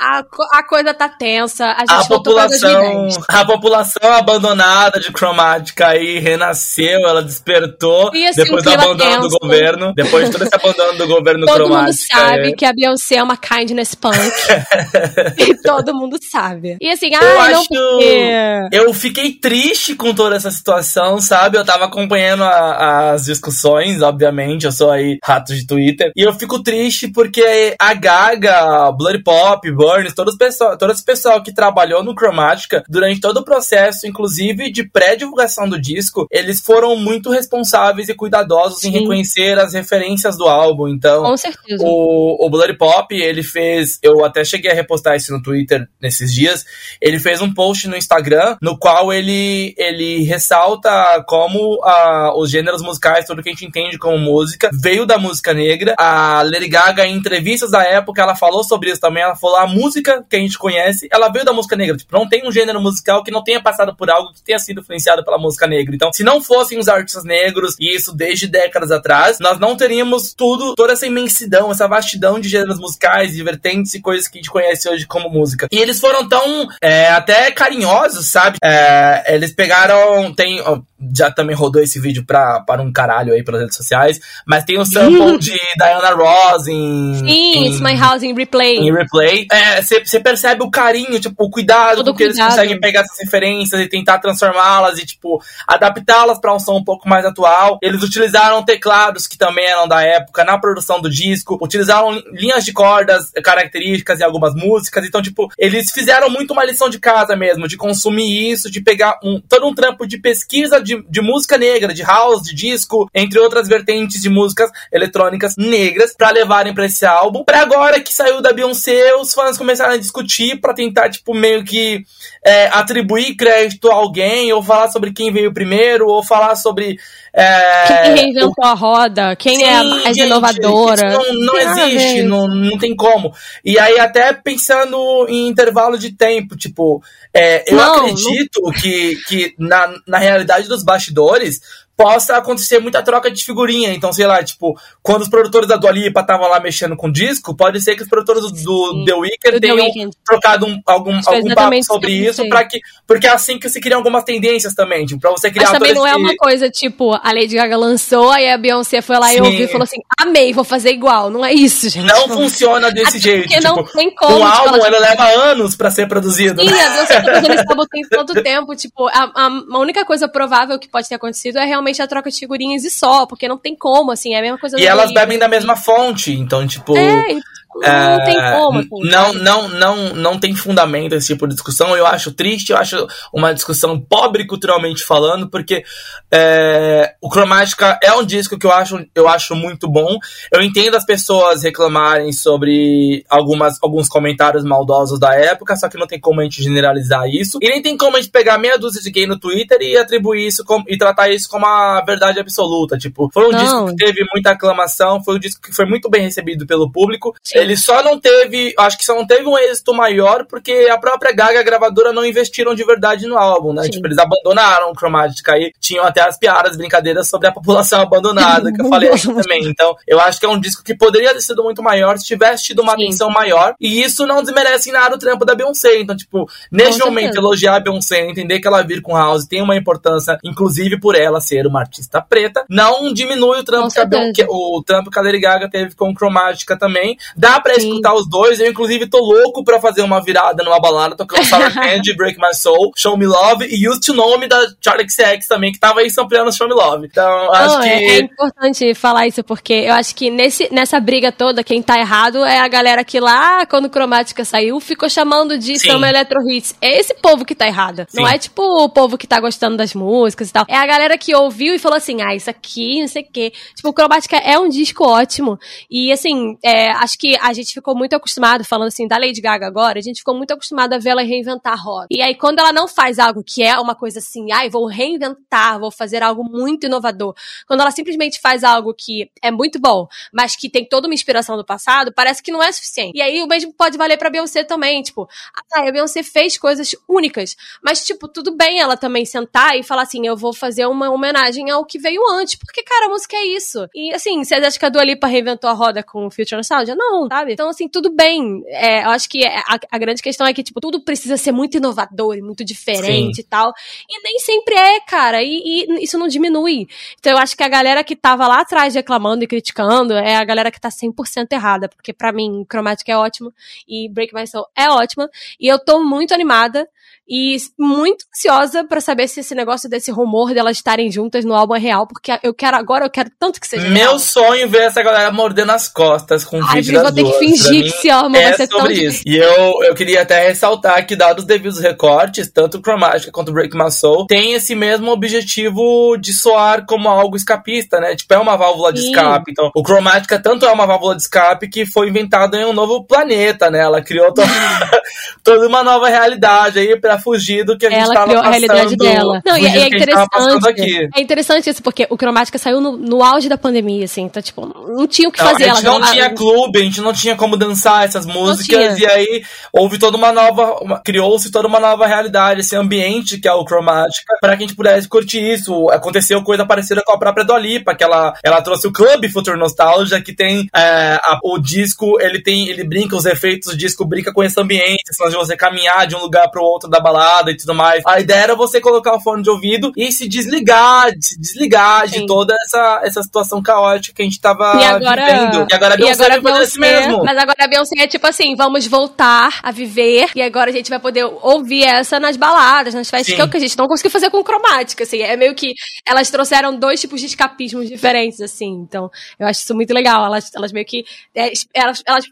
a, 0.00 0.24
a 0.52 0.62
coisa 0.64 0.92
tá 0.92 1.08
tensa, 1.08 1.64
a 1.64 1.80
gente 1.80 1.92
a 1.92 2.04
população, 2.04 3.08
A 3.28 3.44
população 3.44 4.12
abandonada 4.12 4.98
de 4.98 5.12
cromática 5.12 5.88
aí 5.88 6.18
renasceu, 6.18 7.06
ela 7.06 7.22
despertou 7.22 8.10
e, 8.12 8.26
assim, 8.26 8.42
depois 8.42 8.64
do 8.64 8.70
abandono 8.70 9.28
do 9.28 9.33
governo, 9.40 9.92
depois 9.94 10.26
de 10.26 10.32
todo 10.32 10.42
esse 10.42 10.54
abandono 10.54 10.98
do 10.98 11.06
governo 11.06 11.46
todo 11.46 11.56
cromático. 11.66 12.08
Todo 12.10 12.20
mundo 12.20 12.30
sabe 12.30 12.48
é. 12.48 12.52
que 12.52 12.64
a 12.64 12.72
Beyoncé 12.72 13.16
é 13.16 13.22
uma 13.22 13.36
kindness 13.36 13.94
punk. 13.94 14.16
e 15.38 15.54
todo 15.62 15.94
mundo 15.94 16.18
sabe. 16.20 16.76
E 16.80 16.90
assim, 16.90 17.10
ah, 17.14 17.22
eu 17.22 17.34
não 17.34 17.40
acho... 17.40 17.68
porque... 17.68 18.68
Eu 18.72 18.94
fiquei 18.94 19.32
triste 19.32 19.94
com 19.94 20.14
toda 20.14 20.36
essa 20.36 20.50
situação, 20.50 21.20
sabe? 21.20 21.56
Eu 21.56 21.64
tava 21.64 21.84
acompanhando 21.84 22.44
a, 22.44 23.12
as 23.12 23.24
discussões, 23.24 24.02
obviamente, 24.02 24.66
eu 24.66 24.72
sou 24.72 24.90
aí 24.90 25.18
rato 25.22 25.54
de 25.54 25.66
Twitter, 25.66 26.12
e 26.16 26.22
eu 26.22 26.32
fico 26.34 26.62
triste 26.62 27.08
porque 27.08 27.74
a 27.78 27.94
Gaga, 27.94 28.90
Bloody 28.92 29.22
Pop, 29.22 29.70
Burns, 29.70 30.14
todo, 30.14 30.36
pessoal, 30.36 30.76
todo 30.76 30.92
esse 30.92 31.04
pessoal 31.04 31.42
que 31.42 31.52
trabalhou 31.52 32.02
no 32.02 32.14
Chromatica 32.14 32.84
durante 32.88 33.20
todo 33.20 33.38
o 33.38 33.44
processo, 33.44 34.06
inclusive 34.06 34.70
de 34.70 34.88
pré-divulgação 34.88 35.68
do 35.68 35.80
disco, 35.80 36.26
eles 36.30 36.60
foram 36.60 36.96
muito 36.96 37.30
responsáveis 37.30 38.08
e 38.08 38.14
cuidadosos 38.14 38.80
Sim. 38.80 38.88
em 38.88 39.00
reconhecer 39.00 39.23
reconhecer 39.24 39.58
as 39.58 39.72
referências 39.72 40.36
do 40.36 40.46
álbum. 40.46 40.88
Então, 40.88 41.22
Com 41.22 41.36
certeza. 41.36 41.82
o, 41.82 42.46
o 42.46 42.50
Bloody 42.50 42.76
Pop, 42.76 43.14
ele 43.14 43.42
fez. 43.42 43.98
Eu 44.02 44.24
até 44.24 44.44
cheguei 44.44 44.70
a 44.70 44.74
repostar 44.74 45.16
isso 45.16 45.32
no 45.32 45.42
Twitter 45.42 45.88
nesses 46.00 46.32
dias. 46.32 46.64
Ele 47.00 47.18
fez 47.18 47.40
um 47.40 47.52
post 47.52 47.88
no 47.88 47.96
Instagram 47.96 48.56
no 48.60 48.78
qual 48.78 49.12
ele, 49.12 49.74
ele 49.78 50.22
ressalta 50.24 51.24
como 51.26 51.80
ah, 51.82 52.32
os 52.36 52.50
gêneros 52.50 52.82
musicais, 52.82 53.24
tudo 53.24 53.42
que 53.42 53.48
a 53.48 53.52
gente 53.52 53.66
entende 53.66 53.98
como 53.98 54.18
música, 54.18 54.70
veio 54.72 55.06
da 55.06 55.18
música 55.18 55.54
negra. 55.54 55.94
A 55.98 56.42
Lady 56.42 56.68
Gaga, 56.68 57.06
em 57.06 57.16
entrevistas 57.16 57.70
da 57.70 57.82
época, 57.82 58.22
ela 58.22 58.36
falou 58.36 58.62
sobre 58.62 58.90
isso 58.90 59.00
também. 59.00 59.22
Ela 59.22 59.36
falou: 59.36 59.56
a 59.56 59.66
música 59.66 60.24
que 60.28 60.36
a 60.36 60.40
gente 60.40 60.58
conhece, 60.58 61.08
ela 61.10 61.28
veio 61.28 61.44
da 61.44 61.52
música 61.52 61.76
negra. 61.76 61.96
Tipo, 61.96 62.16
não 62.16 62.28
tem 62.28 62.46
um 62.46 62.52
gênero 62.52 62.80
musical 62.80 63.22
que 63.24 63.30
não 63.30 63.42
tenha 63.42 63.62
passado 63.62 63.96
por 63.96 64.10
algo 64.10 64.32
que 64.32 64.42
tenha 64.42 64.58
sido 64.58 64.80
influenciado 64.80 65.24
pela 65.24 65.38
música 65.38 65.66
negra. 65.66 65.94
Então, 65.94 66.12
se 66.12 66.22
não 66.22 66.42
fossem 66.42 66.78
os 66.78 66.88
artistas 66.88 67.24
negros, 67.24 67.76
e 67.80 67.94
isso 67.94 68.14
desde 68.14 68.46
décadas 68.46 68.90
atrás, 68.90 69.13
nós 69.40 69.58
não 69.58 69.76
teríamos 69.76 70.34
tudo, 70.34 70.74
toda 70.74 70.92
essa 70.92 71.06
imensidão, 71.06 71.70
essa 71.70 71.86
vastidão 71.88 72.38
de 72.40 72.48
gêneros 72.48 72.78
musicais, 72.78 73.32
de 73.32 73.42
vertentes 73.42 73.94
e 73.94 74.00
coisas 74.00 74.28
que 74.28 74.38
a 74.38 74.40
gente 74.40 74.50
conhece 74.50 74.88
hoje 74.88 75.06
como 75.06 75.28
música. 75.28 75.66
E 75.70 75.78
eles 75.78 76.00
foram 76.00 76.28
tão 76.28 76.68
é, 76.80 77.08
até 77.08 77.50
carinhosos, 77.50 78.26
sabe? 78.26 78.58
É, 78.62 79.34
eles 79.34 79.52
pegaram. 79.52 80.32
Tem. 80.34 80.60
ó, 80.60 80.80
já 81.14 81.30
também 81.30 81.54
rodou 81.54 81.82
esse 81.82 82.00
vídeo 82.00 82.24
pra, 82.24 82.60
para 82.60 82.80
um 82.80 82.90
caralho 82.92 83.34
aí 83.34 83.44
pelas 83.44 83.60
redes 83.60 83.76
sociais, 83.76 84.18
mas 84.46 84.64
tem 84.64 84.78
o 84.78 84.86
sample 84.86 85.38
de 85.38 85.58
Diana 85.76 86.14
Ross 86.14 86.66
em. 86.66 87.14
Sim, 87.16 87.28
em, 87.28 87.66
It's 87.68 87.80
My 87.80 87.96
House 87.96 88.22
in 88.22 88.34
Replay. 88.34 88.78
em 88.78 88.92
replay, 88.92 89.46
você 89.82 90.20
percebe 90.20 90.62
o 90.62 90.70
carinho, 90.70 91.20
tipo, 91.20 91.44
o 91.44 91.50
cuidado 91.50 91.96
Todo 91.96 92.12
com 92.12 92.16
que 92.16 92.22
eles 92.24 92.36
cuidado. 92.36 92.50
conseguem 92.50 92.80
pegar 92.80 93.00
essas 93.00 93.18
referências 93.18 93.80
e 93.80 93.88
tentar 93.88 94.18
transformá-las 94.18 94.98
e, 94.98 95.04
tipo, 95.04 95.42
adaptá-las 95.66 96.38
para 96.38 96.54
um 96.54 96.58
som 96.58 96.76
um 96.78 96.84
pouco 96.84 97.08
mais 97.08 97.24
atual. 97.24 97.78
Eles 97.82 98.02
utilizaram 98.02 98.62
teclados 98.94 99.26
que 99.26 99.36
também 99.36 99.66
eram 99.66 99.88
da 99.88 100.02
época 100.02 100.44
na 100.44 100.58
produção 100.58 101.00
do 101.00 101.10
disco, 101.10 101.58
utilizaram 101.60 102.12
li- 102.12 102.24
linhas 102.32 102.64
de 102.64 102.72
cordas 102.72 103.30
características 103.42 104.20
em 104.20 104.24
algumas 104.24 104.54
músicas. 104.54 105.04
Então, 105.04 105.20
tipo, 105.20 105.50
eles 105.58 105.90
fizeram 105.90 106.30
muito 106.30 106.52
uma 106.52 106.64
lição 106.64 106.88
de 106.88 106.98
casa 106.98 107.36
mesmo, 107.36 107.66
de 107.66 107.76
consumir 107.76 108.50
isso, 108.52 108.70
de 108.70 108.80
pegar 108.80 109.18
um, 109.22 109.40
todo 109.40 109.66
um 109.66 109.74
trampo 109.74 110.06
de 110.06 110.18
pesquisa 110.18 110.80
de, 110.80 111.02
de 111.08 111.20
música 111.20 111.58
negra, 111.58 111.92
de 111.92 112.02
house, 112.02 112.42
de 112.42 112.54
disco, 112.54 113.08
entre 113.14 113.38
outras 113.38 113.68
vertentes 113.68 114.22
de 114.22 114.28
músicas 114.28 114.70
eletrônicas 114.92 115.54
negras, 115.56 116.14
pra 116.16 116.30
levarem 116.30 116.74
pra 116.74 116.86
esse 116.86 117.04
álbum. 117.04 117.44
Pra 117.44 117.62
agora 117.62 118.00
que 118.00 118.12
saiu 118.14 118.40
da 118.40 118.52
Beyoncé, 118.52 119.14
os 119.16 119.32
fãs 119.34 119.58
começaram 119.58 119.94
a 119.94 119.98
discutir 119.98 120.60
pra 120.60 120.74
tentar, 120.74 121.10
tipo, 121.10 121.34
meio 121.34 121.64
que 121.64 122.04
é, 122.44 122.66
atribuir 122.66 123.34
crédito 123.36 123.90
a 123.90 123.94
alguém, 123.94 124.52
ou 124.52 124.62
falar 124.62 124.90
sobre 124.90 125.12
quem 125.12 125.32
veio 125.32 125.54
primeiro, 125.54 126.06
ou 126.06 126.22
falar 126.22 126.54
sobre. 126.56 126.98
É, 127.32 127.86
Quem 127.86 128.14
reinventou 128.14 128.64
a 128.64 128.74
roda? 128.74 129.34
Quem 129.34 129.64
é 129.64 129.74
a 129.74 129.80
Sim, 129.80 129.88
mais 129.88 130.16
gente, 130.16 130.26
inovadora? 130.26 131.08
Isso 131.08 131.32
não, 131.32 131.46
não 131.46 131.56
existe, 131.58 132.22
não, 132.22 132.46
não 132.46 132.78
tem 132.78 132.94
como. 132.94 133.32
E 133.64 133.78
aí, 133.78 133.98
até 133.98 134.32
pensando 134.34 135.26
em 135.28 135.48
intervalo 135.48 135.98
de 135.98 136.12
tempo, 136.12 136.54
tipo, 136.54 137.02
é, 137.32 137.64
eu 137.72 137.76
Não, 137.76 137.94
acredito 137.94 138.60
que, 138.80 139.16
que 139.26 139.54
na, 139.58 139.92
na 140.06 140.18
realidade 140.18 140.68
dos 140.68 140.84
bastidores 140.84 141.60
possa 141.96 142.36
acontecer 142.36 142.78
muita 142.80 143.02
troca 143.02 143.30
de 143.30 143.44
figurinha. 143.44 143.92
Então, 143.94 144.12
sei 144.12 144.26
lá, 144.26 144.42
tipo, 144.42 144.78
quando 145.02 145.22
os 145.22 145.28
produtores 145.28 145.68
da 145.68 145.76
Dua 145.76 145.90
Lipa 145.92 146.20
estavam 146.20 146.48
lá 146.48 146.58
mexendo 146.60 146.96
com 146.96 147.10
disco, 147.10 147.54
pode 147.56 147.80
ser 147.80 147.94
que 147.96 148.02
os 148.02 148.08
produtores 148.08 148.42
do, 148.42 148.50
do. 148.50 149.04
The 149.04 149.14
Weeknd 149.14 149.60
tenham 149.60 150.10
trocado 150.24 150.66
um- 150.66 150.80
algum, 150.86 151.22
Foi 151.22 151.36
algum 151.36 151.54
papo 151.54 151.84
sobre 151.84 152.12
isso 152.12 152.42
que 152.42 152.48
para 152.48 152.64
que, 152.64 152.80
porque 153.06 153.26
é 153.26 153.30
assim 153.30 153.58
que 153.58 153.68
se 153.68 153.80
criam 153.80 153.98
algumas 153.98 154.24
tendências 154.24 154.74
também, 154.74 155.06
tipo, 155.06 155.20
pra 155.20 155.30
você 155.30 155.50
criar 155.50 155.70
Mas 155.70 155.78
também 155.78 155.94
não 155.94 156.06
é 156.06 156.10
esse- 156.10 156.18
uma 156.18 156.34
coisa 156.36 156.68
tipo, 156.70 157.12
a 157.12 157.32
Lady 157.32 157.54
Gaga 157.54 157.76
lançou, 157.76 158.30
aí 158.30 158.50
a 158.50 158.58
Beyoncé 158.58 159.00
foi 159.00 159.18
lá 159.18 159.32
e 159.32 159.36
Sim. 159.36 159.42
ouviu 159.42 159.64
e 159.64 159.68
falou 159.68 159.84
assim: 159.84 160.00
amei, 160.18 160.52
vou 160.52 160.64
fazer 160.64 160.90
igual. 160.90 161.30
Não 161.30 161.44
é 161.44 161.52
isso, 161.52 161.88
gente. 161.88 162.06
Não 162.06 162.28
funciona 162.28 162.90
desse 162.90 163.18
jeito. 163.18 163.48
porque 163.48 163.60
não 163.60 163.76
tipo, 163.84 163.92
tem 163.96 164.14
como, 164.14 164.32
Um 164.34 164.38
tipo, 164.40 164.46
álbum, 164.58 164.76
ela- 164.76 164.86
ele 164.88 164.98
leva 164.98 165.24
anos 165.28 165.76
pra 165.76 165.90
ser 165.90 166.08
produzido. 166.08 166.60
Sim, 166.62 166.68
a 166.68 166.90
Beyoncé 166.90 167.20
tá 167.22 167.34
fazendo 167.34 167.54
esse 167.54 167.64
álbum 167.70 167.84
tem 167.90 168.02
tanto 168.08 168.42
tempo, 168.42 168.74
tipo, 168.74 169.06
a, 169.08 169.30
a, 169.34 169.46
a 169.72 169.78
única 169.78 170.04
coisa 170.04 170.26
provável 170.26 170.78
que 170.78 170.88
pode 170.88 171.08
ter 171.08 171.14
acontecido 171.14 171.58
é 171.58 171.64
realmente 171.64 171.83
a 172.02 172.06
troca 172.06 172.30
de 172.30 172.38
figurinhas 172.38 172.84
e 172.84 172.90
só, 172.90 173.26
porque 173.26 173.48
não 173.48 173.58
tem 173.58 173.74
como, 173.74 174.10
assim, 174.10 174.34
é 174.34 174.38
a 174.38 174.42
mesma 174.42 174.58
coisa 174.58 174.78
E 174.78 174.86
elas 174.86 175.12
bebem 175.12 175.38
da 175.38 175.48
mesma 175.48 175.76
fonte, 175.76 176.32
então, 176.32 176.66
tipo. 176.66 176.96
É, 176.96 177.38
não 177.74 177.90
é, 177.90 178.24
tem 178.24 178.34
como, 178.34 178.78
assim, 178.78 178.88
não, 179.10 179.26
sabe? 179.26 179.38
não, 179.38 179.68
não, 179.68 180.14
não 180.14 180.38
tem 180.38 180.54
fundamento 180.54 181.14
esse 181.14 181.28
tipo 181.28 181.46
de 181.46 181.54
discussão. 181.54 181.96
Eu 181.96 182.06
acho 182.06 182.32
triste, 182.32 182.70
eu 182.70 182.76
acho 182.76 183.06
uma 183.32 183.52
discussão 183.52 183.98
pobre 183.98 184.46
culturalmente 184.46 185.04
falando, 185.04 185.48
porque 185.48 185.84
é, 186.30 187.14
o 187.20 187.28
Cromática 187.28 187.98
é 188.02 188.12
um 188.12 188.24
disco 188.24 188.58
que 188.58 188.66
eu 188.66 188.72
acho, 188.72 189.04
eu 189.14 189.28
acho 189.28 189.54
muito 189.54 189.88
bom. 189.88 190.18
Eu 190.52 190.62
entendo 190.62 190.96
as 190.96 191.04
pessoas 191.04 191.62
reclamarem 191.62 192.32
sobre 192.32 193.24
algumas, 193.28 193.78
alguns 193.82 194.08
comentários 194.08 194.64
maldosos 194.64 195.18
da 195.18 195.34
época, 195.34 195.76
só 195.76 195.88
que 195.88 195.98
não 195.98 196.06
tem 196.06 196.20
como 196.20 196.40
a 196.40 196.44
gente 196.44 196.62
generalizar 196.62 197.26
isso. 197.28 197.58
E 197.60 197.68
nem 197.68 197.82
tem 197.82 197.96
como 197.96 198.16
a 198.16 198.20
gente 198.20 198.30
pegar 198.30 198.58
meia 198.58 198.78
dúzia 198.78 199.02
de 199.02 199.10
gay 199.10 199.26
no 199.26 199.38
Twitter 199.38 199.78
e 199.80 199.96
atribuir 199.96 200.46
isso 200.46 200.64
como, 200.64 200.84
e 200.88 200.96
tratar 200.96 201.28
isso 201.30 201.48
como 201.48 201.66
a 201.66 202.02
verdade 202.04 202.38
absoluta. 202.38 202.96
Tipo, 202.96 203.28
foi 203.32 203.48
um 203.48 203.52
Não. 203.52 203.58
disco 203.58 203.86
que 203.86 203.96
teve 203.96 204.24
muita 204.32 204.50
aclamação, 204.50 205.22
foi 205.22 205.36
um 205.36 205.38
disco 205.40 205.60
que 205.60 205.74
foi 205.74 205.86
muito 205.86 206.08
bem 206.08 206.22
recebido 206.22 206.66
pelo 206.66 206.90
público. 206.90 207.34
Sim. 207.42 207.63
Ele 207.64 207.76
só 207.76 208.02
não 208.02 208.18
teve, 208.20 208.74
acho 208.78 208.98
que 208.98 209.04
só 209.04 209.14
não 209.14 209.26
teve 209.26 209.46
um 209.46 209.56
êxito 209.58 209.94
maior 209.94 210.44
porque 210.44 210.88
a 210.90 210.98
própria 210.98 211.32
Gaga 211.32 211.54
e 211.54 211.56
a 211.58 211.62
gravadora 211.62 212.12
não 212.12 212.24
investiram 212.24 212.74
de 212.74 212.84
verdade 212.84 213.26
no 213.26 213.38
álbum, 213.38 213.72
né? 213.72 213.84
Sim. 213.84 213.90
Tipo, 213.90 214.06
eles 214.06 214.18
abandonaram 214.18 214.90
o 214.90 214.94
Chromatica 214.94 215.56
e 215.58 215.72
tinham 215.80 216.04
até 216.04 216.20
as 216.20 216.38
piadas, 216.38 216.76
brincadeiras 216.76 217.28
sobre 217.28 217.48
a 217.48 217.52
população 217.52 218.00
abandonada, 218.02 218.70
que 218.70 218.80
eu 218.80 218.88
falei 218.88 219.10
aqui 219.10 219.26
também. 219.26 219.64
Então, 219.64 219.96
eu 220.06 220.20
acho 220.20 220.38
que 220.38 220.46
é 220.46 220.48
um 220.48 220.60
disco 220.60 220.84
que 220.84 220.94
poderia 220.94 221.32
ter 221.32 221.40
sido 221.40 221.62
muito 221.64 221.82
maior 221.82 222.18
se 222.18 222.26
tivesse 222.26 222.64
tido 222.64 222.82
uma 222.82 222.94
Sim. 222.96 223.04
atenção 223.04 223.30
maior. 223.30 223.74
E 223.80 224.02
isso 224.02 224.26
não 224.26 224.42
desmerece 224.42 224.90
em 224.90 224.92
nada 224.92 225.16
o 225.16 225.18
trampo 225.18 225.44
da 225.44 225.54
Beyoncé. 225.54 226.00
Então, 226.00 226.14
tipo, 226.16 226.48
neste 226.70 227.00
Com 227.00 227.06
momento, 227.06 227.24
certeza. 227.24 227.46
elogiar 227.46 227.76
a 227.76 227.80
Beyoncé, 227.80 228.20
entender 228.28 228.60
que 228.60 228.68
ela 228.68 228.82
vir 228.82 229.00
com 229.00 229.16
House 229.16 229.46
tem 229.46 229.62
uma 229.62 229.76
importância, 229.76 230.38
inclusive 230.44 231.00
por 231.00 231.14
ela 231.14 231.40
ser 231.40 231.66
uma 231.66 231.80
artista 231.80 232.20
preta, 232.20 232.64
não 232.68 233.12
diminui 233.12 233.60
o 233.60 233.64
trampo 233.64 233.92
que 233.92 234.00
a 234.00 234.04
Beyoncé, 234.04 234.34
certeza. 234.34 234.48
o 234.50 234.82
trampo 234.84 235.10
que 235.10 235.18
a 235.18 235.22
Lady 235.22 235.40
Gaga 235.40 235.70
teve 235.70 235.94
com 235.94 236.14
Chromatica 236.14 236.76
também. 236.76 237.16
Dá 237.36 237.53
pra 237.60 237.74
Sim. 237.74 237.88
escutar 237.88 238.14
os 238.14 238.28
dois. 238.28 238.60
Eu, 238.60 238.70
inclusive, 238.70 239.08
tô 239.08 239.18
louco 239.18 239.64
pra 239.64 239.80
fazer 239.80 240.02
uma 240.02 240.22
virada 240.22 240.62
numa 240.62 240.80
balada, 240.80 241.16
tocando 241.16 241.44
Sour 241.44 241.72
Candy, 241.74 242.14
Break 242.16 242.38
My 242.38 242.54
Soul, 242.54 242.92
Show 242.96 243.16
Me 243.16 243.26
Love 243.26 243.66
e 243.66 243.88
Used 243.88 244.04
to 244.04 244.14
Know 244.14 244.38
Me 244.38 244.48
da 244.48 244.60
Charlie 244.80 245.08
XX 245.08 245.46
também, 245.48 245.72
que 245.72 245.78
tava 245.78 246.00
aí 246.00 246.10
sampleando 246.10 246.52
Show 246.52 246.68
Me 246.68 246.74
Love. 246.74 247.06
Então, 247.06 247.52
acho 247.52 247.74
Não, 247.76 247.82
que. 247.82 247.88
é, 247.88 248.06
é 248.06 248.18
importante 248.20 248.94
falar 248.94 249.26
isso, 249.26 249.42
porque 249.44 249.72
eu 249.72 249.92
acho 249.94 250.14
que 250.14 250.30
nesse, 250.30 250.72
nessa 250.72 250.98
briga 251.00 251.30
toda, 251.32 251.64
quem 251.64 251.82
tá 251.82 251.98
errado 251.98 252.44
é 252.44 252.58
a 252.58 252.68
galera 252.68 253.04
que 253.04 253.20
lá, 253.20 253.66
quando 253.66 253.90
Cromática 253.90 254.44
saiu, 254.44 254.78
ficou 254.80 255.08
chamando 255.08 255.58
de 255.58 255.78
Sim. 255.78 255.90
Summer 255.90 256.10
Electro 256.10 256.40
Hits. 256.48 256.74
É 256.80 256.98
esse 256.98 257.14
povo 257.14 257.44
que 257.44 257.54
tá 257.54 257.66
errado. 257.66 258.06
Não 258.14 258.26
Sim. 258.26 258.34
é 258.34 258.38
tipo 258.38 258.62
o 258.62 258.88
povo 258.88 259.16
que 259.18 259.26
tá 259.26 259.40
gostando 259.40 259.76
das 259.76 259.94
músicas 259.94 260.50
e 260.50 260.52
tal. 260.52 260.64
É 260.68 260.76
a 260.76 260.86
galera 260.86 261.16
que 261.18 261.34
ouviu 261.34 261.74
e 261.74 261.78
falou 261.78 261.96
assim, 261.96 262.22
ah, 262.22 262.34
isso 262.34 262.50
aqui, 262.50 263.00
não 263.00 263.08
sei 263.08 263.22
o 263.22 263.26
quê. 263.32 263.52
Tipo, 263.74 263.88
o 263.88 263.92
Cromática 263.92 264.36
é 264.36 264.58
um 264.58 264.68
disco 264.68 265.04
ótimo. 265.04 265.58
E 265.90 266.12
assim, 266.12 266.56
é, 266.62 266.90
acho 266.90 267.18
que 267.18 267.36
a 267.44 267.52
gente 267.52 267.74
ficou 267.74 267.94
muito 267.94 268.16
acostumado, 268.16 268.64
falando 268.64 268.88
assim, 268.88 269.06
da 269.06 269.18
Lady 269.18 269.38
Gaga 269.38 269.66
agora, 269.66 269.98
a 269.98 270.02
gente 270.02 270.20
ficou 270.20 270.34
muito 270.34 270.54
acostumado 270.54 270.94
a 270.94 270.98
ver 270.98 271.10
ela 271.10 271.22
reinventar 271.22 271.78
roda. 271.78 272.06
E 272.10 272.22
aí, 272.22 272.34
quando 272.34 272.58
ela 272.58 272.72
não 272.72 272.88
faz 272.88 273.18
algo 273.18 273.44
que 273.44 273.62
é 273.62 273.78
uma 273.78 273.94
coisa 273.94 274.18
assim, 274.18 274.50
ai, 274.50 274.70
vou 274.70 274.86
reinventar, 274.86 275.78
vou 275.78 275.90
fazer 275.90 276.22
algo 276.22 276.42
muito 276.42 276.86
inovador. 276.86 277.34
Quando 277.66 277.82
ela 277.82 277.90
simplesmente 277.90 278.40
faz 278.40 278.64
algo 278.64 278.94
que 278.94 279.30
é 279.42 279.50
muito 279.50 279.78
bom, 279.78 280.08
mas 280.32 280.56
que 280.56 280.70
tem 280.70 280.88
toda 280.88 281.06
uma 281.06 281.12
inspiração 281.12 281.58
do 281.58 281.64
passado, 281.66 282.14
parece 282.14 282.42
que 282.42 282.50
não 282.50 282.62
é 282.62 282.72
suficiente. 282.72 283.12
E 283.14 283.20
aí 283.20 283.42
o 283.42 283.46
mesmo 283.46 283.74
pode 283.74 283.98
valer 283.98 284.16
pra 284.16 284.30
Beyoncé 284.30 284.64
também, 284.64 285.02
tipo, 285.02 285.28
ah, 285.74 285.86
a 285.86 285.92
Beyoncé 285.92 286.22
fez 286.22 286.56
coisas 286.56 286.92
únicas, 287.06 287.56
mas 287.82 288.02
tipo, 288.02 288.26
tudo 288.26 288.56
bem 288.56 288.80
ela 288.80 288.96
também 288.96 289.26
sentar 289.26 289.76
e 289.76 289.82
falar 289.82 290.02
assim, 290.04 290.26
eu 290.26 290.34
vou 290.34 290.54
fazer 290.54 290.86
uma 290.86 291.10
homenagem 291.10 291.70
ao 291.70 291.84
que 291.84 291.98
veio 291.98 292.22
antes, 292.32 292.54
porque 292.54 292.82
cara, 292.82 293.04
a 293.04 293.08
música 293.10 293.36
é 293.36 293.44
isso. 293.48 293.86
E 293.94 294.14
assim, 294.14 294.42
vocês 294.42 294.64
acham 294.64 294.78
que 294.78 294.86
a 294.86 294.88
Dua 294.88 295.04
Lipa 295.04 295.26
reinventou 295.26 295.68
a 295.68 295.74
roda 295.74 296.02
com 296.02 296.26
o 296.26 296.30
Future 296.30 296.56
Nostalgia? 296.56 296.94
Não, 296.94 297.23
sabe? 297.28 297.52
Então 297.52 297.68
assim, 297.68 297.88
tudo 297.88 298.10
bem. 298.10 298.62
É, 298.66 299.04
eu 299.04 299.10
acho 299.10 299.28
que 299.28 299.44
a, 299.44 299.78
a 299.90 299.98
grande 299.98 300.22
questão 300.22 300.46
é 300.46 300.52
que 300.52 300.62
tipo, 300.62 300.80
tudo 300.80 301.00
precisa 301.00 301.36
ser 301.36 301.52
muito 301.52 301.76
inovador 301.76 302.36
e 302.36 302.42
muito 302.42 302.64
diferente 302.64 303.36
Sim. 303.36 303.42
e 303.42 303.44
tal. 303.44 303.72
E 304.08 304.22
nem 304.22 304.38
sempre 304.38 304.74
é, 304.74 305.00
cara. 305.00 305.42
E, 305.42 305.62
e 305.64 306.04
isso 306.04 306.18
não 306.18 306.28
diminui. 306.28 306.86
Então 307.18 307.32
eu 307.32 307.38
acho 307.38 307.56
que 307.56 307.62
a 307.62 307.68
galera 307.68 308.02
que 308.04 308.16
tava 308.16 308.46
lá 308.46 308.60
atrás 308.60 308.94
reclamando 308.94 309.44
e 309.44 309.46
criticando 309.46 310.14
é 310.14 310.36
a 310.36 310.44
galera 310.44 310.70
que 310.70 310.80
tá 310.80 310.88
100% 310.88 311.52
errada. 311.52 311.88
Porque 311.88 312.12
pra 312.12 312.32
mim, 312.32 312.64
Chromatic 312.70 313.08
é 313.08 313.16
ótimo 313.16 313.52
e 313.88 314.08
Break 314.08 314.34
My 314.34 314.46
Soul 314.46 314.66
é 314.76 314.88
ótima. 314.88 315.28
E 315.58 315.66
eu 315.66 315.78
tô 315.78 316.02
muito 316.02 316.34
animada 316.34 316.88
E 317.28 317.56
muito 317.78 318.24
ansiosa 318.34 318.84
para 318.84 319.00
saber 319.00 319.28
se 319.28 319.40
esse 319.40 319.54
negócio 319.54 319.88
desse 319.88 320.10
rumor 320.10 320.52
delas 320.52 320.76
estarem 320.76 321.10
juntas 321.10 321.42
no 321.44 321.54
álbum 321.54 321.74
é 321.74 321.78
real, 321.78 322.06
porque 322.06 322.38
eu 322.42 322.52
quero 322.52 322.76
agora, 322.76 323.06
eu 323.06 323.10
quero 323.10 323.30
tanto 323.40 323.58
que 323.58 323.66
seja 323.66 323.88
Meu 323.88 323.94
real. 324.08 324.18
sonho 324.18 324.64
é 324.64 324.66
ver 324.66 324.82
essa 324.82 325.02
galera 325.02 325.30
mordendo 325.32 325.72
as 325.72 325.88
costas 325.88 326.44
com 326.44 326.60
o 326.60 326.64
Ai, 326.66 326.82
vídeo 326.82 326.94
das 326.94 327.02
vão 327.04 327.14
ter 327.14 327.24
que 327.24 327.38
fingir 327.38 327.84
que 327.84 327.90
se 327.98 328.10
amam, 328.10 328.38
é 328.40 328.44
vai 328.48 328.54
ser 328.54 328.68
tão 328.68 328.80
sobre 328.80 328.94
difícil. 328.94 329.10
isso. 329.10 329.22
E 329.26 329.36
eu, 329.38 329.82
eu 329.84 329.94
queria 329.94 330.20
até 330.22 330.46
ressaltar 330.48 331.06
que, 331.06 331.16
dados 331.16 331.44
os 331.44 331.48
devidos 331.48 331.78
recortes, 331.80 332.50
tanto 332.52 332.80
Chromatica 332.82 333.32
quanto 333.32 333.52
Break 333.52 333.74
My 333.76 333.90
Soul 333.90 334.26
tem 334.26 334.52
esse 334.52 334.74
mesmo 334.74 335.10
objetivo 335.10 336.16
de 336.18 336.32
soar 336.32 336.84
como 336.86 337.08
algo 337.08 337.36
escapista, 337.36 338.00
né? 338.00 338.14
Tipo, 338.16 338.34
é 338.34 338.38
uma 338.38 338.56
válvula 338.56 338.92
de 338.92 339.00
Sim. 339.00 339.10
escape. 339.10 339.50
Então, 339.50 339.70
o 339.74 339.82
Chromatica 339.82 340.38
tanto 340.40 340.66
é 340.66 340.72
uma 340.72 340.86
válvula 340.86 341.16
de 341.16 341.22
escape 341.22 341.68
que 341.68 341.86
foi 341.86 342.08
inventado 342.08 342.54
em 342.56 342.64
um 342.66 342.72
novo 342.72 343.04
planeta, 343.04 343.70
né? 343.70 343.80
Ela 343.80 344.02
criou 344.02 344.32
to- 344.32 344.42
toda 345.42 345.66
uma 345.66 345.82
nova 345.82 346.08
realidade 346.08 346.78
aí 346.78 346.98
pra 347.00 347.13
fugir 347.18 347.64
do 347.64 347.76
que 347.76 347.86
a 347.86 347.90
gente 347.90 348.00
Ela 348.02 348.14
tava 348.14 348.26
criou 348.26 348.40
a 348.40 348.44
passando. 348.44 348.60
realidade 348.60 348.96
dela. 348.96 349.42
Não, 349.44 349.56
e 349.56 349.66
é 349.66 349.82
a 349.82 349.86
interessante. 349.86 350.68
aqui. 350.68 351.08
É 351.16 351.20
interessante 351.20 351.70
isso, 351.70 351.82
porque 351.82 352.06
o 352.10 352.16
Cromática 352.16 352.58
saiu 352.58 352.80
no, 352.80 352.96
no 352.96 353.22
auge 353.22 353.48
da 353.48 353.56
pandemia, 353.58 354.04
assim. 354.04 354.22
Então, 354.22 354.42
tipo, 354.42 354.66
não 354.66 355.06
tinha 355.06 355.28
o 355.28 355.32
que 355.32 355.40
Não, 355.42 355.48
fazer. 355.50 355.64
a 355.64 355.66
ela 355.68 355.74
gente 355.76 355.84
não 355.84 356.00
tava- 356.00 356.12
tinha 356.12 356.30
clube, 356.34 356.78
a 356.78 356.82
gente 356.82 357.00
não 357.00 357.12
tinha 357.12 357.36
como 357.36 357.56
dançar 357.56 358.04
essas 358.04 358.26
músicas, 358.26 358.98
e 358.98 359.06
aí 359.06 359.42
houve 359.72 359.98
toda 359.98 360.16
uma 360.16 360.32
nova. 360.32 361.00
Criou-se 361.04 361.50
toda 361.50 361.68
uma 361.68 361.80
nova 361.80 362.06
realidade, 362.06 362.60
esse 362.60 362.76
ambiente 362.76 363.38
que 363.38 363.48
é 363.48 363.52
o 363.52 363.64
Chromatica, 363.64 364.34
para 364.40 364.56
que 364.56 364.64
a 364.64 364.66
gente 364.66 364.76
pudesse 364.76 365.08
curtir 365.08 365.40
isso. 365.40 365.88
Aconteceu 365.90 366.42
coisa 366.42 366.64
parecida 366.66 367.02
com 367.04 367.12
a 367.12 367.18
própria 367.18 367.44
Dua 367.44 367.58
Lipa, 367.58 367.94
que 367.94 368.04
ela, 368.04 368.34
ela 368.44 368.60
trouxe 368.62 368.86
o 368.86 368.92
Clube 368.92 369.28
Future 369.28 369.58
Nostalgia, 369.58 370.20
que 370.22 370.32
tem 370.34 370.68
é, 370.74 371.18
a- 371.22 371.38
o 371.42 371.58
disco, 371.58 372.20
ele 372.20 372.42
tem, 372.42 372.68
ele 372.68 372.84
brinca, 372.84 373.16
os 373.16 373.24
efeitos 373.26 373.70
do 373.72 373.76
disco 373.76 374.04
brinca 374.04 374.32
com 374.32 374.42
esse 374.42 374.58
ambiente, 374.60 375.02
lance 375.20 375.32
de 375.32 375.36
você 375.36 375.56
caminhar 375.56 376.06
de 376.06 376.14
um 376.16 376.20
lugar 376.20 376.48
pro 376.50 376.62
outro 376.62 376.88
da 376.88 377.00
balada 377.04 377.50
e 377.50 377.56
tudo 377.56 377.74
mais. 377.74 378.02
A 378.06 378.18
ideia 378.18 378.40
era 378.40 378.56
você 378.56 378.80
colocar 378.80 379.14
o 379.14 379.20
fone 379.20 379.42
de 379.42 379.50
ouvido 379.50 379.92
e 379.96 380.10
se 380.10 380.26
desligar, 380.26 381.12
se 381.20 381.38
desligar 381.38 382.06
de 382.06 382.20
Sim. 382.20 382.26
toda 382.26 382.56
essa, 382.64 383.00
essa 383.04 383.22
situação 383.22 383.62
caótica 383.62 384.16
que 384.16 384.22
a 384.22 384.24
gente 384.24 384.40
tava 384.40 384.80
E 384.80 384.84
agora, 384.84 385.24
vivendo. 385.24 385.66
E 385.70 385.74
agora 385.74 385.94
a 385.94 385.96
Beyoncé 385.96 386.28
vai 386.28 386.40
fazer 386.42 386.62
isso 386.62 386.80
mesmo. 386.80 387.24
Mas 387.24 387.38
agora 387.38 387.64
a 387.64 387.68
Beyoncé 387.68 387.94
é 387.98 388.06
tipo 388.06 388.26
assim, 388.26 388.56
vamos 388.56 388.86
voltar 388.86 389.60
a 389.62 389.70
viver 389.70 390.30
e 390.34 390.42
agora 390.42 390.70
a 390.70 390.72
gente 390.72 390.90
vai 390.90 390.98
poder 390.98 391.24
ouvir 391.24 391.84
essa 391.84 392.18
nas 392.18 392.36
baladas, 392.36 392.94
nas 392.94 393.10
festas, 393.10 393.28
Sim. 393.28 393.36
que 393.36 393.42
é 393.42 393.44
o 393.44 393.48
que 393.48 393.56
a 393.56 393.60
gente 393.60 393.76
não 393.76 393.86
conseguiu 393.86 394.10
fazer 394.10 394.30
com 394.30 394.42
cromática, 394.42 395.04
assim. 395.04 395.20
É 395.20 395.36
meio 395.36 395.54
que 395.54 395.74
elas 396.06 396.30
trouxeram 396.30 396.76
dois 396.76 397.00
tipos 397.00 397.20
de 397.20 397.26
escapismos 397.26 397.88
diferentes, 397.88 398.40
assim. 398.40 398.70
Então, 398.70 399.10
eu 399.38 399.46
acho 399.46 399.60
isso 399.60 399.74
muito 399.74 399.92
legal. 399.92 400.24
Elas, 400.24 400.50
elas 400.54 400.72
meio 400.72 400.86
que. 400.86 401.04
é, 401.34 401.52
elas, 401.74 402.02
elas 402.06 402.24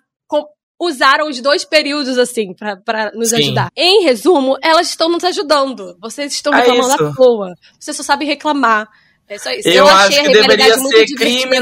usaram 0.85 1.29
os 1.29 1.41
dois 1.41 1.65
períodos, 1.65 2.19
assim, 2.19 2.53
pra 2.85 3.11
nos 3.15 3.31
Sim. 3.31 3.37
ajudar. 3.37 3.71
Em 3.77 4.03
resumo, 4.05 4.57
elas 4.63 4.89
estão 4.89 5.09
nos 5.09 5.25
ajudando. 5.25 5.97
Vocês 6.01 6.33
estão 6.33 6.53
É 6.53 6.57
reclamando 6.59 6.95
isso. 6.95 7.05
à 7.05 7.13
toa. 7.15 7.55
Você 7.79 7.93
só 7.93 8.03
sabe 8.03 8.25
reclamar. 8.25 8.89
É 9.33 9.39
só 9.39 9.51
isso. 9.51 9.69
Eu, 9.69 9.87
acho 9.89 10.09
achei 10.09 10.19
a 10.21 10.23
que 10.25 10.33
deveria 10.33 10.75
ser 10.79 11.07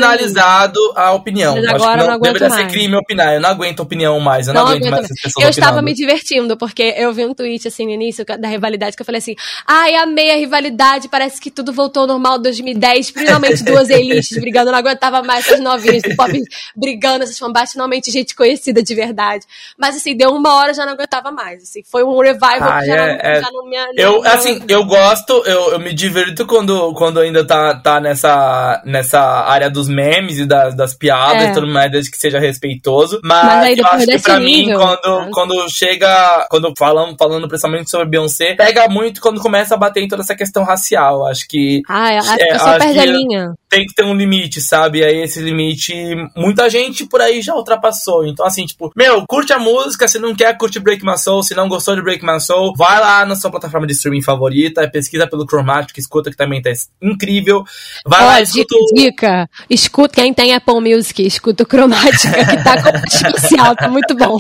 criminalizado 0.00 0.78
a 0.96 1.12
opinião. 1.12 1.54
Mas 1.54 1.64
Eu 1.64 1.70
acho 1.76 1.84
agora 1.84 1.98
que 1.98 2.02
eu 2.04 2.06
não 2.08 2.14
aguento 2.14 2.32
deveria 2.34 2.50
ser 2.56 2.62
mais. 2.62 2.72
crime 2.72 2.96
opinar. 2.96 3.34
Eu 3.34 3.40
não 3.40 3.50
aguento 3.50 3.80
opinião 3.80 4.20
mais. 4.20 4.48
Eu 4.48 4.54
não, 4.54 4.62
Não 4.62 4.68
aguento 4.70 4.82
aguento 4.82 4.92
mais 4.92 5.04
essas 5.04 5.20
pessoas 5.22 5.44
Eu 5.44 5.50
estava 5.50 5.66
opinando. 5.78 5.84
me 5.86 5.94
divertindo, 5.94 6.56
porque 6.56 6.94
eu 6.96 7.12
vi 7.12 7.24
um 7.24 7.34
tweet 7.34 7.68
assim 7.68 7.84
no 7.86 7.92
início 7.92 8.24
da 8.24 8.48
rivalidade 8.48 8.96
que 8.96 9.02
eu 9.02 9.06
falei 9.06 9.18
assim: 9.18 9.34
ai, 9.66 9.94
amei 9.96 10.30
a 10.32 10.36
rivalidade, 10.36 11.08
parece 11.08 11.40
que 11.40 11.50
tudo 11.50 11.72
voltou 11.72 12.02
ao 12.02 12.06
normal 12.06 12.38
em 12.38 12.42
2010. 12.42 13.10
Finalmente 13.10 13.62
duas 13.64 13.88
elites 13.90 14.38
brigando, 14.40 14.68
eu 14.68 14.72
não 14.72 14.78
aguentava 14.78 15.22
mais 15.22 15.46
essas 15.46 15.60
novinhas 15.60 16.02
do 16.02 16.14
pop 16.16 16.32
brigando, 16.76 17.24
essas 17.24 17.38
fanbases, 17.38 17.72
finalmente 17.72 18.10
gente 18.10 18.34
conhecida 18.34 18.82
de 18.82 18.94
verdade. 18.94 19.44
Mas 19.78 19.96
assim, 19.96 20.16
deu 20.16 20.30
uma 20.30 20.54
hora, 20.54 20.70
eu 20.70 20.74
já 20.74 20.84
não 20.86 20.92
aguentava 20.92 21.30
mais. 21.30 21.62
Assim, 21.62 21.82
foi 21.90 22.02
um 22.04 22.18
revival 22.20 22.48
Ah, 22.62 22.80
que 22.80 22.86
já, 22.86 22.94
é, 22.94 22.98
não, 22.98 23.30
é. 23.30 23.40
já 23.40 23.50
não 23.52 23.64
me. 23.68 23.76
não- 23.76 23.94
Eu, 23.96 24.12
não- 24.22 24.30
assim, 24.30 24.62
eu 24.68 24.84
gosto, 24.84 25.42
eu, 25.46 25.72
eu 25.72 25.78
me 25.78 25.92
divirto 25.92 26.46
quando, 26.46 26.92
quando 26.94 27.20
ainda 27.20 27.44
tá, 27.46 27.59
tá 27.82 28.00
nessa, 28.00 28.82
nessa 28.84 29.20
área 29.20 29.70
dos 29.70 29.88
memes 29.88 30.38
e 30.38 30.46
das, 30.46 30.74
das 30.74 30.94
piadas 30.94 31.42
É. 31.42 31.50
e 31.50 31.52
tudo 31.54 31.66
mais, 31.66 31.90
desde 31.90 32.10
que 32.10 32.16
seja 32.18 32.38
respeitoso. 32.38 33.20
Mas, 33.24 33.44
Mas 33.44 33.78
eu 33.78 33.86
acho 33.86 34.06
que 34.06 34.18
pra 34.20 34.38
mim, 34.40 34.66
nível, 34.66 34.78
quando, 34.78 35.20
né? 35.24 35.30
quando 35.32 35.68
chega, 35.70 36.46
quando 36.50 36.72
falam, 36.78 37.14
falando 37.18 37.48
principalmente 37.48 37.90
sobre 37.90 38.06
Beyoncé, 38.06 38.54
pega 38.54 38.88
muito 38.88 39.20
quando 39.20 39.40
começa 39.40 39.74
a 39.74 39.78
bater 39.78 40.02
em 40.02 40.08
toda 40.08 40.22
essa 40.22 40.34
questão 40.34 40.64
racial. 40.64 41.26
Acho 41.26 41.46
que 41.48 41.82
Ai, 41.88 42.18
a, 42.18 42.20
a 42.22 42.34
É, 42.34 42.52
pessoa 42.52 42.78
perde 42.78 42.98
a 42.98 43.02
que- 43.02 43.10
linha. 43.10 43.52
Tem 43.70 43.86
que 43.86 43.94
ter 43.94 44.04
um 44.04 44.14
limite, 44.14 44.60
sabe? 44.60 45.04
Aí 45.04 45.22
esse 45.22 45.40
limite, 45.40 45.94
muita 46.36 46.68
gente 46.68 47.06
por 47.06 47.20
aí 47.20 47.40
já 47.40 47.54
ultrapassou. 47.54 48.26
Então, 48.26 48.44
assim, 48.44 48.66
tipo, 48.66 48.90
meu, 48.96 49.24
curte 49.26 49.52
a 49.52 49.58
música, 49.58 50.08
se 50.08 50.18
não 50.18 50.34
quer, 50.34 50.56
curte 50.58 50.80
Break 50.80 51.04
My 51.04 51.16
Soul, 51.16 51.44
se 51.44 51.54
não 51.54 51.68
gostou 51.68 51.94
de 51.94 52.02
Break 52.02 52.24
My 52.26 52.40
Soul, 52.40 52.74
vai 52.76 53.00
lá 53.00 53.24
na 53.24 53.36
sua 53.36 53.50
plataforma 53.50 53.86
de 53.86 53.92
streaming 53.92 54.22
favorita, 54.22 54.90
pesquisa 54.90 55.26
pelo 55.26 55.46
Chromatic, 55.46 55.96
escuta 55.96 56.30
que 56.30 56.36
também 56.36 56.60
tá 56.60 56.70
incrível. 57.00 57.62
Vai 58.04 58.24
lá, 58.24 58.40
escuta 58.40 58.74
dica, 58.92 59.10
dica. 59.10 59.50
Escuta, 59.70 60.14
quem 60.14 60.34
tem 60.34 60.52
Apple 60.52 60.80
Music, 60.80 61.24
escuta 61.24 61.62
o 61.62 61.66
Cromática, 61.66 62.44
que 62.44 62.64
tá 62.64 62.82
com 62.82 63.06
especial, 63.06 63.76
tá 63.76 63.88
muito 63.88 64.16
bom. 64.16 64.38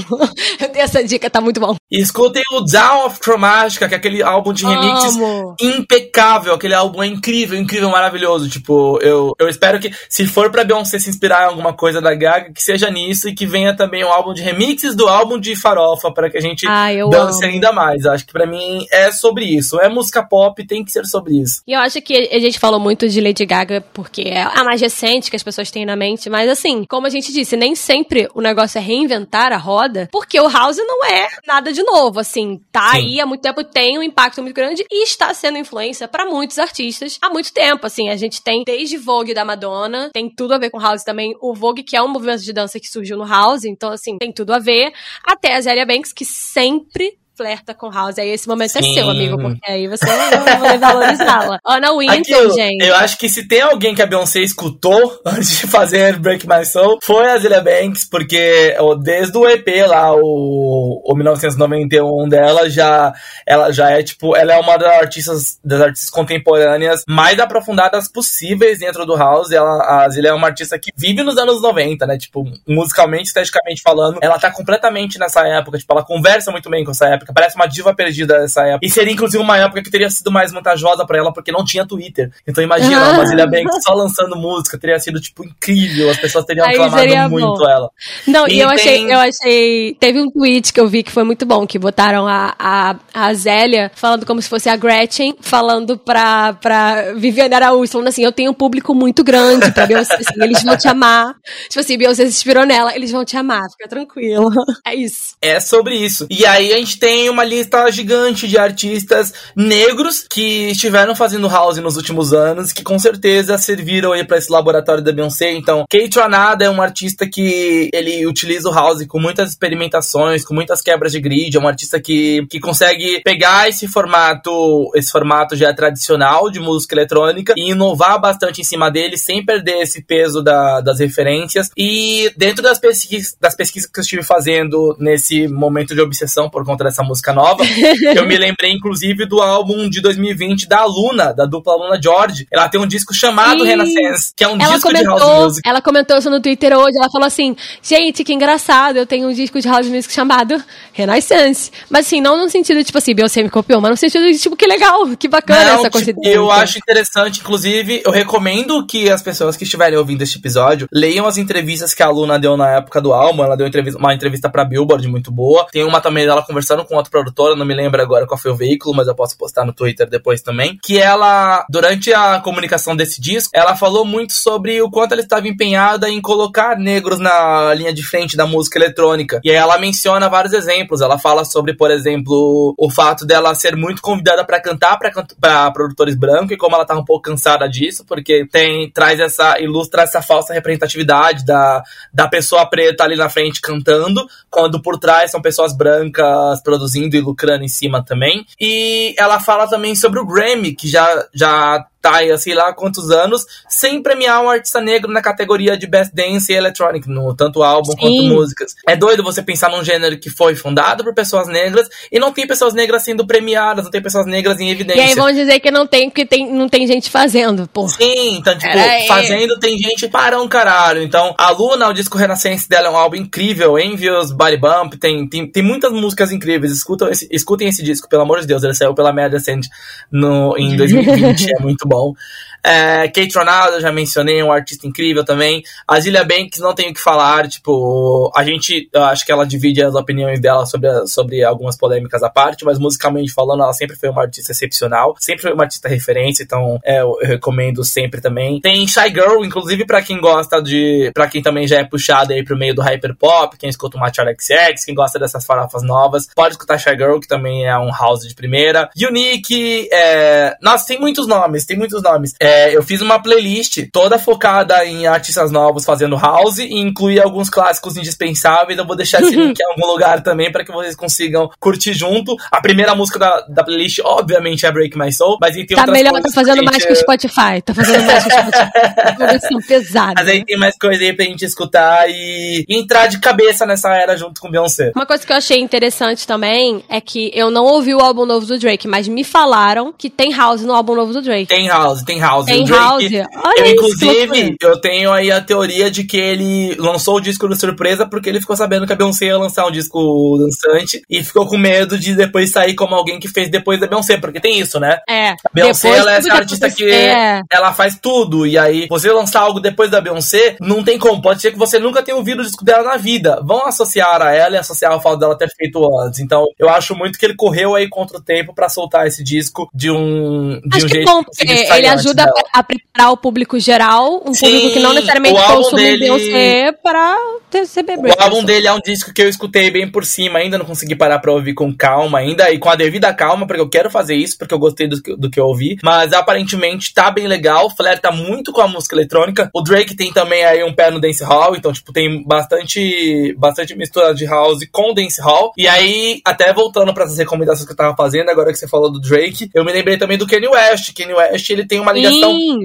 Eu 0.58 0.72
dei 0.72 0.82
essa 0.82 1.04
dica, 1.04 1.30
tá 1.30 1.40
muito 1.40 1.60
bom. 1.60 1.76
Escutem 1.90 2.42
o 2.52 2.62
Down 2.62 3.06
of 3.06 3.20
Chromatica, 3.20 3.88
que 3.88 3.94
é 3.94 3.96
aquele 3.96 4.22
álbum 4.22 4.52
de 4.52 4.66
remixes 4.66 5.16
Amo. 5.16 5.54
impecável, 5.60 6.54
aquele 6.54 6.74
álbum 6.74 7.02
é 7.02 7.06
incrível, 7.06 7.58
incrível, 7.58 7.90
maravilhoso. 7.90 8.48
Tipo, 8.48 8.98
eu, 9.00 9.19
eu 9.38 9.48
espero 9.48 9.78
que, 9.80 9.92
se 10.08 10.26
for 10.26 10.50
pra 10.50 10.64
Beyoncé 10.64 10.98
se 10.98 11.08
inspirar 11.08 11.42
em 11.42 11.48
alguma 11.48 11.72
coisa 11.72 12.00
da 12.00 12.14
Gaga, 12.14 12.52
que 12.52 12.62
seja 12.62 12.90
nisso 12.90 13.28
e 13.28 13.34
que 13.34 13.46
venha 13.46 13.74
também 13.76 14.04
um 14.04 14.12
álbum 14.12 14.32
de 14.32 14.42
remixes 14.42 14.94
do 14.94 15.08
álbum 15.08 15.38
de 15.38 15.54
Farofa, 15.56 16.12
para 16.12 16.30
que 16.30 16.38
a 16.38 16.40
gente 16.40 16.66
eu 16.96 17.08
dance 17.08 17.44
amo. 17.44 17.54
ainda 17.54 17.72
mais. 17.72 18.06
Acho 18.06 18.26
que 18.26 18.32
pra 18.32 18.46
mim 18.46 18.86
é 18.90 19.10
sobre 19.12 19.44
isso. 19.44 19.80
É 19.80 19.88
música 19.88 20.22
pop, 20.22 20.66
tem 20.66 20.84
que 20.84 20.92
ser 20.92 21.04
sobre 21.06 21.40
isso. 21.40 21.62
E 21.66 21.72
eu 21.72 21.80
acho 21.80 22.00
que 22.00 22.28
a 22.32 22.38
gente 22.38 22.58
falou 22.58 22.80
muito 22.80 23.08
de 23.08 23.20
Lady 23.20 23.44
Gaga 23.46 23.84
porque 23.92 24.22
é 24.22 24.42
a 24.42 24.64
mais 24.64 24.80
recente 24.80 25.30
que 25.30 25.36
as 25.36 25.42
pessoas 25.42 25.70
têm 25.70 25.84
na 25.84 25.96
mente, 25.96 26.28
mas 26.28 26.48
assim, 26.48 26.84
como 26.88 27.06
a 27.06 27.10
gente 27.10 27.32
disse, 27.32 27.56
nem 27.56 27.74
sempre 27.74 28.28
o 28.34 28.40
negócio 28.40 28.78
é 28.78 28.80
reinventar 28.80 29.52
a 29.52 29.56
roda, 29.56 30.08
porque 30.12 30.40
o 30.40 30.48
house 30.48 30.78
não 30.78 31.04
é 31.04 31.28
nada 31.46 31.72
de 31.72 31.82
novo, 31.82 32.20
assim, 32.20 32.60
tá 32.70 32.92
Sim. 32.92 32.96
aí 32.96 33.20
há 33.20 33.26
muito 33.26 33.42
tempo, 33.42 33.64
tem 33.64 33.98
um 33.98 34.02
impacto 34.02 34.42
muito 34.42 34.54
grande 34.54 34.84
e 34.90 35.04
está 35.04 35.32
sendo 35.34 35.58
influência 35.58 36.08
pra 36.08 36.26
muitos 36.26 36.58
artistas 36.58 37.18
há 37.20 37.30
muito 37.30 37.52
tempo, 37.52 37.86
assim, 37.86 38.08
a 38.08 38.16
gente 38.16 38.42
tem 38.42 38.62
desde 38.64 38.96
Vogue 39.10 39.34
da 39.34 39.44
Madonna, 39.44 40.08
tem 40.14 40.30
tudo 40.30 40.54
a 40.54 40.58
ver 40.58 40.70
com 40.70 40.78
house 40.78 41.02
também, 41.02 41.34
o 41.40 41.52
Vogue 41.52 41.82
que 41.82 41.96
é 41.96 42.02
um 42.02 42.06
movimento 42.06 42.42
de 42.42 42.52
dança 42.52 42.78
que 42.78 42.86
surgiu 42.86 43.16
no 43.16 43.26
house, 43.26 43.64
então 43.64 43.90
assim, 43.90 44.16
tem 44.16 44.32
tudo 44.32 44.52
a 44.52 44.60
ver, 44.60 44.92
até 45.24 45.56
a 45.56 45.60
Zélia 45.60 45.84
Banks 45.84 46.12
que 46.12 46.24
sempre 46.24 47.18
flerta 47.40 47.72
com 47.72 47.90
house. 47.90 48.18
Aí 48.18 48.28
esse 48.28 48.46
momento 48.46 48.76
é 48.76 48.82
Sim. 48.82 48.92
seu, 48.92 49.08
amigo, 49.08 49.38
porque 49.38 49.70
aí 49.70 49.88
você 49.88 50.04
não 50.04 50.60
vai 50.60 50.76
valorizá-la. 50.76 51.58
Ana 51.64 51.96
Winton, 51.96 52.12
Aquilo, 52.12 52.52
gente. 52.52 52.84
eu 52.84 52.94
acho 52.96 53.16
que 53.16 53.30
se 53.30 53.48
tem 53.48 53.62
alguém 53.62 53.94
que 53.94 54.02
a 54.02 54.06
Beyoncé 54.06 54.40
escutou 54.40 55.18
antes 55.24 55.58
de 55.58 55.66
fazer 55.66 56.18
Break 56.18 56.46
My 56.46 56.66
Soul, 56.66 56.98
foi 57.02 57.30
a 57.30 57.38
Zilia 57.38 57.62
Banks, 57.62 58.04
porque 58.04 58.76
desde 59.02 59.38
o 59.38 59.48
EP 59.48 59.66
lá, 59.86 60.14
o, 60.14 61.02
o 61.02 61.14
1991 61.16 62.28
dela, 62.28 62.68
já, 62.68 63.10
ela 63.46 63.72
já 63.72 63.90
é, 63.90 64.02
tipo, 64.02 64.36
ela 64.36 64.52
é 64.52 64.60
uma 64.60 64.76
das 64.76 64.92
artistas, 65.00 65.58
das 65.64 65.80
artistas 65.80 66.10
contemporâneas 66.10 67.04
mais 67.08 67.38
aprofundadas 67.38 68.06
possíveis 68.06 68.80
dentro 68.80 69.06
do 69.06 69.16
house. 69.16 69.50
Ela, 69.50 70.04
a 70.04 70.08
Zilia 70.10 70.30
é 70.30 70.34
uma 70.34 70.48
artista 70.48 70.78
que 70.78 70.90
vive 70.94 71.22
nos 71.22 71.38
anos 71.38 71.62
90, 71.62 72.06
né? 72.06 72.18
Tipo, 72.18 72.44
musicalmente, 72.68 73.28
esteticamente 73.28 73.80
falando, 73.80 74.18
ela 74.20 74.38
tá 74.38 74.50
completamente 74.50 75.18
nessa 75.18 75.40
época, 75.48 75.78
tipo, 75.78 75.90
ela 75.94 76.04
conversa 76.04 76.50
muito 76.50 76.68
bem 76.68 76.84
com 76.84 76.90
essa 76.90 77.06
época, 77.06 77.29
parece 77.32 77.56
uma 77.56 77.66
diva 77.66 77.94
perdida 77.94 78.38
dessa 78.40 78.62
época. 78.62 78.86
E 78.86 78.90
seria, 78.90 79.12
inclusive, 79.12 79.42
uma 79.42 79.56
época 79.58 79.82
que 79.82 79.90
teria 79.90 80.10
sido 80.10 80.30
mais 80.30 80.52
vantajosa 80.52 81.04
pra 81.06 81.18
ela, 81.18 81.32
porque 81.32 81.52
não 81.52 81.64
tinha 81.64 81.86
Twitter. 81.86 82.30
Então 82.46 82.62
imagina, 82.62 83.00
Ah. 83.10 83.12
uma 83.12 83.26
Zilia 83.26 83.46
Banks 83.46 83.82
só 83.82 83.92
lançando 83.94 84.36
música, 84.36 84.78
teria 84.78 84.98
sido, 84.98 85.20
tipo, 85.20 85.44
incrível, 85.44 86.10
as 86.10 86.18
pessoas 86.18 86.44
teriam 86.44 86.66
Aí 86.66 86.74
aclamado 86.74 87.30
muito 87.30 87.46
bom. 87.58 87.70
ela. 87.70 87.90
Não, 88.26 88.46
e, 88.48 88.54
E 88.54 88.60
eu 88.60 88.68
tem- 88.68 88.76
achei, 88.76 89.12
eu 89.14 89.18
achei. 89.18 89.94
Teve 90.00 90.20
um 90.20 90.30
tweet 90.30 90.72
que 90.72 90.80
eu 90.80 90.88
vi 90.88 91.02
que 91.02 91.10
foi 91.12 91.24
muito 91.24 91.44
bom, 91.46 91.66
que 91.66 91.78
botaram 91.78 92.26
a, 92.26 92.54
a, 92.58 92.96
a 93.14 93.34
Zélia 93.34 93.90
falando 93.94 94.24
como 94.26 94.40
se 94.40 94.48
fosse 94.48 94.68
a 94.68 94.76
Gretchen, 94.76 95.34
falando 95.40 95.96
pra, 95.98 96.52
pra 96.54 97.12
Viviane 97.14 97.54
Araújo, 97.54 97.90
falando 97.92 98.08
assim: 98.08 98.24
eu 98.24 98.32
tenho 98.32 98.50
um 98.50 98.54
público 98.54 98.94
muito 98.94 99.22
grande 99.24 99.70
pra 99.72 99.86
Beyoncé, 99.86 100.14
assim, 100.14 100.42
eles 100.42 100.62
vão 100.62 100.76
te 100.76 100.88
amar. 100.88 101.34
Tipo 101.68 101.80
assim, 101.80 101.96
Beyoncé 101.98 102.22
se 102.24 102.30
inspirou 102.30 102.64
nela, 102.66 102.94
eles 102.94 103.10
vão 103.10 103.24
te 103.24 103.36
amar, 103.36 103.62
fica 103.70 103.88
tranquilo. 103.88 104.50
É 104.86 104.94
isso. 104.94 105.34
É 105.42 105.60
sobre 105.60 105.94
isso. 105.94 106.26
E 106.30 106.44
aí 106.46 106.72
a 106.72 106.76
gente 106.78 106.98
tem 106.98 107.19
uma 107.28 107.44
lista 107.44 107.90
gigante 107.90 108.46
de 108.48 108.56
artistas 108.56 109.32
negros 109.54 110.24
que 110.28 110.70
estiveram 110.70 111.14
fazendo 111.14 111.48
house 111.48 111.78
nos 111.78 111.96
últimos 111.96 112.32
anos, 112.32 112.72
que 112.72 112.82
com 112.82 112.98
certeza 112.98 113.58
serviram 113.58 114.12
aí 114.12 114.24
para 114.24 114.38
esse 114.38 114.50
laboratório 114.50 115.02
da 115.02 115.12
Beyoncé. 115.12 115.50
Então, 115.52 115.84
Kate 115.90 116.18
Ranada 116.18 116.64
é 116.64 116.70
um 116.70 116.80
artista 116.80 117.28
que 117.28 117.90
ele 117.92 118.26
utiliza 118.26 118.68
o 118.68 118.72
house 118.72 119.04
com 119.06 119.18
muitas 119.20 119.50
experimentações, 119.50 120.44
com 120.44 120.54
muitas 120.54 120.80
quebras 120.80 121.12
de 121.12 121.20
grid, 121.20 121.56
é 121.56 121.60
um 121.60 121.68
artista 121.68 122.00
que, 122.00 122.46
que 122.48 122.60
consegue 122.60 123.20
pegar 123.24 123.68
esse 123.68 123.86
formato, 123.88 124.90
esse 124.94 125.10
formato 125.10 125.56
já 125.56 125.72
tradicional 125.74 126.50
de 126.50 126.60
música 126.60 126.94
eletrônica 126.94 127.54
e 127.56 127.70
inovar 127.70 128.20
bastante 128.20 128.60
em 128.60 128.64
cima 128.64 128.90
dele, 128.90 129.16
sem 129.16 129.44
perder 129.44 129.82
esse 129.82 130.02
peso 130.02 130.42
da- 130.42 130.80
das 130.80 130.98
referências. 131.00 131.70
E 131.76 132.30
dentro 132.36 132.62
das 132.62 132.78
pesquisas, 132.78 133.36
das 133.40 133.54
pesquisas 133.54 133.88
que 133.90 133.98
eu 133.98 134.02
estive 134.02 134.22
fazendo 134.22 134.96
nesse 134.98 135.48
momento 135.48 135.94
de 135.94 136.00
obsessão 136.00 136.48
por 136.50 136.64
conta 136.64 136.84
dessa 136.84 137.02
música 137.10 137.32
nova. 137.32 137.62
eu 138.16 138.26
me 138.26 138.36
lembrei, 138.36 138.72
inclusive, 138.72 139.26
do 139.26 139.40
álbum 139.40 139.88
de 139.88 140.00
2020 140.00 140.66
da 140.68 140.84
Luna, 140.84 141.32
da 141.32 141.44
dupla 141.44 141.74
Luna 141.74 142.00
George. 142.02 142.46
Ela 142.50 142.68
tem 142.68 142.80
um 142.80 142.86
disco 142.86 143.12
chamado 143.14 143.60
Sim. 143.60 143.66
Renaissance, 143.66 144.32
que 144.34 144.44
é 144.44 144.48
um 144.48 144.58
ela 144.58 144.74
disco 144.74 144.88
comentou, 144.88 145.14
de 145.14 145.20
house 145.20 145.44
music. 145.44 145.68
Ela 145.68 145.82
comentou 145.82 146.16
isso 146.16 146.30
no 146.30 146.40
Twitter 146.40 146.76
hoje, 146.76 146.96
ela 146.96 147.10
falou 147.10 147.26
assim, 147.26 147.54
gente, 147.82 148.24
que 148.24 148.32
engraçado, 148.32 148.96
eu 148.96 149.06
tenho 149.06 149.28
um 149.28 149.32
disco 149.32 149.60
de 149.60 149.68
house 149.68 149.86
music 149.86 150.12
chamado 150.12 150.62
Renaissance. 150.92 151.70
Mas 151.90 152.06
assim, 152.06 152.20
não 152.20 152.36
no 152.36 152.48
sentido, 152.48 152.82
tipo 152.82 152.96
assim, 152.96 153.14
Beyoncé 153.14 153.42
me 153.42 153.50
copiou, 153.50 153.80
mas 153.80 153.90
no 153.90 153.96
sentido 153.96 154.24
de, 154.30 154.38
tipo, 154.38 154.56
que 154.56 154.66
legal, 154.66 155.06
que 155.16 155.28
bacana 155.28 155.64
não, 155.64 155.86
essa 155.86 155.90
tipo, 155.90 156.20
Eu 156.24 156.50
acho 156.50 156.78
interessante, 156.78 157.40
inclusive, 157.40 158.02
eu 158.04 158.10
recomendo 158.10 158.86
que 158.86 159.10
as 159.10 159.22
pessoas 159.22 159.56
que 159.56 159.64
estiverem 159.64 159.98
ouvindo 159.98 160.22
este 160.22 160.38
episódio 160.38 160.88
leiam 160.92 161.26
as 161.26 161.36
entrevistas 161.36 161.94
que 161.94 162.02
a 162.02 162.08
Luna 162.08 162.38
deu 162.38 162.56
na 162.56 162.68
época 162.76 163.00
do 163.00 163.12
álbum. 163.12 163.44
Ela 163.44 163.56
deu 163.56 163.68
uma 163.96 164.14
entrevista 164.14 164.48
pra 164.48 164.64
Billboard 164.64 165.06
muito 165.08 165.30
boa. 165.30 165.66
Tem 165.70 165.84
uma 165.84 166.00
também 166.00 166.26
dela 166.26 166.42
conversando 166.42 166.84
com 166.90 166.96
outra 166.96 167.10
produtora, 167.10 167.54
não 167.54 167.64
me 167.64 167.74
lembro 167.74 168.02
agora 168.02 168.26
qual 168.26 168.38
foi 168.38 168.50
o 168.50 168.56
veículo, 168.56 168.94
mas 168.94 169.06
eu 169.06 169.14
posso 169.14 169.38
postar 169.38 169.64
no 169.64 169.72
Twitter 169.72 170.10
depois 170.10 170.42
também. 170.42 170.78
Que 170.82 170.98
ela, 170.98 171.64
durante 171.70 172.12
a 172.12 172.40
comunicação 172.40 172.96
desse 172.96 173.20
disco, 173.20 173.50
ela 173.54 173.76
falou 173.76 174.04
muito 174.04 174.32
sobre 174.32 174.82
o 174.82 174.90
quanto 174.90 175.12
ela 175.12 175.22
estava 175.22 175.46
empenhada 175.46 176.10
em 176.10 176.20
colocar 176.20 176.76
negros 176.76 177.20
na 177.20 177.72
linha 177.74 177.94
de 177.94 178.02
frente 178.02 178.36
da 178.36 178.46
música 178.46 178.78
eletrônica. 178.78 179.40
E 179.44 179.50
aí 179.50 179.56
ela 179.56 179.78
menciona 179.78 180.28
vários 180.28 180.52
exemplos. 180.52 181.00
Ela 181.00 181.18
fala 181.18 181.44
sobre, 181.44 181.74
por 181.74 181.90
exemplo, 181.90 182.74
o 182.76 182.90
fato 182.90 183.24
dela 183.24 183.54
ser 183.54 183.76
muito 183.76 184.02
convidada 184.02 184.44
para 184.44 184.60
cantar 184.60 184.98
para 184.98 185.70
produtores 185.70 186.16
brancos 186.16 186.50
e 186.50 186.56
como 186.56 186.74
ela 186.74 186.84
tá 186.84 186.96
um 186.98 187.04
pouco 187.04 187.22
cansada 187.22 187.68
disso, 187.68 188.04
porque 188.06 188.46
tem 188.50 188.90
traz 188.90 189.20
essa 189.20 189.60
ilustra 189.60 190.02
essa 190.02 190.20
falsa 190.20 190.52
representatividade 190.52 191.44
da, 191.44 191.82
da 192.12 192.28
pessoa 192.28 192.66
preta 192.66 193.04
ali 193.04 193.16
na 193.16 193.28
frente 193.28 193.60
cantando, 193.60 194.26
quando 194.50 194.82
por 194.82 194.98
trás 194.98 195.30
são 195.30 195.40
pessoas 195.40 195.76
brancas 195.76 196.60
produzindo 196.80 197.14
e 197.16 197.20
lucrando 197.20 197.64
em 197.64 197.68
cima 197.68 198.02
também. 198.02 198.46
E 198.58 199.14
ela 199.18 199.38
fala 199.38 199.68
também 199.68 199.94
sobre 199.94 200.18
o 200.18 200.26
Grammy, 200.26 200.74
que 200.74 200.88
já 200.88 201.28
já 201.34 201.86
tá 202.00 202.16
aí, 202.16 202.36
sei 202.38 202.54
lá 202.54 202.72
quantos 202.72 203.10
anos, 203.10 203.44
sem 203.68 204.02
premiar 204.02 204.42
um 204.42 204.48
artista 204.48 204.80
negro 204.80 205.12
na 205.12 205.20
categoria 205.20 205.76
de 205.76 205.86
Best 205.86 206.14
Dance 206.14 206.50
e 206.52 206.56
Electronic, 206.56 207.08
no 207.08 207.34
tanto 207.34 207.62
álbum 207.62 207.92
Sim. 207.92 207.98
quanto 207.98 208.22
músicas. 208.24 208.74
É 208.86 208.96
doido 208.96 209.22
você 209.22 209.42
pensar 209.42 209.70
num 209.70 209.84
gênero 209.84 210.18
que 210.18 210.30
foi 210.30 210.54
fundado 210.54 211.04
por 211.04 211.14
pessoas 211.14 211.46
negras 211.48 211.88
e 212.10 212.18
não 212.18 212.32
tem 212.32 212.46
pessoas 212.46 212.72
negras 212.72 213.02
sendo 213.02 213.26
premiadas, 213.26 213.84
não 213.84 213.90
tem 213.90 214.02
pessoas 214.02 214.26
negras 214.26 214.58
em 214.60 214.70
evidência. 214.70 215.00
E 215.00 215.08
aí 215.08 215.14
vão 215.14 215.30
dizer 215.32 215.60
que 215.60 215.70
não 215.70 215.86
tem, 215.86 216.08
porque 216.08 216.24
tem, 216.24 216.50
não 216.50 216.68
tem 216.68 216.86
gente 216.86 217.10
fazendo, 217.10 217.68
pô. 217.68 217.88
Sim, 217.88 218.36
então, 218.38 218.56
tipo, 218.56 218.72
fazendo 219.06 219.58
tem 219.58 219.76
gente 219.78 220.08
para 220.08 220.40
um 220.40 220.48
caralho. 220.48 221.02
Então, 221.02 221.34
a 221.36 221.50
Luna, 221.50 221.88
o 221.88 221.92
disco 221.92 222.16
Renascença 222.16 222.66
dela 222.68 222.88
é 222.88 222.90
um 222.90 222.96
álbum 222.96 223.16
incrível, 223.16 223.78
Envious, 223.78 224.32
Body 224.32 224.56
Bump, 224.56 224.94
tem, 224.94 225.28
tem, 225.28 225.46
tem 225.46 225.62
muitas 225.62 225.92
músicas 225.92 226.32
incríveis. 226.32 226.72
Escutam 226.72 227.08
esse, 227.10 227.28
escutem 227.30 227.68
esse 227.68 227.82
disco, 227.82 228.08
pelo 228.08 228.22
amor 228.22 228.40
de 228.40 228.46
Deus, 228.46 228.62
ele 228.62 228.74
saiu 228.74 228.94
pela 228.94 229.12
Mad 229.12 229.34
Ascent 229.34 229.66
no, 230.10 230.56
em 230.56 230.76
2020, 230.76 231.56
é 231.56 231.60
muito 231.60 231.86
bom. 231.90 232.14
É, 232.62 233.08
Kate 233.08 233.36
Ronaldo, 233.36 233.76
eu 233.76 233.80
já 233.80 233.92
mencionei, 233.92 234.42
um 234.42 234.52
artista 234.52 234.86
incrível 234.86 235.24
também. 235.24 235.62
A 235.86 235.98
Zilia 235.98 236.24
Banks, 236.24 236.58
não 236.60 236.74
tenho 236.74 236.90
o 236.90 236.94
que 236.94 237.00
falar, 237.00 237.48
tipo, 237.48 238.30
a 238.34 238.44
gente, 238.44 238.88
eu 238.92 239.02
acho 239.04 239.24
que 239.24 239.32
ela 239.32 239.46
divide 239.46 239.82
as 239.82 239.94
opiniões 239.94 240.40
dela 240.40 240.66
sobre, 240.66 241.06
sobre 241.06 241.42
algumas 241.42 241.76
polêmicas 241.76 242.22
à 242.22 242.30
parte, 242.30 242.64
mas 242.64 242.78
musicalmente 242.78 243.32
falando, 243.32 243.62
ela 243.62 243.72
sempre 243.72 243.96
foi 243.96 244.08
uma 244.08 244.22
artista 244.22 244.52
excepcional, 244.52 245.14
sempre 245.18 245.42
foi 245.42 245.52
uma 245.52 245.64
artista 245.64 245.88
referência, 245.88 246.42
então 246.42 246.78
é, 246.84 247.00
eu, 247.00 247.16
recomendo 247.22 247.84
sempre 247.84 248.20
também. 248.20 248.60
Tem 248.60 248.86
Shy 248.86 249.08
Girl, 249.08 249.44
inclusive 249.44 249.86
para 249.86 250.02
quem 250.02 250.20
gosta 250.20 250.62
de, 250.62 251.10
para 251.14 251.28
quem 251.28 251.42
também 251.42 251.66
já 251.66 251.78
é 251.78 251.84
puxado 251.84 252.32
aí 252.32 252.44
pro 252.44 252.56
meio 252.56 252.74
do 252.74 252.82
hyperpop, 252.82 253.56
quem 253.56 253.70
escuta 253.70 253.96
o 253.96 254.00
Match 254.00 254.16
XX, 254.16 254.84
quem 254.84 254.94
gosta 254.94 255.18
dessas 255.18 255.44
farofas 255.44 255.82
novas, 255.82 256.28
pode 256.34 256.54
escutar 256.54 256.78
Shy 256.78 256.90
Girl, 256.90 257.18
que 257.18 257.28
também 257.28 257.66
é 257.66 257.76
um 257.78 257.90
house 257.90 258.26
de 258.26 258.34
primeira. 258.34 258.90
Unique, 258.96 259.88
é, 259.92 260.56
nossa, 260.60 260.86
tem 260.86 261.00
muitos 261.00 261.26
nomes, 261.26 261.64
tem 261.64 261.76
muitos 261.76 262.02
nomes 262.02 262.10
nomes. 262.10 262.34
É, 262.50 262.76
eu 262.76 262.82
fiz 262.82 263.00
uma 263.00 263.18
playlist 263.18 263.78
toda 263.92 264.18
focada 264.18 264.84
em 264.84 265.06
artistas 265.06 265.50
novos 265.50 265.84
fazendo 265.84 266.16
house 266.16 266.58
e 266.58 266.74
incluí 266.78 267.20
alguns 267.20 267.48
clássicos 267.48 267.96
indispensáveis. 267.96 268.78
Eu 268.78 268.86
vou 268.86 268.96
deixar 268.96 269.22
esse 269.22 269.36
link 269.36 269.58
em 269.58 269.70
algum 269.70 269.86
lugar 269.92 270.22
também 270.22 270.50
para 270.50 270.64
que 270.64 270.72
vocês 270.72 270.96
consigam 270.96 271.50
curtir 271.58 271.92
junto. 271.92 272.36
A 272.50 272.60
primeira 272.60 272.94
música 272.94 273.18
da, 273.18 273.40
da 273.48 273.64
playlist, 273.64 274.00
obviamente, 274.04 274.66
é 274.66 274.72
Break 274.72 274.98
My 274.98 275.12
Soul, 275.12 275.38
mas 275.40 275.56
aí 275.56 275.66
tem 275.66 275.76
tá 275.76 275.82
outras 275.82 275.98
melhor, 275.98 276.20
tá 276.20 276.30
fazendo 276.32 276.64
mais 276.64 276.84
que 276.84 276.92
o 276.92 276.96
Spotify. 276.96 277.62
Tá 277.64 277.74
fazendo 277.74 278.04
mais 278.04 278.24
que 278.24 278.28
o 278.28 278.32
Spotify. 278.32 279.60
pesada. 279.70 280.14
Mas 280.16 280.28
aí 280.28 280.44
tem 280.44 280.58
mais 280.58 280.76
coisa 280.76 281.02
aí 281.02 281.12
pra 281.12 281.24
gente 281.24 281.44
escutar 281.44 282.08
e, 282.08 282.64
e 282.68 282.76
entrar 282.76 283.06
de 283.06 283.18
cabeça 283.20 283.64
nessa 283.66 283.90
era 283.94 284.16
junto 284.16 284.40
com 284.40 284.50
Beyoncé. 284.50 284.92
Uma 284.94 285.06
coisa 285.06 285.24
que 285.24 285.32
eu 285.32 285.36
achei 285.36 285.58
interessante 285.58 286.26
também 286.26 286.82
é 286.88 287.00
que 287.00 287.30
eu 287.34 287.50
não 287.50 287.64
ouvi 287.64 287.94
o 287.94 288.00
álbum 288.00 288.26
novo 288.26 288.46
do 288.46 288.58
Drake, 288.58 288.88
mas 288.88 289.06
me 289.06 289.24
falaram 289.24 289.92
que 289.96 290.10
tem 290.10 290.32
house 290.32 290.62
no 290.62 290.74
álbum 290.74 290.94
novo 290.94 291.12
do 291.12 291.22
Drake. 291.22 291.46
Tem 291.46 291.68
house, 291.68 292.02
tem 292.02 292.20
House. 292.20 292.39
Tem 292.46 292.66
House. 292.66 293.04
Olha 293.04 293.58
eu, 293.58 293.66
inclusive, 293.66 294.56
eu 294.60 294.80
tenho 294.80 295.12
aí 295.12 295.30
a 295.30 295.40
teoria 295.40 295.90
de 295.90 296.04
que 296.04 296.16
ele 296.16 296.74
lançou 296.78 297.16
o 297.16 297.20
disco 297.20 297.48
de 297.48 297.58
surpresa 297.58 298.06
porque 298.06 298.28
ele 298.28 298.40
ficou 298.40 298.56
sabendo 298.56 298.86
que 298.86 298.92
a 298.92 298.96
Beyoncé 298.96 299.26
ia 299.26 299.38
lançar 299.38 299.66
um 299.66 299.70
disco 299.70 300.38
dançante 300.38 301.02
e 301.08 301.22
ficou 301.22 301.46
com 301.46 301.56
medo 301.56 301.98
de 301.98 302.14
depois 302.14 302.50
sair 302.50 302.74
como 302.74 302.94
alguém 302.94 303.18
que 303.18 303.28
fez 303.28 303.50
depois 303.50 303.80
da 303.80 303.86
Beyoncé, 303.86 304.18
porque 304.18 304.40
tem 304.40 304.58
isso, 304.58 304.78
né? 304.78 304.98
É. 305.08 305.30
A 305.30 305.36
Beyoncé, 305.52 305.90
ela 305.96 306.14
é 306.14 306.18
essa 306.18 306.32
artista 306.32 306.70
que 306.70 306.84
é. 306.84 307.42
ela 307.50 307.72
faz 307.72 307.98
tudo, 308.00 308.46
e 308.46 308.58
aí 308.58 308.86
você 308.88 309.10
lançar 309.12 309.40
algo 309.40 309.60
depois 309.60 309.90
da 309.90 310.00
Beyoncé, 310.00 310.56
não 310.60 310.82
tem 310.82 310.98
como. 310.98 311.22
Pode 311.22 311.40
ser 311.40 311.52
que 311.52 311.58
você 311.58 311.78
nunca 311.78 312.02
tenha 312.02 312.16
ouvido 312.16 312.40
o 312.40 312.44
disco 312.44 312.64
dela 312.64 312.82
na 312.82 312.96
vida. 312.96 313.40
Vão 313.44 313.66
associar 313.66 314.22
a 314.22 314.32
ela 314.34 314.56
e 314.56 314.58
associar 314.58 314.92
ao 314.92 315.00
fato 315.00 315.18
dela 315.18 315.36
ter 315.36 315.50
feito 315.50 315.80
antes. 316.00 316.20
Então, 316.20 316.46
eu 316.58 316.68
acho 316.68 316.94
muito 316.94 317.18
que 317.18 317.24
ele 317.24 317.34
correu 317.34 317.74
aí 317.74 317.88
contra 317.88 318.18
o 318.18 318.22
tempo 318.22 318.54
para 318.54 318.68
soltar 318.68 319.06
esse 319.06 319.22
disco 319.22 319.68
de 319.74 319.90
um, 319.90 320.60
de 320.64 320.76
acho 320.76 320.86
um 320.86 320.88
que 320.88 320.94
jeito 320.94 321.24
que 321.36 321.72
ele 321.72 321.86
ajuda 321.86 322.29
a 322.52 322.62
preparar 322.62 323.12
o 323.12 323.16
público 323.16 323.58
geral, 323.58 324.22
um 324.26 324.34
Sim, 324.34 324.46
público 324.46 324.72
que 324.72 324.80
não 324.80 324.92
necessariamente 324.92 325.40
consome 325.40 325.82
dele... 325.82 325.98
Beyoncé 326.00 326.72
para 326.82 327.16
receber 327.52 327.98
O 327.98 328.22
álbum 328.22 328.44
dele 328.44 328.66
é 328.66 328.72
um 328.72 328.80
disco 328.80 329.12
que 329.12 329.22
eu 329.22 329.28
escutei 329.28 329.70
bem 329.70 329.90
por 329.90 330.04
cima, 330.04 330.38
ainda 330.38 330.58
não 330.58 330.64
consegui 330.64 330.94
parar 330.94 331.18
pra 331.18 331.32
ouvir 331.32 331.54
com 331.54 331.74
calma 331.74 332.18
ainda, 332.18 332.50
e 332.50 332.58
com 332.58 332.68
a 332.68 332.76
devida 332.76 333.12
calma, 333.12 333.46
porque 333.46 333.60
eu 333.60 333.68
quero 333.68 333.90
fazer 333.90 334.14
isso, 334.14 334.38
porque 334.38 334.54
eu 334.54 334.58
gostei 334.58 334.88
do 334.88 335.02
que, 335.02 335.16
do 335.16 335.30
que 335.30 335.40
eu 335.40 335.44
ouvi, 335.44 335.76
mas 335.82 336.12
aparentemente 336.12 336.94
tá 336.94 337.10
bem 337.10 337.26
legal, 337.26 337.70
flerta 337.74 338.10
muito 338.10 338.52
com 338.52 338.60
a 338.60 338.68
música 338.68 338.94
eletrônica, 338.94 339.50
o 339.54 339.62
Drake 339.62 339.96
tem 339.96 340.12
também 340.12 340.44
aí 340.44 340.62
um 340.62 340.72
pé 340.72 340.90
no 340.90 341.00
dance 341.00 341.22
hall, 341.24 341.56
então 341.56 341.72
tipo, 341.72 341.92
tem 341.92 342.22
bastante 342.24 343.34
bastante 343.38 343.76
mistura 343.76 344.14
de 344.14 344.26
house 344.26 344.60
com 344.70 344.94
dance 344.94 345.20
hall, 345.20 345.52
e 345.56 345.66
aí, 345.66 346.20
até 346.24 346.52
voltando 346.52 346.92
para 346.94 347.04
essas 347.04 347.18
recomendações 347.18 347.66
que 347.66 347.72
eu 347.72 347.76
tava 347.76 347.96
fazendo, 347.96 348.30
agora 348.30 348.52
que 348.52 348.58
você 348.58 348.68
falou 348.68 348.90
do 348.90 349.00
Drake, 349.00 349.50
eu 349.54 349.64
me 349.64 349.72
lembrei 349.72 349.96
também 349.96 350.18
do 350.18 350.26
Kanye 350.26 350.48
West, 350.48 350.92
Kanye 350.94 351.14
West, 351.14 351.50
ele 351.50 351.66
tem 351.66 351.80
uma 351.80 351.92
ligação 351.92 352.19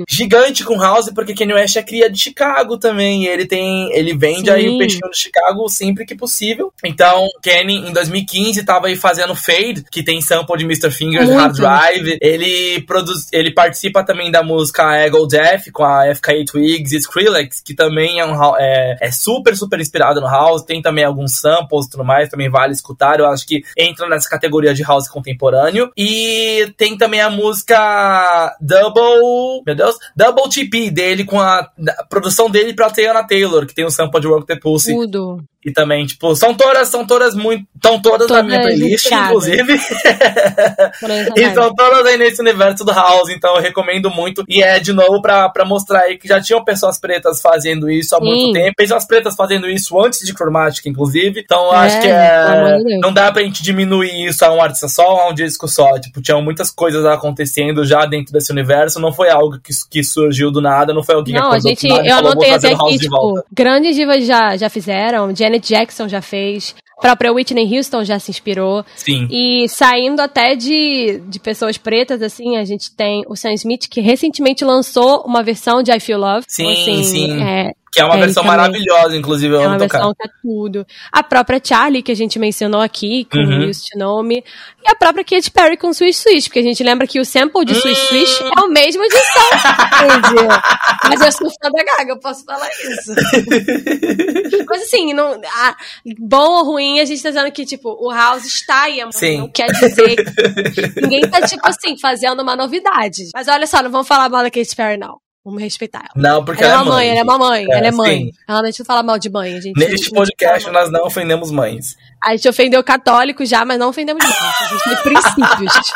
Gigante 0.09 0.63
com 0.63 0.79
House, 0.79 1.11
porque 1.13 1.33
Kanye 1.33 1.53
West 1.53 1.75
é 1.75 1.83
cria 1.83 2.09
de 2.09 2.19
Chicago 2.19 2.77
também. 2.77 3.25
ele 3.25 3.45
tem. 3.45 3.91
Ele 3.93 4.15
vende 4.15 4.49
Sim. 4.49 4.51
aí 4.51 4.69
o 4.69 4.77
peixinho 4.77 5.09
do 5.09 5.15
Chicago 5.15 5.67
sempre 5.69 6.05
que 6.05 6.15
possível. 6.15 6.71
Então, 6.83 7.27
Kenny, 7.41 7.89
em 7.89 7.93
2015, 7.93 8.63
tava 8.63 8.87
aí 8.87 8.95
fazendo 8.95 9.35
Fade, 9.35 9.85
que 9.91 10.03
tem 10.03 10.21
sample 10.21 10.57
de 10.57 10.65
Mr. 10.65 10.91
Fingers 10.91 11.25
Muito. 11.25 11.39
Hard 11.39 11.55
Drive. 11.55 12.17
Ele 12.21 12.81
produz. 12.81 13.27
Ele 13.31 13.53
participa 13.53 14.03
também 14.03 14.31
da 14.31 14.43
música 14.43 14.95
Ego 14.97 15.25
Death 15.27 15.71
com 15.71 15.83
a 15.83 16.13
FK 16.13 16.45
Twigs 16.45 16.93
e 16.93 16.97
Skrillex, 16.97 17.61
que 17.61 17.73
também 17.73 18.19
é, 18.19 18.25
um, 18.25 18.55
é, 18.57 18.97
é 19.01 19.11
super, 19.11 19.55
super 19.55 19.79
inspirado 19.79 20.21
no 20.21 20.27
House. 20.27 20.63
Tem 20.63 20.81
também 20.81 21.03
alguns 21.03 21.39
samples 21.39 21.85
e 21.85 21.89
tudo 21.89 22.03
mais, 22.03 22.29
também 22.29 22.49
vale 22.49 22.73
escutar. 22.73 23.19
Eu 23.19 23.27
acho 23.27 23.45
que 23.45 23.63
entra 23.77 24.07
nessa 24.07 24.29
categoria 24.29 24.73
de 24.73 24.83
House 24.83 25.07
contemporâneo. 25.07 25.91
E 25.97 26.73
tem 26.77 26.97
também 26.97 27.21
a 27.21 27.29
música 27.29 28.55
Double. 28.59 29.44
Meu 29.65 29.75
Deus, 29.75 29.95
Double 30.15 30.49
TP 30.49 30.91
dele 30.91 31.23
com 31.25 31.39
a, 31.39 31.59
a 31.59 32.05
produção 32.09 32.49
dele 32.49 32.73
pra 32.73 32.91
Tiana 32.91 33.25
Taylor, 33.25 33.65
que 33.65 33.73
tem 33.73 33.85
o 33.85 33.91
sample 33.91 34.21
de 34.21 34.27
Work 34.27 34.47
the 34.47 34.55
Pussy. 34.55 34.93
Tudo. 34.93 35.43
E 35.65 35.71
também, 35.71 36.05
tipo, 36.05 36.35
são 36.35 36.53
todas, 36.53 36.87
são 36.89 37.07
todas 37.07 37.33
muito. 37.33 37.65
Estão 37.75 37.99
todas, 37.99 38.29
na 38.29 38.43
minha 38.43 38.61
playlist, 38.61 39.11
inclusive. 39.11 39.73
e 41.35 41.41
estão 41.41 41.73
todas 41.73 42.05
aí 42.05 42.17
nesse 42.17 42.39
universo 42.39 42.85
do 42.85 42.91
House, 42.91 43.29
então 43.29 43.55
eu 43.55 43.61
recomendo 43.61 44.11
muito. 44.11 44.43
E 44.47 44.61
é, 44.61 44.79
de 44.79 44.93
novo, 44.93 45.19
pra, 45.23 45.49
pra 45.49 45.65
mostrar 45.65 46.01
aí 46.01 46.19
que 46.19 46.27
já 46.27 46.39
tinham 46.39 46.63
pessoas 46.63 46.99
pretas 46.99 47.41
fazendo 47.41 47.89
isso 47.89 48.15
há 48.15 48.19
Sim. 48.19 48.25
muito 48.25 48.53
tempo. 48.53 48.75
Pessoas 48.77 49.07
pretas 49.07 49.35
fazendo 49.35 49.67
isso 49.67 49.99
antes 49.99 50.19
de 50.19 50.33
Chromatic, 50.33 50.85
inclusive. 50.85 51.41
Então 51.43 51.65
eu 51.65 51.73
é, 51.73 51.77
acho 51.77 52.01
que 52.01 52.07
é. 52.07 52.99
Não 53.01 53.11
dá 53.11 53.31
pra 53.31 53.41
gente 53.41 53.63
diminuir 53.63 54.27
isso 54.27 54.45
a 54.45 54.53
um 54.53 54.61
artista 54.61 54.87
só 54.87 55.13
ou 55.13 55.19
a 55.21 55.29
um 55.29 55.33
disco 55.33 55.67
só. 55.67 55.97
Tipo, 55.99 56.21
tinham 56.21 56.43
muitas 56.43 56.69
coisas 56.69 57.03
acontecendo 57.05 57.83
já 57.83 58.05
dentro 58.05 58.31
desse 58.31 58.51
universo. 58.51 58.99
Não 58.99 59.11
foi 59.11 59.31
algo 59.31 59.59
que, 59.59 59.73
que 59.89 60.03
surgiu 60.03 60.51
do 60.51 60.61
nada, 60.61 60.93
não 60.93 61.03
foi 61.03 61.15
alguém 61.15 61.33
não, 61.33 61.49
que 61.49 61.55
a 61.55 61.59
gente, 61.59 61.87
eu 61.87 62.17
anotei 62.17 62.53
até 62.53 62.73
aqui, 62.73 62.99
tipo, 62.99 63.43
grandes 63.51 63.95
divas 63.95 64.23
já, 64.27 64.55
já 64.55 64.69
fizeram. 64.69 65.35
Janet 65.35 65.54
Janet 65.55 65.67
Jackson 65.67 66.07
já 66.07 66.21
fez, 66.21 66.75
a 66.97 67.01
própria 67.01 67.33
Whitney 67.33 67.77
Houston 67.77 68.03
já 68.03 68.19
se 68.19 68.31
inspirou. 68.31 68.85
Sim. 68.95 69.27
E 69.29 69.67
saindo 69.69 70.21
até 70.21 70.55
de, 70.55 71.21
de 71.27 71.39
pessoas 71.39 71.77
pretas, 71.77 72.21
assim, 72.21 72.57
a 72.57 72.65
gente 72.65 72.91
tem 72.95 73.23
o 73.27 73.35
Sam 73.35 73.53
Smith, 73.53 73.87
que 73.89 74.01
recentemente 74.01 74.63
lançou 74.63 75.23
uma 75.25 75.43
versão 75.43 75.83
de 75.83 75.91
I 75.91 75.99
Feel 75.99 76.19
Love. 76.19 76.45
Sim, 76.47 76.63
então, 76.63 76.93
assim, 76.93 77.03
sim. 77.03 77.43
É, 77.43 77.71
Que 77.95 78.01
é 78.01 78.05
uma 78.05 78.17
versão 78.17 78.43
é 78.43 78.47
maravilhosa, 78.47 79.15
inclusive. 79.15 79.55
Eu 79.55 79.61
é 79.61 79.67
uma 79.67 79.77
versão 79.77 80.13
que 80.13 80.27
é 80.27 80.31
tudo. 80.41 80.85
A 81.11 81.23
própria 81.23 81.61
Charlie, 81.63 82.03
que 82.03 82.11
a 82.11 82.15
gente 82.15 82.37
mencionou 82.37 82.81
aqui, 82.81 83.25
com 83.31 83.37
uhum. 83.37 83.61
o 83.61 83.69
Used 83.69 83.87
Nome. 83.95 84.43
E 84.83 84.91
a 84.91 84.95
própria 84.95 85.23
Katy 85.23 85.49
Perry 85.49 85.77
com 85.77 85.93
Swish 85.93 86.17
Swish, 86.17 86.47
porque 86.47 86.59
a 86.59 86.63
gente 86.63 86.83
lembra 86.83 87.07
que 87.07 87.19
o 87.19 87.25
sample 87.25 87.63
de 87.63 87.73
hum. 87.73 87.79
Swish 87.79 88.07
Swish 88.07 88.41
é 88.41 88.59
o 88.59 88.67
mesmo 88.67 89.01
de 89.03 89.15
Sound. 89.15 90.47
Mas 91.07 91.21
eu 91.21 91.31
sou 91.31 91.49
fã 91.49 91.71
da 91.71 91.83
Gaga, 91.83 92.11
eu 92.11 92.19
posso 92.19 92.43
falar 92.43 92.69
isso. 92.69 93.13
Mas 94.69 94.81
assim, 94.83 95.13
não, 95.13 95.39
a, 95.43 95.75
bom 96.19 96.57
ou 96.57 96.65
ruim, 96.65 96.99
a 96.99 97.05
gente 97.05 97.23
tá 97.23 97.29
dizendo 97.29 97.51
que, 97.51 97.65
tipo, 97.65 97.89
o 97.89 98.11
House 98.11 98.45
está 98.45 98.83
aí, 98.83 98.99
Sim. 99.11 99.39
não 99.39 99.49
quer 99.49 99.71
dizer 99.71 100.15
que 100.17 101.01
ninguém 101.01 101.21
tá, 101.21 101.41
tipo 101.41 101.65
assim, 101.67 101.97
fazendo 101.97 102.41
uma 102.41 102.55
novidade. 102.55 103.29
Mas 103.33 103.47
olha 103.47 103.65
só, 103.65 103.81
não 103.81 103.89
vamos 103.89 104.07
falar 104.07 104.29
mal 104.29 104.43
da 104.43 104.51
Katy 104.51 104.75
Perry, 104.75 104.97
não. 104.97 105.24
Vamos 105.45 105.61
respeitar 105.61 105.99
ela. 105.99 106.11
Não, 106.15 106.43
porque 106.43 106.63
ela, 106.63 106.73
ela 106.73 106.81
é 106.81 106.85
mãe. 106.89 107.09
Ela 107.09 107.19
é 107.19 107.23
uma 107.23 107.37
mãe, 107.37 107.65
é, 107.69 107.77
ela 107.77 107.87
é 107.87 107.91
mãe. 107.91 108.17
Sim. 108.17 108.31
Ela 108.47 108.63
não 108.63 108.71
fala 108.83 109.03
mal 109.03 109.19
de 109.19 109.29
mãe. 109.29 109.55
A 109.55 109.61
gente, 109.61 109.77
Neste 109.79 110.09
podcast, 110.09 110.71
nós 110.71 110.91
não 110.91 111.05
ofendemos 111.05 111.51
mães. 111.51 111.95
A 112.23 112.35
gente 112.35 112.49
ofendeu 112.49 112.83
católicos 112.83 113.47
já, 113.47 113.63
mas 113.63 113.77
não 113.77 113.89
ofendemos 113.89 114.23
mães. 114.23 114.61
A 114.61 114.65
gente 114.65 114.83
tem 114.83 114.97
princípios. 115.03 115.93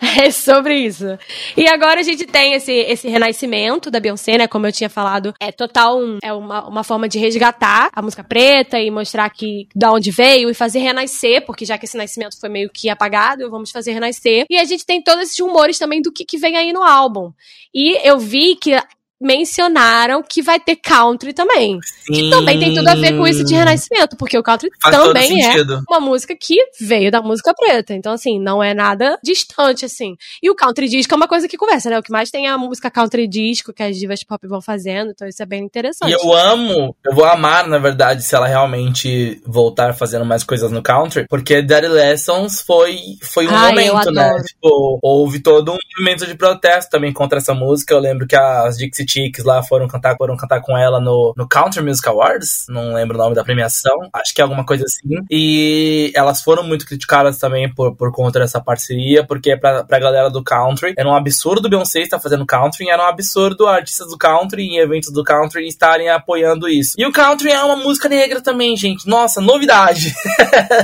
é 0.20 0.30
sobre 0.30 0.74
isso. 0.74 1.18
E 1.56 1.68
agora 1.68 2.00
a 2.00 2.02
gente 2.02 2.26
tem 2.26 2.54
esse, 2.54 2.72
esse 2.72 3.08
renascimento 3.08 3.90
da 3.90 4.00
Beyoncé, 4.00 4.38
né? 4.38 4.48
Como 4.48 4.66
eu 4.66 4.72
tinha 4.72 4.90
falado, 4.90 5.34
é 5.40 5.52
total 5.52 5.98
um, 5.98 6.18
é 6.22 6.32
uma, 6.32 6.66
uma 6.66 6.84
forma 6.84 7.08
de 7.08 7.18
resgatar 7.18 7.90
a 7.92 8.02
música 8.02 8.24
preta 8.24 8.78
e 8.78 8.90
mostrar 8.90 9.30
que 9.30 9.68
da 9.74 9.92
onde 9.92 10.10
veio 10.10 10.50
e 10.50 10.54
fazer 10.54 10.80
renascer, 10.80 11.44
porque 11.44 11.64
já 11.64 11.78
que 11.78 11.84
esse 11.84 11.96
nascimento 11.96 12.38
foi 12.40 12.48
meio 12.48 12.70
que 12.72 12.88
apagado, 12.88 13.50
vamos 13.50 13.70
fazer 13.70 13.92
renascer. 13.92 14.46
E 14.50 14.58
a 14.58 14.64
gente 14.64 14.84
tem 14.84 15.02
todos 15.02 15.22
esses 15.24 15.38
rumores 15.38 15.78
também 15.78 16.02
do 16.02 16.12
que, 16.12 16.24
que 16.24 16.38
vem 16.38 16.56
aí 16.56 16.72
no 16.72 16.82
álbum. 16.82 17.32
E 17.74 17.96
eu 18.06 18.18
vi 18.18 18.56
que 18.56 18.76
mencionaram 19.20 20.22
que 20.22 20.42
vai 20.42 20.60
ter 20.60 20.76
country 20.76 21.32
também. 21.32 21.78
Sim. 22.06 22.12
Que 22.12 22.30
também 22.30 22.58
tem 22.58 22.74
tudo 22.74 22.88
a 22.88 22.94
ver 22.94 23.16
com 23.16 23.26
isso 23.26 23.44
de 23.44 23.54
renascimento, 23.54 24.16
porque 24.16 24.38
o 24.38 24.42
country 24.42 24.70
Faz 24.80 24.96
também 24.96 25.44
é 25.44 25.54
uma 25.88 26.00
música 26.00 26.36
que 26.36 26.56
veio 26.80 27.10
da 27.10 27.20
música 27.20 27.52
preta. 27.54 27.94
Então, 27.94 28.12
assim, 28.12 28.40
não 28.40 28.62
é 28.62 28.74
nada 28.74 29.18
distante, 29.22 29.84
assim. 29.84 30.16
E 30.42 30.50
o 30.50 30.54
country 30.54 30.88
disco 30.88 31.12
é 31.12 31.16
uma 31.16 31.28
coisa 31.28 31.48
que 31.48 31.56
conversa, 31.56 31.90
né? 31.90 31.98
O 31.98 32.02
que 32.02 32.12
mais 32.12 32.30
tem 32.30 32.46
é 32.46 32.50
a 32.50 32.58
música 32.58 32.90
country 32.90 33.26
disco 33.26 33.72
que 33.72 33.82
as 33.82 33.96
divas 33.96 34.22
pop 34.22 34.46
vão 34.46 34.60
fazendo, 34.60 35.10
então 35.10 35.26
isso 35.26 35.42
é 35.42 35.46
bem 35.46 35.64
interessante. 35.64 36.10
E 36.10 36.12
eu 36.12 36.32
amo, 36.32 36.94
eu 37.04 37.14
vou 37.14 37.24
amar, 37.24 37.66
na 37.66 37.78
verdade, 37.78 38.22
se 38.22 38.34
ela 38.34 38.46
realmente 38.46 39.40
voltar 39.44 39.94
fazendo 39.94 40.24
mais 40.24 40.44
coisas 40.44 40.70
no 40.70 40.82
country, 40.82 41.26
porque 41.28 41.62
Daddy 41.62 41.88
Lessons 41.88 42.60
foi, 42.60 42.98
foi 43.22 43.46
um 43.46 43.54
Ai, 43.54 43.70
momento, 43.70 44.10
né? 44.10 44.42
Tipo, 44.46 44.98
houve 45.02 45.40
todo 45.40 45.72
um 45.72 45.78
movimento 45.98 46.26
de 46.26 46.34
protesto 46.34 46.90
também 46.90 47.12
contra 47.12 47.38
essa 47.38 47.54
música. 47.54 47.94
Eu 47.94 48.00
lembro 48.00 48.26
que 48.26 48.36
as 48.36 48.76
Dixie 48.76 49.07
Chicks 49.08 49.44
lá 49.44 49.62
foram 49.62 49.88
cantar, 49.88 50.16
foram 50.16 50.36
cantar 50.36 50.60
com 50.60 50.76
ela 50.76 51.00
no, 51.00 51.32
no 51.36 51.48
Country 51.48 51.82
Music 51.82 52.08
Awards, 52.08 52.66
não 52.68 52.94
lembro 52.94 53.16
o 53.16 53.22
nome 53.22 53.34
da 53.34 53.44
premiação, 53.44 54.08
acho 54.12 54.34
que 54.34 54.40
é 54.40 54.44
alguma 54.44 54.64
coisa 54.64 54.84
assim. 54.84 55.24
E 55.30 56.12
elas 56.14 56.42
foram 56.42 56.62
muito 56.62 56.86
criticadas 56.86 57.38
também 57.38 57.72
por, 57.72 57.94
por 57.96 58.12
conta 58.12 58.38
dessa 58.38 58.60
parceria, 58.60 59.24
porque 59.24 59.56
pra, 59.56 59.84
pra 59.84 59.98
galera 59.98 60.30
do 60.30 60.42
country 60.42 60.94
era 60.96 61.08
um 61.08 61.14
absurdo 61.14 61.68
Beyoncé 61.68 62.00
estar 62.00 62.20
fazendo 62.20 62.46
country, 62.46 62.88
era 62.88 63.02
um 63.02 63.06
absurdo 63.06 63.66
artistas 63.66 64.08
do 64.08 64.18
country 64.18 64.62
em 64.62 64.78
eventos 64.78 65.12
do 65.12 65.24
country 65.24 65.66
estarem 65.66 66.08
apoiando 66.08 66.68
isso. 66.68 66.94
E 66.98 67.06
o 67.06 67.12
country 67.12 67.50
é 67.50 67.62
uma 67.62 67.76
música 67.76 68.08
negra 68.08 68.40
também, 68.40 68.76
gente. 68.76 69.06
Nossa, 69.06 69.40
novidade. 69.40 70.12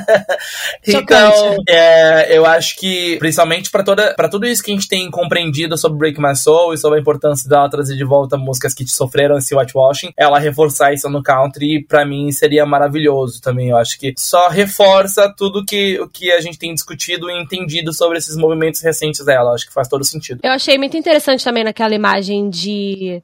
então, 0.87 1.57
é, 1.68 2.37
eu 2.37 2.47
acho 2.47 2.77
que, 2.77 3.16
principalmente 3.18 3.70
para 3.70 3.83
toda 3.83 4.14
para 4.14 4.29
tudo 4.29 4.47
isso 4.47 4.62
que 4.62 4.70
a 4.70 4.75
gente 4.75 4.89
tem 4.89 5.11
compreendido 5.11 5.77
sobre 5.77 5.99
Break 5.99 6.20
My 6.20 6.37
Soul 6.37 6.75
e 6.75 6.79
sobre 6.79 6.99
a 6.99 7.01
importância 7.01 7.49
dela 7.49 7.68
trazer 7.68 7.97
de 7.97 8.05
volta 8.05 8.14
volta 8.15 8.37
músicas 8.37 8.73
que 8.73 8.87
sofreram 8.87 9.37
esse 9.37 9.55
whitewashing, 9.55 10.12
ela 10.17 10.39
reforçar 10.39 10.93
isso 10.93 11.09
no 11.09 11.23
country, 11.23 11.85
para 11.85 12.07
mim 12.07 12.31
seria 12.31 12.65
maravilhoso 12.65 13.41
também. 13.41 13.71
Eu 13.71 13.77
acho 13.77 13.99
que 13.99 14.15
só 14.17 14.49
reforça 14.49 15.33
tudo 15.37 15.65
que, 15.65 15.99
o 16.01 16.09
que 16.09 16.31
a 16.31 16.41
gente 16.41 16.59
tem 16.59 16.73
discutido 16.73 17.29
e 17.29 17.43
entendido 17.43 17.93
sobre 17.93 18.19
esses 18.19 18.37
movimentos 18.37 18.81
recentes 18.81 19.25
dela. 19.25 19.51
Eu 19.51 19.55
acho 19.55 19.67
que 19.67 19.73
faz 19.73 19.89
todo 19.89 20.05
sentido. 20.05 20.41
Eu 20.43 20.53
achei 20.53 20.79
muito 20.79 20.97
interessante 20.97 21.43
também 21.43 21.65
naquela 21.65 21.95
imagem 21.95 22.49
de 22.49 23.23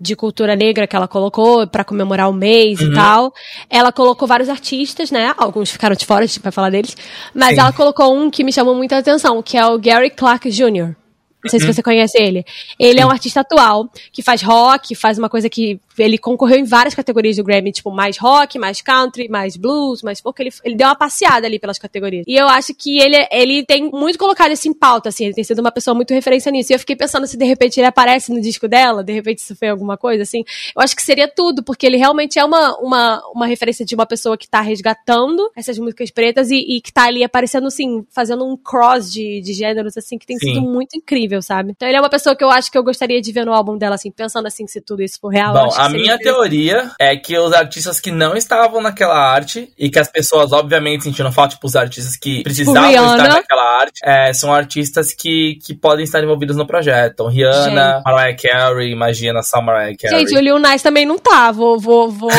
de 0.00 0.14
cultura 0.14 0.54
negra 0.54 0.86
que 0.86 0.94
ela 0.94 1.08
colocou 1.08 1.66
para 1.66 1.82
comemorar 1.82 2.30
o 2.30 2.32
mês 2.32 2.80
uhum. 2.80 2.92
e 2.92 2.94
tal. 2.94 3.34
Ela 3.68 3.90
colocou 3.90 4.28
vários 4.28 4.48
artistas, 4.48 5.10
né? 5.10 5.34
Alguns 5.36 5.72
ficaram 5.72 5.96
de 5.96 6.06
fora, 6.06 6.22
a 6.22 6.26
gente 6.26 6.38
vai 6.38 6.52
falar 6.52 6.70
deles. 6.70 6.96
Mas 7.34 7.54
Sim. 7.54 7.60
ela 7.60 7.72
colocou 7.72 8.16
um 8.16 8.30
que 8.30 8.44
me 8.44 8.52
chamou 8.52 8.76
muita 8.76 8.98
atenção, 8.98 9.42
que 9.42 9.58
é 9.58 9.66
o 9.66 9.76
Gary 9.76 10.10
Clark 10.10 10.48
Jr. 10.50 10.94
Não 11.42 11.50
sei 11.50 11.60
se 11.60 11.66
uhum. 11.66 11.72
você 11.72 11.82
conhece 11.82 12.20
ele. 12.20 12.44
Ele 12.78 13.00
é 13.00 13.06
um 13.06 13.10
artista 13.10 13.40
atual 13.40 13.88
que 14.12 14.22
faz 14.22 14.42
rock, 14.42 14.94
faz 14.94 15.18
uma 15.18 15.28
coisa 15.28 15.48
que 15.48 15.80
ele 15.98 16.18
concorreu 16.18 16.58
em 16.58 16.64
várias 16.64 16.94
categorias 16.94 17.36
do 17.36 17.44
Grammy, 17.44 17.72
tipo 17.72 17.90
mais 17.90 18.16
rock, 18.18 18.58
mais 18.58 18.80
country, 18.80 19.28
mais 19.28 19.56
blues, 19.56 20.02
mais 20.02 20.20
folk. 20.20 20.40
Ele, 20.40 20.50
ele 20.64 20.74
deu 20.74 20.86
uma 20.86 20.96
passeada 20.96 21.46
ali 21.46 21.58
pelas 21.58 21.78
categorias. 21.78 22.24
E 22.26 22.34
eu 22.34 22.48
acho 22.48 22.74
que 22.74 22.98
ele, 22.98 23.26
ele 23.30 23.64
tem 23.64 23.90
muito 23.90 24.18
colocado 24.18 24.52
isso 24.52 24.68
em 24.68 24.72
pauta, 24.72 25.08
assim. 25.08 25.26
Ele 25.26 25.34
tem 25.34 25.44
sido 25.44 25.60
uma 25.60 25.72
pessoa 25.72 25.94
muito 25.94 26.12
referência 26.12 26.50
nisso. 26.50 26.72
E 26.72 26.74
eu 26.74 26.78
fiquei 26.78 26.96
pensando 26.96 27.26
se 27.26 27.36
de 27.36 27.44
repente 27.44 27.78
ele 27.78 27.86
aparece 27.86 28.32
no 28.32 28.40
disco 28.40 28.68
dela, 28.68 29.02
de 29.02 29.12
repente 29.12 29.38
isso 29.38 29.54
foi 29.56 29.68
alguma 29.68 29.96
coisa, 29.96 30.22
assim. 30.22 30.44
Eu 30.74 30.82
acho 30.82 30.94
que 30.94 31.02
seria 31.02 31.28
tudo, 31.28 31.62
porque 31.62 31.86
ele 31.86 31.96
realmente 31.96 32.38
é 32.38 32.44
uma, 32.44 32.76
uma, 32.78 33.22
uma 33.34 33.46
referência 33.46 33.84
de 33.84 33.94
uma 33.94 34.06
pessoa 34.06 34.36
que 34.36 34.48
tá 34.48 34.60
resgatando 34.60 35.50
essas 35.56 35.78
músicas 35.78 36.10
pretas 36.10 36.50
e, 36.50 36.56
e 36.56 36.80
que 36.80 36.92
tá 36.92 37.04
ali 37.04 37.24
aparecendo, 37.24 37.66
assim, 37.66 38.04
fazendo 38.10 38.44
um 38.44 38.56
cross 38.56 39.12
de, 39.12 39.40
de 39.40 39.52
gêneros, 39.52 39.96
assim, 39.96 40.18
que 40.18 40.26
tem 40.26 40.38
Sim. 40.38 40.54
sido 40.54 40.62
muito 40.62 40.96
incrível, 40.96 41.37
sabe? 41.42 41.72
Então 41.72 41.88
ele 41.88 41.96
é 41.96 42.00
uma 42.00 42.10
pessoa 42.10 42.34
que 42.36 42.44
eu 42.44 42.50
acho 42.50 42.70
que 42.70 42.78
eu 42.78 42.82
gostaria 42.82 43.20
de 43.20 43.32
ver 43.32 43.44
no 43.44 43.52
álbum 43.52 43.76
dela, 43.76 43.94
assim, 43.94 44.10
pensando 44.10 44.46
assim, 44.46 44.66
se 44.66 44.80
tudo 44.80 45.02
isso 45.02 45.18
for 45.20 45.28
real. 45.28 45.52
Bom, 45.52 45.70
a 45.76 45.88
minha 45.88 46.18
teoria 46.18 46.90
é 46.98 47.16
que 47.16 47.38
os 47.38 47.52
artistas 47.52 48.00
que 48.00 48.10
não 48.10 48.36
estavam 48.36 48.80
naquela 48.80 49.16
arte 49.16 49.72
e 49.78 49.90
que 49.90 49.98
as 49.98 50.08
pessoas, 50.08 50.52
obviamente, 50.52 51.04
sentindo 51.04 51.30
falta, 51.32 51.54
tipo, 51.54 51.66
os 51.66 51.76
artistas 51.76 52.16
que 52.16 52.42
precisavam 52.42 52.90
estar 52.90 53.28
naquela 53.28 53.80
arte, 53.80 54.00
é, 54.04 54.32
são 54.32 54.52
artistas 54.52 55.12
que, 55.12 55.58
que 55.64 55.74
podem 55.74 56.04
estar 56.04 56.22
envolvidos 56.22 56.56
no 56.56 56.66
projeto. 56.66 57.12
Então, 57.12 57.28
Rihanna, 57.28 57.94
Gente. 57.94 58.04
Mariah 58.04 58.36
Carey, 58.36 58.90
imagina 58.90 59.42
só 59.42 59.60
Mariah 59.60 59.96
Carey. 59.96 60.18
Gente, 60.20 60.36
o 60.36 60.40
Lil 60.40 60.58
Nas 60.58 60.82
também 60.82 61.06
não 61.06 61.18
tá. 61.18 61.50
Vou, 61.52 61.78
vou, 61.78 62.10
vou, 62.10 62.30
vou 62.30 62.38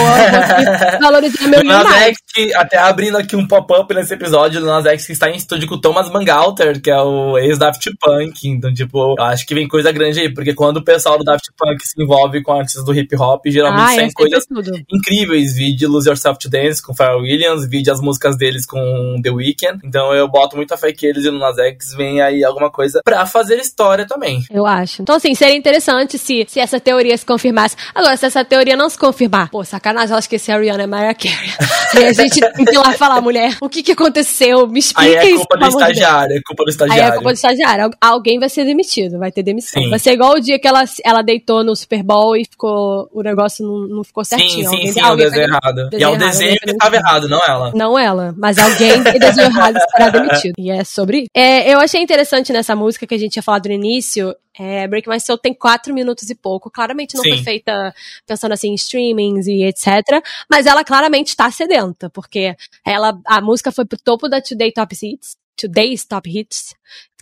valorizar 1.02 1.48
meu 1.48 1.62
Lil 1.62 1.72
Nas. 1.72 2.16
X, 2.36 2.56
até 2.56 2.78
abrindo 2.78 3.18
aqui 3.18 3.36
um 3.36 3.48
pop-up 3.48 3.94
nesse 3.94 4.14
episódio, 4.14 4.60
o 4.60 4.64
Lil 4.64 4.74
Nas 4.74 4.86
X 4.86 5.06
que 5.06 5.14
está 5.14 5.30
em 5.30 5.36
estúdio 5.36 5.68
com 5.68 5.76
o 5.76 5.82
Thomas 5.82 6.10
Bangalter, 6.10 6.82
que 6.82 6.90
é 6.90 7.02
o 7.02 7.38
ex-Daft 7.38 7.90
Punk. 8.00 8.48
Então, 8.48 8.72
tipo, 8.84 9.16
eu 9.18 9.24
acho 9.24 9.46
que 9.46 9.54
vem 9.54 9.68
coisa 9.68 9.92
grande 9.92 10.20
aí, 10.20 10.34
porque 10.34 10.54
quando 10.54 10.78
o 10.78 10.84
pessoal 10.84 11.18
do 11.18 11.24
Daft 11.24 11.50
Punk 11.58 11.86
se 11.86 12.02
envolve 12.02 12.42
com 12.42 12.54
artistas 12.54 12.84
do 12.84 12.94
hip 12.94 13.16
hop, 13.16 13.46
geralmente 13.48 13.92
ah, 13.92 13.96
saem 13.96 14.12
coisas 14.12 14.46
incríveis. 14.92 15.56
Vi 15.56 15.76
de 15.76 15.86
Lose 15.86 16.10
Yourself 16.10 16.40
to 16.40 16.50
Dance 16.50 16.82
com 16.82 16.94
Pharrell 16.94 17.22
Williams, 17.22 17.68
vi 17.68 17.82
de 17.82 17.92
as 17.92 18.02
músicas 18.02 18.38
deles 18.38 18.66
com 18.66 19.20
The 19.22 19.30
Weeknd. 19.30 19.80
Então 19.84 20.14
eu 20.14 20.28
boto 20.28 20.56
muita 20.56 20.78
fé 20.78 20.92
que 20.92 21.06
eles 21.06 21.26
e 21.26 21.30
o 21.30 21.32
Nas 21.32 21.58
X 21.58 21.94
vem 21.96 22.22
aí 22.22 22.44
alguma 22.44 22.70
coisa 22.70 23.02
pra 23.04 23.26
fazer 23.26 23.56
história 23.56 24.06
também. 24.06 24.44
Eu 24.50 24.66
acho. 24.66 25.02
Então, 25.02 25.16
assim, 25.16 25.34
seria 25.36 25.56
interessante 25.56 26.18
se, 26.18 26.46
se 26.48 26.60
essa 26.60 26.80
teoria 26.80 27.18
se 27.18 27.26
confirmasse. 27.26 27.76
Agora, 27.94 28.16
se 28.18 28.26
essa 28.26 28.44
teoria 28.46 28.76
não 28.76 28.90
se 28.90 28.98
confirmar, 28.98 29.50
pô, 29.50 29.64
sacanagem, 29.64 30.12
ela 30.12 30.20
esqueci 30.20 30.52
a 30.52 30.58
Rihanna 30.58 30.84
é 30.84 30.88
Mariah 30.88 31.14
Carey. 31.14 31.50
e 31.96 32.06
a 32.06 32.14
gente 32.14 32.40
tem 32.40 32.66
que 32.66 32.74
ir 32.74 32.78
lá 32.78 32.94
falar, 32.94 33.22
mulher, 33.22 33.58
o 33.62 33.70
que 33.70 33.84
que 33.84 33.92
aconteceu? 33.92 34.68
Me 34.68 34.80
explica 34.80 35.10
isso. 35.10 35.20
Aí 35.20 35.34
é 35.34 35.36
culpa 35.36 35.58
do 35.58 35.68
estagiário, 35.68 36.38
é 36.38 36.42
culpa 36.46 36.64
do 36.64 36.70
estagiário. 36.70 37.04
Aí 37.04 37.10
é 37.10 37.14
culpa 37.14 37.30
do 37.30 37.36
estagiário. 37.36 37.92
Alguém 38.00 38.40
vai 38.40 38.50
ser 38.50 38.66
demitido, 38.70 39.18
vai 39.18 39.32
ter 39.32 39.44
demissão. 39.44 39.82
Sim. 39.82 39.90
Vai 39.90 40.00
ser 40.00 40.14
igual 40.14 40.34
o 40.34 40.40
dia 40.40 40.60
que 40.60 40.68
ela, 40.68 40.84
ela 41.04 41.22
deitou 41.22 41.64
no 41.64 41.76
Super 41.76 42.04
Bowl 42.04 42.36
e 42.36 42.46
ficou, 42.46 43.10
o 43.12 43.22
negócio 43.22 43.66
não, 43.66 43.88
não 43.88 44.04
ficou 44.04 44.24
certinho. 44.24 44.70
Sim, 44.70 44.78
sim, 44.86 44.92
sim, 44.94 45.04
o 45.04 45.16
desenho 45.16 45.48
errado. 45.48 45.90
E 45.92 46.04
é 46.04 46.08
o 46.08 46.16
desenho 46.16 46.58
que 46.60 46.72
estava 46.72 46.96
errado, 46.96 47.28
não 47.28 47.44
ela. 47.44 47.72
Não 47.74 48.00
ela, 48.00 48.34
mas 48.38 48.58
alguém 48.58 49.04
que 49.04 49.20
desenhou 49.20 49.50
errado 49.50 49.76
será 49.92 50.10
demitido. 50.12 50.54
E 50.58 50.70
é 50.70 50.84
sobre 50.84 51.26
é, 51.36 51.74
Eu 51.74 51.80
achei 51.80 52.02
interessante 52.02 52.54
nessa 52.54 52.76
música 52.76 53.08
que 53.08 53.16
a 53.16 53.18
gente 53.18 53.34
tinha 53.34 53.44
falado 53.44 53.68
no 53.68 53.74
início, 53.74 54.36
é, 54.58 54.88
Break 54.88 55.08
My 55.08 55.20
Soul 55.20 55.38
tem 55.38 55.54
quatro 55.54 55.94
minutos 55.94 56.30
e 56.30 56.36
pouco. 56.36 56.70
Claramente 56.70 57.16
não 57.16 57.24
Sim. 57.24 57.30
foi 57.30 57.44
feita 57.44 57.94
pensando 58.28 58.52
assim 58.52 58.70
em 58.70 58.76
streamings 58.76 59.48
e 59.48 59.64
etc. 59.64 60.22
Mas 60.50 60.66
ela 60.66 60.84
claramente 60.84 61.28
está 61.28 61.50
sedenta, 61.50 62.10
porque 62.10 62.56
ela, 62.86 63.18
a 63.26 63.42
música 63.42 63.72
foi 63.72 63.86
pro 63.86 63.98
topo 63.98 64.28
da 64.28 64.42
Today 64.42 64.72
Top 64.72 64.94
Hits. 64.94 65.38
Today's 65.56 66.06
Top 66.06 66.30
Hits 66.30 66.74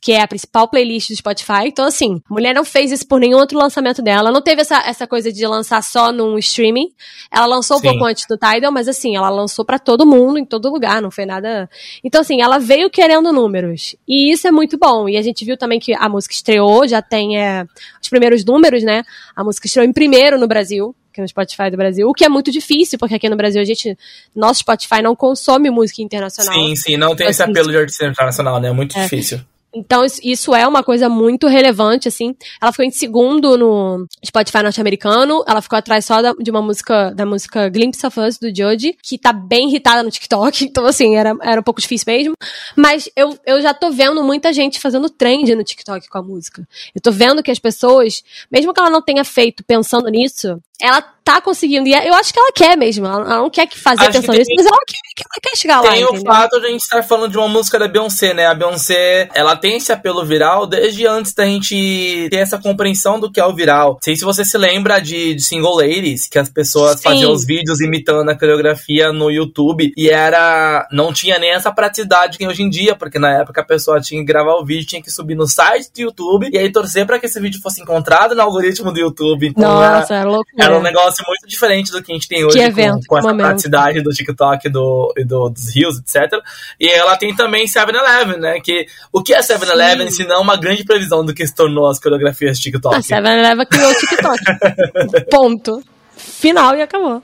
que 0.02 0.12
é 0.12 0.22
a 0.22 0.28
principal 0.28 0.68
playlist 0.68 1.10
do 1.10 1.16
Spotify. 1.16 1.66
Então, 1.66 1.86
assim, 1.86 2.22
a 2.30 2.34
mulher 2.34 2.54
não 2.54 2.64
fez 2.64 2.92
isso 2.92 3.08
por 3.08 3.20
nenhum 3.20 3.38
outro 3.38 3.58
lançamento 3.58 4.02
dela. 4.02 4.20
Ela 4.20 4.32
não 4.32 4.42
teve 4.42 4.62
essa, 4.62 4.78
essa 4.88 5.08
coisa 5.08 5.32
de 5.32 5.46
lançar 5.46 5.82
só 5.84 6.12
num 6.12 6.38
streaming. 6.38 6.90
Ela 7.32 7.46
lançou 7.46 7.78
Sim. 7.78 7.88
um 7.88 7.92
pouco 7.92 8.06
antes 8.06 8.26
do 8.28 8.38
Tidal, 8.38 8.72
mas 8.72 8.88
assim, 8.88 9.16
ela 9.16 9.30
lançou 9.30 9.66
para 9.66 9.80
todo 9.80 10.06
mundo, 10.06 10.38
em 10.38 10.46
todo 10.46 10.72
lugar, 10.72 11.02
não 11.02 11.12
foi 11.12 11.26
nada. 11.26 11.70
Então, 12.04 12.22
assim, 12.22 12.42
ela 12.42 12.60
veio 12.60 12.90
querendo 12.90 13.32
números. 13.34 13.96
E 14.08 14.32
isso 14.32 14.48
é 14.48 14.52
muito 14.52 14.78
bom. 14.78 15.10
E 15.10 15.18
a 15.18 15.22
gente 15.22 15.44
viu 15.44 15.58
também 15.58 15.80
que 15.80 15.94
a 15.94 16.08
música 16.08 16.34
estreou, 16.34 16.88
já 16.88 17.02
tem 17.02 17.40
é, 17.42 17.66
os 18.02 18.10
primeiros 18.10 18.46
números, 18.46 18.84
né? 18.84 19.04
A 19.36 19.44
música 19.44 19.68
estreou 19.68 19.88
em 19.88 19.94
primeiro 19.94 20.40
no 20.40 20.48
Brasil 20.48 20.96
aqui 21.12 21.22
no 21.22 21.28
Spotify 21.28 21.72
do 21.72 21.78
Brasil, 21.78 22.08
o 22.08 22.14
que 22.14 22.24
é 22.24 22.30
muito 22.30 22.52
difícil, 22.52 23.00
porque 23.00 23.16
aqui 23.16 23.28
no 23.28 23.36
Brasil 23.36 23.60
a 23.60 23.66
gente, 23.66 23.98
nosso 24.36 24.60
Spotify 24.60 25.02
não 25.02 25.16
consome 25.16 25.72
música 25.72 26.02
internacional. 26.04 26.54
Sim, 26.54 26.76
sim, 26.76 26.96
não 26.96 27.16
tem 27.16 27.26
então, 27.26 27.30
esse 27.30 27.42
assim, 27.42 27.52
apelo 27.52 27.72
de 27.72 27.78
artista 27.78 28.06
internacional, 28.06 28.62
né? 28.62 28.70
É 28.70 28.72
muito 28.72 28.96
é. 28.96 29.02
difícil. 29.02 29.42
Então, 29.78 30.04
isso 30.24 30.56
é 30.56 30.68
uma 30.68 30.84
coisa 30.84 31.08
muito 31.08 31.48
relevante, 31.48 32.08
assim. 32.08 32.36
Ela 32.62 32.72
ficou 32.72 32.86
em 32.86 32.92
segundo 32.92 33.58
no 33.58 34.08
Spotify 34.26 34.64
norte-americano. 34.64 35.44
Ela 35.48 35.62
ficou 35.62 35.78
atrás 35.78 36.06
só 36.06 36.22
da, 36.22 36.34
de 36.34 36.50
uma 36.50 36.62
música, 36.62 37.12
da 37.12 37.26
música 37.26 37.70
Glimpse 37.70 38.06
of 38.06 38.20
Us, 38.20 38.38
do 38.38 38.48
Jodie, 38.56 38.98
que 39.04 39.18
tá 39.18 39.32
bem 39.32 39.70
irritada 39.70 40.04
no 40.04 40.10
TikTok. 40.10 40.68
Então, 40.78 40.86
assim, 40.86 41.16
era, 41.16 41.36
era 41.42 41.60
um 41.60 41.64
pouco 41.64 41.82
difícil 41.82 42.06
mesmo. 42.08 42.34
Mas 42.76 43.10
eu, 43.16 43.38
eu 43.46 43.62
já 43.62 43.74
tô 43.74 43.90
vendo 43.90 44.22
muita 44.24 44.52
gente 44.54 44.80
fazendo 44.80 45.10
trend 45.10 45.56
no 45.56 45.64
TikTok 45.64 46.08
com 46.08 46.18
a 46.18 46.22
música. 46.22 46.68
Eu 46.94 47.02
tô 47.02 47.10
vendo 47.10 47.42
que 47.42 47.50
as 47.50 47.58
pessoas, 47.58 48.22
mesmo 48.52 48.74
que 48.74 48.80
ela 48.80 48.90
não 48.90 49.02
tenha 49.02 49.24
feito 49.24 49.64
pensando 49.64 50.08
nisso, 50.10 50.62
ela 50.82 51.02
tá 51.28 51.42
conseguindo. 51.42 51.88
E 51.88 51.94
é, 51.94 52.08
eu 52.08 52.14
acho 52.14 52.32
que 52.32 52.40
ela 52.40 52.52
quer 52.54 52.78
mesmo. 52.78 53.06
Ela, 53.06 53.40
não 53.40 53.50
quer 53.50 53.68
que 53.68 53.78
fazer 53.78 54.04
acho 54.04 54.14
pensando 54.14 54.38
nisso, 54.38 54.52
mas 54.56 54.66
ela 54.66 54.80
quer, 54.88 55.24
ela 55.26 55.42
quer 55.42 55.58
chegar 55.58 55.82
tem 55.82 55.90
lá. 55.90 56.10
Tem 56.12 56.20
o 56.20 56.26
fato 56.26 56.60
de 56.62 56.68
a 56.68 56.70
gente 56.70 56.82
estar 56.82 57.04
falando 57.04 57.32
de 57.32 57.38
uma 57.38 57.50
música 57.50 57.78
da 57.78 57.88
Beyoncé, 57.88 58.34
né? 58.34 58.46
A 58.48 58.54
Beyoncé, 58.54 59.28
ela 59.34 59.56
tem 59.56 59.76
esse 59.76 59.92
apelo 59.92 60.24
viral 60.24 60.66
desde 60.66 61.06
antes 61.06 61.34
da 61.34 61.46
gente 61.46 62.28
ter 62.30 62.38
essa 62.38 62.58
compreensão 62.58 63.20
do 63.20 63.30
que 63.30 63.42
é 63.42 63.46
o 63.46 63.54
viral. 63.54 63.94
Não 63.94 64.00
sei 64.02 64.16
se 64.16 64.24
você 64.24 64.46
se 64.46 64.58
lembra 64.58 65.00
de, 65.00 65.36
de 65.36 65.42
Single 65.42 65.76
Ladies, 65.76 66.28
que 66.28 66.40
as 66.40 66.50
pessoas 66.50 66.98
Sim. 66.98 67.10
faziam 67.10 67.34
os 67.34 67.46
vídeos 67.46 67.82
imitando 67.82 68.30
a 68.30 68.38
coreografia 68.38 69.12
no 69.12 69.30
YouTube 69.30 69.92
e 69.98 70.10
era. 70.10 70.88
Não 70.92 71.12
tinha 71.12 71.38
nem 71.38 71.52
essa 71.52 71.72
praticidade 71.74 72.34
que 72.34 72.38
tem 72.38 72.48
hoje 72.48 72.64
em 72.64 72.70
dia, 72.70 72.96
porque 72.96 73.20
na 73.20 73.42
época 73.42 73.60
a 73.60 73.66
pessoa 73.66 74.00
tinha 74.00 74.22
que 74.22 74.28
gravar 74.28 74.56
o 74.56 74.66
vídeo, 74.66 74.88
tinha 74.88 75.02
que 75.02 75.12
subir 75.12 75.36
no 75.36 75.48
site 75.48 75.92
do 75.94 76.02
YouTube 76.02 76.50
e 76.54 76.58
aí 76.58 76.72
torcer 76.72 77.06
para 77.06 77.20
que 77.20 77.26
esse 77.26 77.40
vídeo 77.42 77.60
fosse 77.62 77.82
encontrado 77.82 78.34
no 78.34 78.42
algoritmo 78.42 78.94
do 78.94 79.00
YouTube. 79.00 79.48
Então, 79.48 79.74
Nossa, 79.74 80.14
era, 80.14 80.24
é 80.24 80.26
loucura. 80.26 80.67
Era 80.68 80.80
um 80.80 80.84
negócio 80.84 81.24
muito 81.28 81.48
diferente 81.48 81.92
do 81.92 82.02
que 82.02 82.12
a 82.12 82.16
gente 82.16 82.28
tem 82.28 82.46
hoje 82.46 82.60
evento, 82.60 83.02
com, 83.02 83.08
com 83.08 83.18
essa 83.18 83.28
momento. 83.28 83.46
praticidade 83.46 84.02
do 84.02 84.10
TikTok 84.12 84.70
do, 84.70 85.14
e 85.18 85.24
do, 85.24 85.50
dos 85.50 85.76
rios, 85.76 86.00
etc. 86.00 86.34
E 86.80 86.88
ela 86.90 87.18
tem 87.18 87.36
também 87.36 87.66
7-Eleven, 87.66 88.40
né? 88.40 88.60
Que, 88.60 88.86
o 89.12 89.22
que 89.22 89.34
é 89.34 89.40
7-Eleven 89.40 90.10
se 90.12 90.26
não 90.26 90.42
uma 90.42 90.58
grande 90.58 90.84
previsão 90.84 91.26
do 91.26 91.34
que 91.34 91.46
se 91.46 91.54
tornou 91.54 91.90
as 91.90 92.00
coreografias 92.00 92.58
de 92.58 92.64
TikTok? 92.64 92.96
A 92.96 93.00
7-Eleven 93.00 93.66
criou 93.66 93.92
o 93.92 93.96
TikTok. 93.96 94.40
Ponto. 95.32 95.84
Final 96.16 96.76
e 96.76 96.82
acabou. 96.82 97.22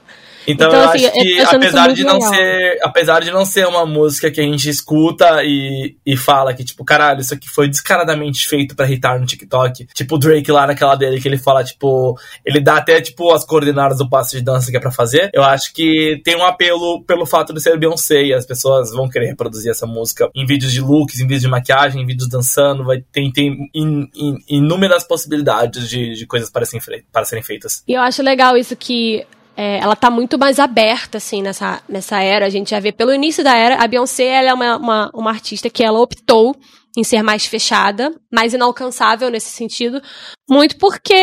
Então, 0.48 0.68
então 0.68 0.82
eu 0.82 0.90
assim, 0.90 1.06
acho 1.06 1.14
que 1.14 1.40
apesar 1.42 1.94
de 1.94 2.04
não 2.04 2.14
legal. 2.16 2.34
ser, 2.34 2.80
apesar 2.84 3.22
de 3.22 3.32
não 3.32 3.46
ser 3.46 3.68
uma 3.68 3.86
música 3.86 4.32
que 4.32 4.42
a 4.42 4.44
gente 4.44 4.70
escuta 4.70 5.44
e, 5.44 5.96
e 6.06 6.18
fala 6.18 6.54
que 6.54 6.64
tipo, 6.64 6.84
caralho, 6.84 7.22
isso 7.22 7.34
aqui 7.34 7.50
foi 7.50 7.68
descaradamente 7.70 8.48
feito 8.48 8.76
para 8.76 8.86
irritar 8.86 9.20
no 9.20 9.26
TikTok. 9.26 9.88
Tipo 9.94 10.16
o 10.16 10.18
Drake 10.18 10.52
lá 10.52 10.68
naquela 10.68 10.96
dele 10.96 11.22
que 11.22 11.28
ele 11.28 11.38
fala 11.38 11.64
tipo, 11.64 12.18
ele 12.46 12.60
dá 12.60 12.78
até 12.78 13.02
tipo 13.02 13.32
as 13.32 13.46
coordenadas 13.46 13.98
do 13.98 14.10
passo 14.10 14.36
de 14.36 14.44
dança 14.44 14.70
que 14.70 14.78
é 14.78 14.80
para 14.80 14.92
fazer. 14.92 15.30
Eu 15.34 15.44
acho 15.44 15.74
que 15.74 16.22
tem 16.24 16.36
um 16.36 16.46
apelo 16.46 17.04
pelo 17.04 17.26
fato 17.26 17.54
de 17.54 17.62
ser 17.62 17.78
Beyoncé 17.78 18.24
e 18.24 18.34
as 18.34 18.46
pessoas 18.46 18.92
vão 18.92 19.10
querer 19.10 19.28
reproduzir 19.28 19.72
essa 19.72 19.86
música 19.86 20.30
em 20.36 20.46
vídeos 20.46 20.72
de 20.72 20.82
looks, 20.82 21.20
em 21.20 21.24
vídeos 21.24 21.42
de 21.42 21.48
maquiagem, 21.48 22.02
em 22.02 22.06
vídeos 22.06 22.30
dançando, 22.30 22.84
vai 22.84 23.04
tem, 23.12 23.32
tem 23.32 23.70
in, 23.74 24.10
in, 24.16 24.38
inúmeras 24.50 25.04
possibilidades 25.04 25.90
de, 25.90 26.16
de 26.16 26.26
coisas 26.26 26.50
para 26.50 26.66
serem, 26.66 27.04
para 27.12 27.26
serem 27.26 27.44
feitas. 27.44 27.84
E 27.88 27.94
eu 27.94 28.02
acho 28.02 28.22
legal 28.22 28.58
isso 28.58 28.76
que 28.76 29.26
é, 29.56 29.80
ela 29.80 29.96
tá 29.96 30.10
muito 30.10 30.38
mais 30.38 30.60
aberta, 30.60 31.18
assim, 31.18 31.42
nessa, 31.42 31.82
nessa 31.88 32.22
era. 32.22 32.46
A 32.46 32.50
gente 32.50 32.72
já 32.72 32.80
vê 32.80 32.92
pelo 32.92 33.14
início 33.14 33.44
da 33.44 33.56
era, 33.56 33.84
a 33.84 33.88
Beyoncé, 33.88 34.26
ela 34.26 34.50
é 34.50 34.54
uma, 34.54 34.78
uma, 34.78 35.12
uma 35.14 35.32
artista 35.32 35.70
que 35.70 35.84
ela 35.84 36.00
optou 36.00 36.56
em 36.96 37.04
ser 37.04 37.24
mais 37.24 37.46
fechada, 37.46 38.14
mais 38.32 38.54
inalcançável 38.54 39.30
nesse 39.30 39.50
sentido, 39.50 40.00
muito 40.48 40.78
porque 40.78 41.16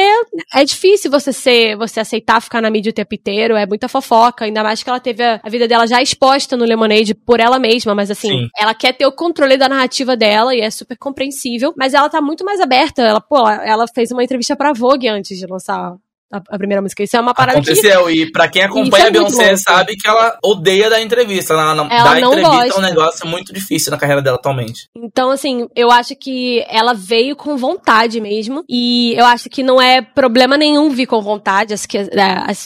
é 0.52 0.64
difícil 0.64 1.10
você 1.10 1.32
ser, 1.32 1.76
você 1.76 2.00
aceitar 2.00 2.42
ficar 2.42 2.60
na 2.60 2.70
mídia 2.70 2.90
o 2.90 2.94
tempo 2.94 3.14
inteiro, 3.14 3.54
é 3.54 3.64
muita 3.66 3.88
fofoca, 3.88 4.44
ainda 4.44 4.64
mais 4.64 4.82
que 4.82 4.90
ela 4.90 4.98
teve 4.98 5.22
a, 5.22 5.40
a 5.42 5.48
vida 5.48 5.68
dela 5.68 5.86
já 5.86 6.02
exposta 6.02 6.56
no 6.56 6.64
Lemonade 6.64 7.14
por 7.14 7.38
ela 7.38 7.58
mesma, 7.58 7.94
mas 7.94 8.10
assim, 8.10 8.28
Sim. 8.28 8.48
ela 8.58 8.74
quer 8.74 8.96
ter 8.96 9.06
o 9.06 9.12
controle 9.12 9.56
da 9.56 9.68
narrativa 9.68 10.16
dela 10.16 10.54
e 10.54 10.60
é 10.60 10.70
super 10.70 10.96
compreensível, 10.98 11.72
mas 11.76 11.94
ela 11.94 12.08
tá 12.08 12.20
muito 12.20 12.44
mais 12.44 12.60
aberta, 12.60 13.02
ela, 13.02 13.20
pô, 13.20 13.48
ela 13.48 13.86
fez 13.94 14.10
uma 14.10 14.24
entrevista 14.24 14.56
pra 14.56 14.72
Vogue 14.72 15.08
antes 15.08 15.38
de 15.38 15.46
lançar 15.46 15.94
a, 16.32 16.38
a, 16.54 16.58
primeira 16.58 16.80
música. 16.80 17.02
Isso 17.02 17.16
é 17.16 17.20
uma 17.20 17.34
parada 17.34 17.58
Aconteceu, 17.58 18.06
que... 18.06 18.12
e 18.12 18.30
pra 18.30 18.48
quem 18.48 18.62
acompanha 18.62 19.04
é 19.04 19.08
a 19.08 19.10
Beyoncé 19.10 19.56
sabe 19.56 19.96
que 19.96 20.06
ela 20.06 20.38
odeia 20.42 20.88
dar 20.88 21.02
entrevista. 21.02 21.54
Ela, 21.54 21.74
não, 21.74 21.86
ela 21.90 22.14
dar 22.14 22.20
não 22.20 22.32
entrevista 22.32 22.64
gosta. 22.64 22.74
é 22.74 22.78
um 22.78 22.88
negócio 22.88 23.26
muito 23.26 23.52
difícil 23.52 23.90
na 23.90 23.98
carreira 23.98 24.22
dela 24.22 24.36
atualmente. 24.36 24.88
Então, 24.96 25.30
assim, 25.30 25.66
eu 25.74 25.90
acho 25.90 26.14
que 26.14 26.64
ela 26.68 26.94
veio 26.94 27.34
com 27.34 27.56
vontade 27.56 28.20
mesmo. 28.20 28.64
E 28.68 29.14
eu 29.18 29.24
acho 29.26 29.48
que 29.50 29.62
não 29.62 29.80
é 29.80 30.00
problema 30.00 30.56
nenhum 30.56 30.90
vir 30.90 31.06
com 31.06 31.20
vontade. 31.20 31.74
Acho 31.74 31.88
que, 31.88 31.98
é, 31.98 32.06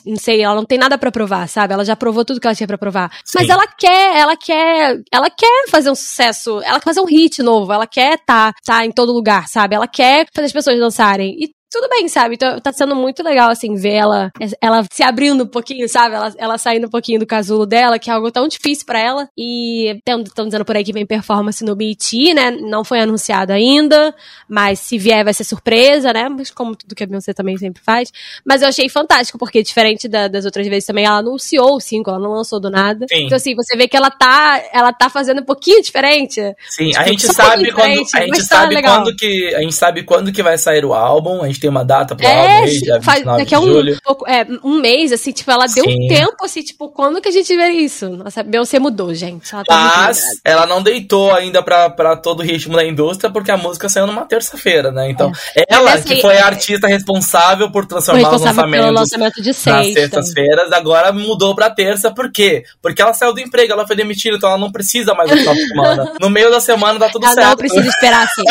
não 0.07 0.17
sei, 0.17 0.43
ela 0.43 0.55
não 0.55 0.65
tem 0.65 0.79
nada 0.79 0.99
para 0.99 1.11
provar, 1.11 1.49
sabe? 1.49 1.73
Ela 1.73 1.85
já 1.85 1.97
provou 1.97 2.25
tudo 2.25 2.41
que 2.41 2.47
ela 2.47 2.55
tinha 2.55 2.67
pra 2.67 2.79
provar. 2.79 3.11
Sim. 3.25 3.39
Mas 3.41 3.49
ela 3.49 3.67
quer, 3.67 4.17
ela 4.17 4.37
quer, 4.37 5.01
ela 5.11 5.31
quer 5.31 5.69
fazer 5.71 5.91
um 5.91 5.95
sucesso, 5.95 6.61
ela 6.63 6.79
quer 6.79 6.85
fazer 6.85 7.01
um 7.01 7.07
hit 7.07 7.43
novo, 7.43 7.73
ela 7.73 7.87
quer 7.87 8.19
tá, 8.25 8.53
tá 8.65 8.85
em 8.85 8.93
todo 8.93 9.13
lugar, 9.13 9.49
sabe? 9.49 9.75
Ela 9.75 9.89
quer 9.89 10.27
fazer 10.35 10.47
as 10.47 10.53
pessoas 10.53 10.79
dançarem. 10.79 11.37
E 11.41 11.64
tudo 11.75 11.89
bem, 11.89 12.07
sabe? 12.07 12.37
Então 12.37 12.61
tá 12.61 12.73
sendo 12.73 12.95
muito 12.95 13.21
legal, 13.23 13.51
assim, 13.51 13.75
ver 13.75 13.95
ela, 13.95 14.31
ela 14.61 14.87
se 14.93 15.03
abrindo 15.03 15.43
um 15.43 15.47
pouquinho, 15.47 15.89
sabe? 15.89 16.15
Ela, 16.15 16.33
ela 16.39 16.57
saindo 16.57 16.87
um 16.87 16.91
pouquinho 16.91 17.19
do 17.19 17.27
casulo 17.27 17.67
dela, 17.67 17.99
que 17.99 18.09
é 18.09 18.13
algo 18.13 18.31
tão 18.31 18.47
difícil 18.47 18.87
para 18.87 19.01
ela. 19.01 19.29
E 19.37 20.01
estão 20.07 20.47
dizendo 20.47 20.65
por 20.65 20.77
aí 20.77 20.85
que 20.85 20.93
vem 20.93 21.05
performance 21.05 21.65
no 21.65 21.75
BET, 21.75 22.33
né? 22.33 22.53
Não 22.53 22.85
foi 22.85 23.01
anunciado 23.01 23.53
ainda, 23.53 24.15
mas 24.49 24.79
se 24.79 24.97
vier 24.97 25.25
vai 25.25 25.35
ser 25.35 25.43
surpresa, 25.43 26.13
né? 26.13 26.29
Mas 26.29 26.49
como 26.51 26.77
tudo 26.77 26.95
que 26.95 27.03
a 27.03 27.07
Beyoncé 27.07 27.33
também 27.33 27.59
sempre 27.59 27.83
faz. 27.83 28.13
Mas 28.45 28.63
eu 28.63 28.69
achei 28.69 28.89
fantástico, 28.89 29.37
porque 29.37 29.61
diferente 29.61 30.07
da, 30.07 30.29
das 30.29 30.45
outras 30.45 30.69
vezes 30.69 30.87
também, 30.87 31.05
ela 31.05 31.19
anunciou 31.19 31.75
o 31.75 31.81
single, 31.81 32.15
ela 32.15 32.23
não 32.23 32.35
lançou 32.35 32.61
do 32.61 32.71
nada. 32.71 33.05
Sim. 33.09 33.27
Então, 33.27 33.37
assim, 33.37 33.57
você 33.57 33.77
vê 33.77 33.89
que 33.89 33.97
ela 33.97 34.11
tá, 34.11 34.63
ela 34.73 34.93
tá 34.93 35.11
fazendo 35.11 35.41
um 35.41 35.45
pouquinho 35.45 35.83
diferente. 35.83 36.41
Sim, 36.69 36.91
tipo, 36.91 37.01
a 37.01 37.09
gente 37.09 37.27
sabe 37.27 37.71
um 37.71 37.75
quando, 37.75 38.05
a 38.15 38.21
gente 38.21 38.43
sabe 38.43 38.75
tá 38.77 38.83
quando 38.83 39.17
que, 39.17 39.55
a 39.57 39.61
gente 39.61 39.75
sabe 39.75 40.05
quando 40.05 40.33
que 40.33 40.43
vai 40.43 40.57
sair 40.57 40.85
o 40.85 40.95
álbum, 40.95 41.43
a 41.43 41.47
gente 41.49 41.64
tem 41.65 41.71
uma 41.71 41.85
data 41.85 42.15
pro 42.15 42.27
é, 42.27 42.41
álbum 42.41 42.65
aí, 42.65 42.81
dia 42.81 43.03
faz, 43.03 43.25
daqui 43.25 43.55
a 43.55 43.61
um, 43.61 43.97
pouco, 44.05 44.29
é, 44.29 44.47
um 44.63 44.79
mês, 44.79 45.13
assim, 45.13 45.33
tipo, 45.33 45.51
ela 45.51 45.65
deu 45.67 45.85
Sim. 45.85 46.09
tempo, 46.09 46.45
assim, 46.45 46.63
tipo, 46.63 46.91
quando 46.91 47.23
que 47.23 47.29
a 47.29 47.33
gente 47.33 47.57
vê 47.57 47.69
isso? 47.69 48.11
Nossa, 48.11 48.43
Beyoncé 48.43 48.79
mudou, 48.79 49.15
gente. 49.15 49.55
Ela 49.55 49.65
tá 49.65 49.75
Mas 49.75 50.23
ela 50.45 50.67
não 50.67 50.83
deitou 50.83 51.33
ainda 51.33 51.63
pra, 51.63 51.89
pra 51.89 52.17
todo 52.17 52.41
o 52.41 52.43
ritmo 52.43 52.77
da 52.77 52.85
indústria, 52.85 53.31
porque 53.31 53.51
a 53.51 53.57
música 53.57 53.89
saiu 53.89 54.07
numa 54.07 54.27
terça-feira, 54.27 54.93
né? 54.93 55.11
Então, 55.11 55.33
é. 55.57 55.65
ela, 55.69 55.99
que 56.01 56.21
foi 56.21 56.37
a 56.39 56.47
artista 56.47 56.87
responsável 56.87 57.71
por 57.71 57.87
transformar 57.87 58.35
os 58.35 58.43
lançamentos 58.43 58.91
lançamento 58.93 59.43
de 59.43 59.55
sexta. 59.55 59.73
nas 59.73 59.93
sextas-feiras, 59.93 60.73
agora 60.73 61.13
mudou 61.13 61.55
pra 61.55 61.71
terça, 61.71 62.13
por 62.13 62.31
quê? 62.31 62.65
Porque 62.83 63.01
ela 63.01 63.15
saiu 63.15 63.33
do 63.33 63.41
emprego, 63.41 63.73
ela 63.73 63.87
foi 63.87 63.97
demitida, 63.97 64.37
então 64.37 64.51
ela 64.51 64.59
não 64.59 64.71
precisa 64.71 65.15
mais 65.15 65.31
do 65.31 65.37
final 65.37 65.55
de 65.55 65.67
semana. 65.67 66.13
No 66.21 66.31
meio 66.31 66.51
da 66.51 66.61
semana 66.61 66.99
tá 66.99 67.09
tudo 67.09 67.25
ela 67.25 67.35
certo. 67.35 67.49
Não 67.49 67.57
precisa 67.57 67.87
esperar 67.87 68.25
assim. 68.25 68.43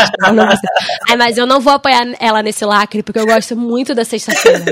Ai, 1.09 1.15
mas 1.15 1.37
eu 1.37 1.45
não 1.45 1.59
vou 1.59 1.73
apoiar 1.73 2.05
ela 2.19 2.41
nesse 2.41 2.65
lacre, 2.65 3.02
porque 3.03 3.19
eu 3.19 3.25
gosto 3.25 3.55
muito 3.55 3.93
da 3.93 4.05
sexta-feira. 4.05 4.65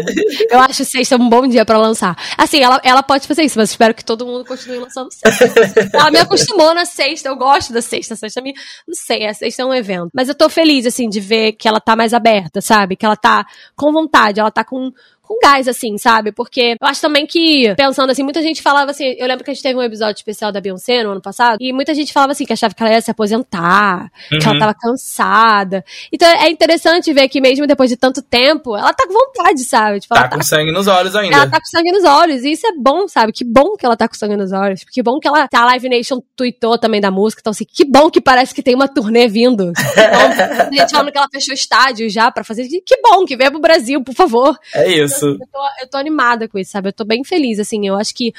eu 0.50 0.60
acho 0.60 0.84
sexta 0.86 1.16
um 1.16 1.30
bom 1.30 1.48
dia 1.48 1.66
pra 1.66 1.78
lançar. 1.78 2.16
Assim, 2.38 2.60
ela, 2.60 2.80
ela 2.84 3.04
pode 3.04 3.28
fazer 3.28 3.44
isso, 3.44 3.60
mas 3.60 3.72
espero 3.72 3.94
que 3.94 4.04
todo 4.04 4.26
mundo 4.26 4.46
continue 4.46 4.80
lançando 4.80 5.10
sexta. 5.12 5.90
ela 5.94 6.10
me 6.10 6.20
acostumou 6.20 6.74
na 6.74 6.86
sexta, 6.86 7.30
eu 7.30 7.36
gosto 7.36 7.74
da 7.74 7.82
sexta. 7.82 8.16
Sexta 8.16 8.42
me. 8.42 8.54
Não 8.88 8.96
sei, 8.96 9.28
a 9.28 9.34
sexta 9.34 9.62
é 9.62 9.66
um 9.66 9.74
evento. 9.74 10.10
Mas 10.14 10.30
eu 10.30 10.36
tô 10.36 10.50
feliz, 10.50 10.86
assim, 10.86 11.10
de 11.10 11.20
ver 11.20 11.54
que 11.54 11.68
ela 11.68 11.80
tá 11.80 11.96
mais 11.96 12.14
aberta, 12.14 12.62
sabe? 12.62 12.96
Que 12.96 13.06
ela 13.06 13.16
tá 13.16 13.46
com 13.76 13.92
vontade, 13.92 14.40
ela 14.40 14.52
tá 14.52 14.64
com 14.64 14.92
com 15.32 15.40
gás, 15.40 15.68
assim, 15.68 15.98
sabe? 15.98 16.34
Porque 16.34 16.76
eu 16.80 16.88
acho 16.88 17.00
também 17.00 17.26
que, 17.26 17.74
pensando 17.76 18.10
assim, 18.10 18.24
muita 18.24 18.42
gente 18.42 18.62
falava 18.62 18.92
assim, 18.92 19.16
eu 19.18 19.26
lembro 19.28 19.46
que 19.46 19.52
a 19.52 19.54
gente 19.54 19.64
teve 19.64 19.80
um 19.80 19.82
episódio 19.82 20.18
especial 20.18 20.52
da 20.52 20.60
Beyoncé 20.60 21.04
no 21.04 21.12
ano 21.12 21.22
passado, 21.22 21.58
e 21.62 21.72
muita 21.72 21.94
gente 21.94 22.12
falava 22.12 22.34
assim, 22.34 22.46
que 22.46 22.52
achava 22.52 22.74
que 22.74 22.84
ela 22.84 22.92
ia 22.92 23.02
se 23.02 23.10
aposentar, 23.10 24.12
uhum. 24.32 24.40
que 24.40 24.46
ela 24.46 24.54
uhum. 24.54 24.60
tava 24.60 24.74
cansada. 24.74 25.86
Então 26.12 26.28
é 26.28 26.50
interessante 26.50 27.14
ver 27.14 27.30
que 27.30 27.40
mesmo 27.40 27.66
depois 27.66 27.90
de 27.90 27.96
tanto 27.96 28.22
tempo, 28.22 28.76
ela 28.76 28.94
tá 28.94 29.08
com 29.08 29.14
vontade, 29.14 29.64
sabe? 29.64 30.02
Tipo, 30.02 30.16
tá 30.16 30.28
com 30.28 30.38
tá... 30.38 30.44
sangue 30.44 30.72
nos 30.72 30.88
olhos 30.88 31.16
ainda. 31.16 31.36
Ela 31.36 31.50
tá 31.50 31.60
com 31.60 31.66
sangue 31.66 31.92
nos 31.92 32.04
olhos, 32.04 32.44
e 32.44 32.52
isso 32.52 32.68
é 32.68 32.74
bom, 32.78 33.08
sabe? 33.08 33.32
Que 33.32 33.46
bom 33.46 33.78
que 33.78 33.86
ela 33.86 33.96
tá 33.96 34.08
com 34.08 34.16
sangue 34.16 34.36
nos 34.36 34.52
olhos. 34.52 34.84
Que 34.84 35.02
bom 35.02 35.20
que 35.20 35.28
ela. 35.28 35.48
A 35.54 35.66
Live 35.66 35.88
Nation 35.88 36.22
tweetou 36.36 36.78
também 36.78 37.00
da 37.00 37.12
música, 37.12 37.40
então 37.42 37.52
assim, 37.52 37.66
que 37.66 37.86
bom 37.86 38.10
que 38.10 38.20
parece 38.20 38.54
que 38.54 38.62
tem 38.62 38.76
uma 38.76 38.88
turnê 38.88 39.28
vindo. 39.28 39.72
Então, 39.72 40.68
a 40.68 40.72
gente 40.72 40.92
falando 40.92 41.12
que 41.12 41.18
ela 41.18 41.28
fechou 41.32 41.54
estádio 41.54 42.10
já 42.10 42.32
pra 42.32 42.44
fazer. 42.44 42.68
Que 42.86 43.02
bom 43.02 43.26
que 43.26 43.38
venha 43.38 43.52
pro 43.52 43.60
Brasil, 43.60 44.04
por 44.04 44.14
favor. 44.14 44.58
É 44.74 44.92
isso 44.92 45.20
isso. 45.30 45.38
Eu 45.41 45.47
tô, 45.47 45.59
eu 45.82 45.89
tô 45.89 45.97
animada 45.97 46.47
com 46.47 46.57
isso, 46.57 46.72
sabe? 46.72 46.89
Eu 46.89 46.93
tô 46.93 47.03
bem 47.03 47.24
feliz, 47.24 47.59
assim. 47.59 47.88
Eu 47.88 47.95
acho 47.95 48.13
que 48.13 48.34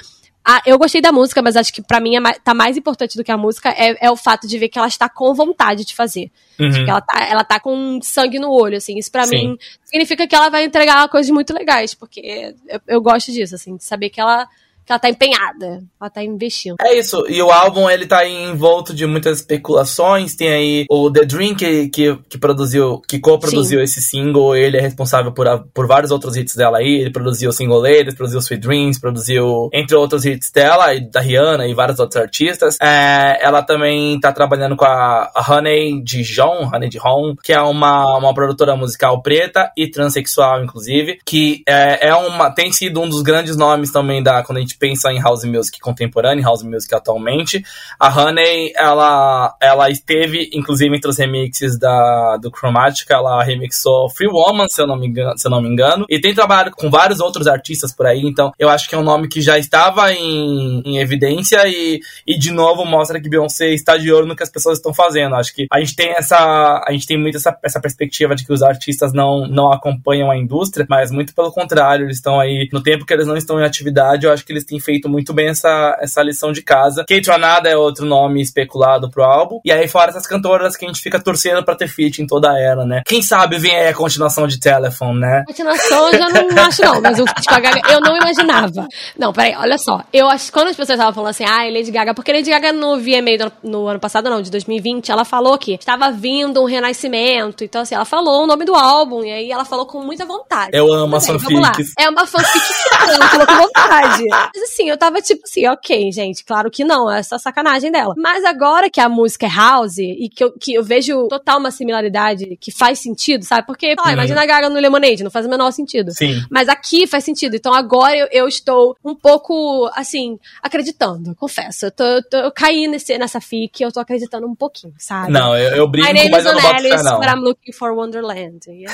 ah, 0.45 0.61
eu 0.67 0.77
gostei 0.77 1.01
da 1.01 1.13
música, 1.13 1.41
mas 1.41 1.57
acho 1.57 1.73
que 1.73 1.81
para 1.81 2.01
mim 2.01 2.17
é 2.17 2.21
mais, 2.21 2.39
tá 2.43 2.53
mais 2.53 2.77
importante 2.77 3.17
do 3.17 3.23
que 3.23 3.31
a 3.31 3.37
música 3.37 3.69
é, 3.71 4.07
é, 4.07 4.11
o 4.11 4.17
fato 4.17 4.49
de 4.49 4.59
ver 4.59 4.69
que 4.69 4.79
ela 4.79 4.89
está 4.89 5.09
com 5.09 5.33
vontade 5.35 5.85
de 5.85 5.95
fazer. 5.95 6.33
Uhum. 6.59 6.89
Ela 6.89 7.01
tá, 7.01 7.25
ela 7.25 7.45
tá 7.45 7.61
com 7.61 8.01
sangue 8.03 8.41
no 8.41 8.51
olho, 8.51 8.77
assim. 8.77 8.99
Isso 8.99 9.11
para 9.11 9.27
mim 9.27 9.57
significa 9.85 10.27
que 10.27 10.35
ela 10.35 10.49
vai 10.49 10.65
entregar 10.65 11.09
coisas 11.09 11.31
muito 11.31 11.55
legais, 11.55 11.95
porque 11.95 12.55
eu, 12.69 12.81
eu, 12.89 13.01
gosto 13.01 13.31
disso, 13.31 13.55
assim, 13.55 13.77
de 13.77 13.85
saber 13.85 14.11
que 14.11 14.21
ela 14.21 14.49
ela 14.89 14.99
tá 14.99 15.09
empenhada, 15.09 15.83
ela 16.01 16.11
tá 16.11 16.23
investindo. 16.23 16.77
É 16.81 16.99
isso, 16.99 17.25
e 17.29 17.41
o 17.43 17.51
álbum 17.51 17.89
ele 17.89 18.07
tá 18.07 18.27
envolto 18.27 18.95
de 18.95 19.07
muitas 19.07 19.39
especulações, 19.39 20.35
tem 20.35 20.49
aí 20.49 20.87
o 20.91 21.11
The 21.11 21.25
Dream 21.25 21.55
que, 21.55 21.89
que, 21.89 22.17
que 22.29 22.39
produziu, 22.39 23.01
que 23.09 23.19
co-produziu 23.19 23.83
esse 23.83 24.01
single, 24.01 24.57
ele 24.57 24.77
é 24.77 24.81
responsável 24.81 25.33
por, 25.33 25.49
a, 25.49 25.59
por 25.59 25.87
vários 25.87 26.11
outros 26.11 26.37
hits 26.37 26.55
dela 26.55 26.79
aí, 26.79 27.01
ele 27.01 27.11
produziu 27.11 27.51
o 27.51 27.53
Single 27.53 27.81
Ladies, 27.81 28.15
produziu 28.15 28.41
Sweet 28.41 28.63
Dreams, 28.63 29.01
produziu, 29.01 29.69
entre 29.73 29.97
outros 29.97 30.25
hits 30.25 30.51
dela, 30.51 30.95
e 30.95 31.01
da 31.01 31.21
Rihanna 31.21 31.67
e 31.67 31.75
vários 31.75 31.99
outros 31.99 32.21
artistas. 32.21 32.79
É, 32.81 33.39
ela 33.41 33.63
também 33.63 34.19
tá 34.21 34.33
trabalhando 34.33 34.77
com 34.77 34.85
a, 34.85 35.31
a 35.35 35.47
Honey 35.49 36.03
Dijon, 36.03 36.71
Honey 36.73 36.89
Dijon, 36.89 37.35
que 37.43 37.53
é 37.53 37.61
uma, 37.61 38.17
uma 38.17 38.35
produtora 38.35 38.77
musical 38.77 39.23
preta 39.23 39.71
e 39.77 39.89
transexual, 39.89 40.63
inclusive, 40.63 41.19
que 41.25 41.63
é, 41.67 42.09
é 42.09 42.15
uma, 42.15 42.51
tem 42.51 42.73
sido 42.73 43.01
um 43.01 43.09
dos 43.09 43.23
grandes 43.23 43.57
nomes 43.57 43.93
também 43.93 44.23
da, 44.23 44.43
quando 44.43 44.59
a 44.59 44.61
gente 44.61 44.72
pensa 44.77 45.13
em 45.13 45.21
house 45.21 45.45
music 45.45 45.79
contemporânea, 45.81 46.45
house 46.45 46.63
music 46.63 46.95
atualmente. 46.95 47.65
A 47.99 48.09
Honey, 48.09 48.73
ela, 48.77 49.57
ela 49.61 49.91
esteve, 49.91 50.51
inclusive, 50.53 50.95
entre 50.97 51.11
os 51.11 51.19
remixes 51.19 51.79
da, 51.79 52.37
do 52.37 52.51
Chromatica, 52.51 53.15
ela 53.15 53.43
remixou 53.43 54.09
Free 54.11 54.29
Woman, 54.29 54.69
se 54.69 54.81
eu 54.81 54.87
não 54.87 54.97
me 54.97 55.07
engano, 55.07 55.37
se 55.39 55.47
eu 55.47 55.51
não 55.51 55.61
me 55.61 55.69
engano, 55.69 56.07
e 56.09 56.21
tem 56.21 56.35
trabalhado 56.35 56.71
com 56.73 56.91
vários 56.91 57.21
outros 57.21 57.47
artistas 57.47 57.95
por 57.95 58.07
aí, 58.07 58.23
então 58.23 58.53
eu 58.59 58.69
acho 58.69 58.89
que 58.89 58.95
é 58.95 58.99
um 58.99 59.03
nome 59.03 59.29
que 59.29 59.41
já 59.41 59.59
estava 59.59 60.13
em, 60.13 60.83
em 60.85 60.99
evidência 60.99 61.67
e, 61.67 62.01
e 62.27 62.39
de 62.39 62.51
novo 62.51 62.85
mostra 62.85 63.21
que 63.21 63.29
Beyoncé 63.29 63.71
está 63.71 63.97
de 63.97 64.13
olho 64.13 64.27
no 64.27 64.37
que 64.37 64.43
as 64.43 64.51
pessoas 64.51 64.79
estão 64.79 64.93
fazendo. 64.93 65.35
Acho 65.35 65.55
que 65.55 65.67
a 65.71 65.79
gente 65.79 65.97
tem 65.97 66.11
essa, 66.11 66.83
a 66.87 66.93
gente 66.93 67.07
tem 67.07 67.19
muito 67.19 67.37
essa, 67.37 67.57
essa 67.63 67.81
perspectiva 67.81 68.35
de 68.35 68.45
que 68.45 68.53
os 68.53 68.63
artistas 68.63 69.13
não, 69.13 69.47
não 69.47 69.73
acompanham 69.73 70.31
a 70.31 70.37
indústria, 70.37 70.87
mas 70.89 71.11
muito 71.11 71.35
pelo 71.35 71.53
contrário, 71.53 72.07
eles 72.07 72.17
estão 72.17 72.41
aí 72.41 72.69
no 72.73 72.83
tempo 72.83 73.07
que 73.07 73.13
eles 73.13 73.27
não 73.27 73.37
estão 73.37 73.61
em 73.61 73.65
atividade, 73.65 74.27
eu 74.27 74.33
acho 74.33 74.45
que 74.45 74.53
eles 74.53 74.62
têm 74.65 74.81
feito 74.81 75.09
muito 75.09 75.33
bem 75.33 75.49
essa, 75.49 75.99
essa 76.01 76.23
lição 76.23 76.53
de 76.53 76.63
casa. 76.63 77.05
Kate 77.09 77.31
Ranada 77.31 77.69
é 77.69 77.77
outro 77.77 78.05
nome 78.05 78.41
especulado 78.41 79.11
pro 79.11 79.23
álbum, 79.23 79.61
e 79.65 79.73
aí 79.73 79.89
fora 79.89 80.11
essas 80.11 80.27
cantoras 80.27 80.77
que 80.77 80.85
a 80.85 80.89
gente 80.89 81.01
fica 81.01 81.21
torcendo 81.21 81.65
pra 81.65 81.75
ter 81.75 81.89
feat 81.89 82.23
em 82.23 82.27
toda 82.27 82.51
a 82.51 82.59
era, 82.59 82.85
né? 82.85 83.03
Quem 83.07 83.23
sabe 83.23 83.59
vem 83.59 83.75
aí 83.75 83.89
a 83.89 83.95
continuação 83.95 84.47
de 84.47 84.59
Telephone, 84.59 85.21
né? 85.21 85.45
Continuação 85.47 86.11
eu 86.11 86.19
já 86.19 86.29
não 86.29 86.43
acho 86.65 86.83
não, 86.83 87.01
mas 87.01 87.19
o 87.19 87.27
feat 87.27 87.47
com 87.47 87.55
a 87.55 87.61
Gaga 87.61 87.81
eu 87.91 88.01
não 88.01 88.17
imaginava. 88.17 88.87
Não, 89.19 89.33
peraí, 89.33 89.55
olha 89.57 89.79
só. 89.79 90.03
Eu 90.13 90.29
acho 90.29 90.53
quando 90.53 90.69
as 90.69 90.77
pessoas 90.77 90.99
estavam 90.99 91.15
falando 91.15 91.31
assim, 91.31 91.45
ah, 91.45 91.65
Lady 91.65 91.91
Gaga, 91.91 92.15
porque 92.15 92.33
Lady 92.33 92.51
Gaga 92.51 92.73
no 92.73 92.99
VMA 92.99 93.39
do, 93.39 93.53
no 93.63 93.87
ano 93.87 94.01
passado, 94.01 94.29
não, 94.29 94.43
de 94.43 94.51
2020, 94.51 95.11
ela 95.11 95.25
falou 95.25 95.59
que 95.59 95.75
estava 95.75 96.11
vindo 96.11 96.61
um 96.61 96.67
renascimento. 96.67 97.65
Então, 97.65 97.83
assim, 97.83 97.95
ela 97.95 98.05
falou 98.05 98.45
o 98.45 98.47
nome 98.47 98.65
do 98.65 98.75
álbum, 98.75 99.25
e 99.25 99.31
aí 99.31 99.51
ela 99.51 99.65
falou 99.65 99.87
com 99.87 100.01
muita 100.03 100.25
vontade. 100.25 100.71
Eu 100.73 100.93
amo 100.93 101.17
as 101.17 101.27
fanfics. 101.27 101.93
É 101.99 102.09
uma 102.09 102.27
fanfic 102.27 102.61
que 102.61 102.95
ela 102.95 103.29
falou 103.29 103.47
com 103.47 103.55
vontade. 103.55 104.25
Mas 104.55 104.65
assim, 104.65 104.89
eu 104.89 104.97
tava 104.97 105.21
tipo 105.21 105.43
assim, 105.45 105.67
ok, 105.67 106.13
gente, 106.13 106.45
claro 106.45 106.71
que 106.71 106.85
não, 106.85 107.11
é 107.11 107.19
essa 107.19 107.39
sacanagem 107.39 107.91
dela. 107.91 108.15
Mas 108.17 108.45
agora 108.45 108.91
que 108.91 109.01
a 109.01 109.09
música 109.09 109.47
é 109.47 109.49
house 109.49 109.99
e 109.99 110.29
que 110.29 110.45
eu, 110.45 110.53
que 110.53 110.75
eu 110.75 110.83
vejo 110.83 111.29
total 111.29 111.59
uma 111.59 111.71
similaridade 111.71 112.57
que 112.61 112.71
faz 112.71 112.99
sentido, 112.99 113.45
sabe? 113.45 113.67
Porque, 113.67 113.95
uhum. 113.99 114.13
imagina 114.13 114.43
a 114.43 114.47
Gaga 114.47 114.69
no 114.69 114.81
Lemonade, 114.81 115.25
não 115.25 115.31
faz 115.31 115.47
o 115.47 115.49
menor 115.49 115.71
sentido. 115.73 116.13
Sim. 116.13 116.43
Mas 116.51 116.69
aqui 116.69 117.07
faz 117.07 117.25
sentido. 117.25 117.57
Então 117.57 117.73
agora 117.73 118.17
eu, 118.17 118.29
eu 118.31 118.49
estou 118.49 118.97
um 119.05 119.15
pouco, 119.15 119.91
assim, 119.95 120.39
acreditando, 120.63 121.35
confesso. 121.35 121.87
Eu, 121.87 121.91
tô, 121.91 122.05
eu, 122.05 122.23
tô, 122.23 122.37
eu 122.37 122.53
caí 122.53 122.87
nesse, 122.89 123.17
nessa 123.19 123.41
fic 123.41 123.83
eu 123.83 123.93
tô 123.93 124.01
acreditando 124.01 124.47
um 124.47 124.55
pouquinho, 124.55 124.95
sabe? 124.99 125.33
Não, 125.33 125.57
eu, 125.57 125.77
eu 125.77 125.89
brinco, 125.89 126.09
mas 126.31 126.45
eu 126.45 126.55
não 126.55 126.63
boto 126.63 126.83
fé, 126.83 127.03
não. 127.03 127.19
But 127.19 127.29
I'm 127.29 127.41
looking 127.41 127.73
for 127.73 127.93
Wonderland. 127.93 128.61
Yes. 128.69 128.93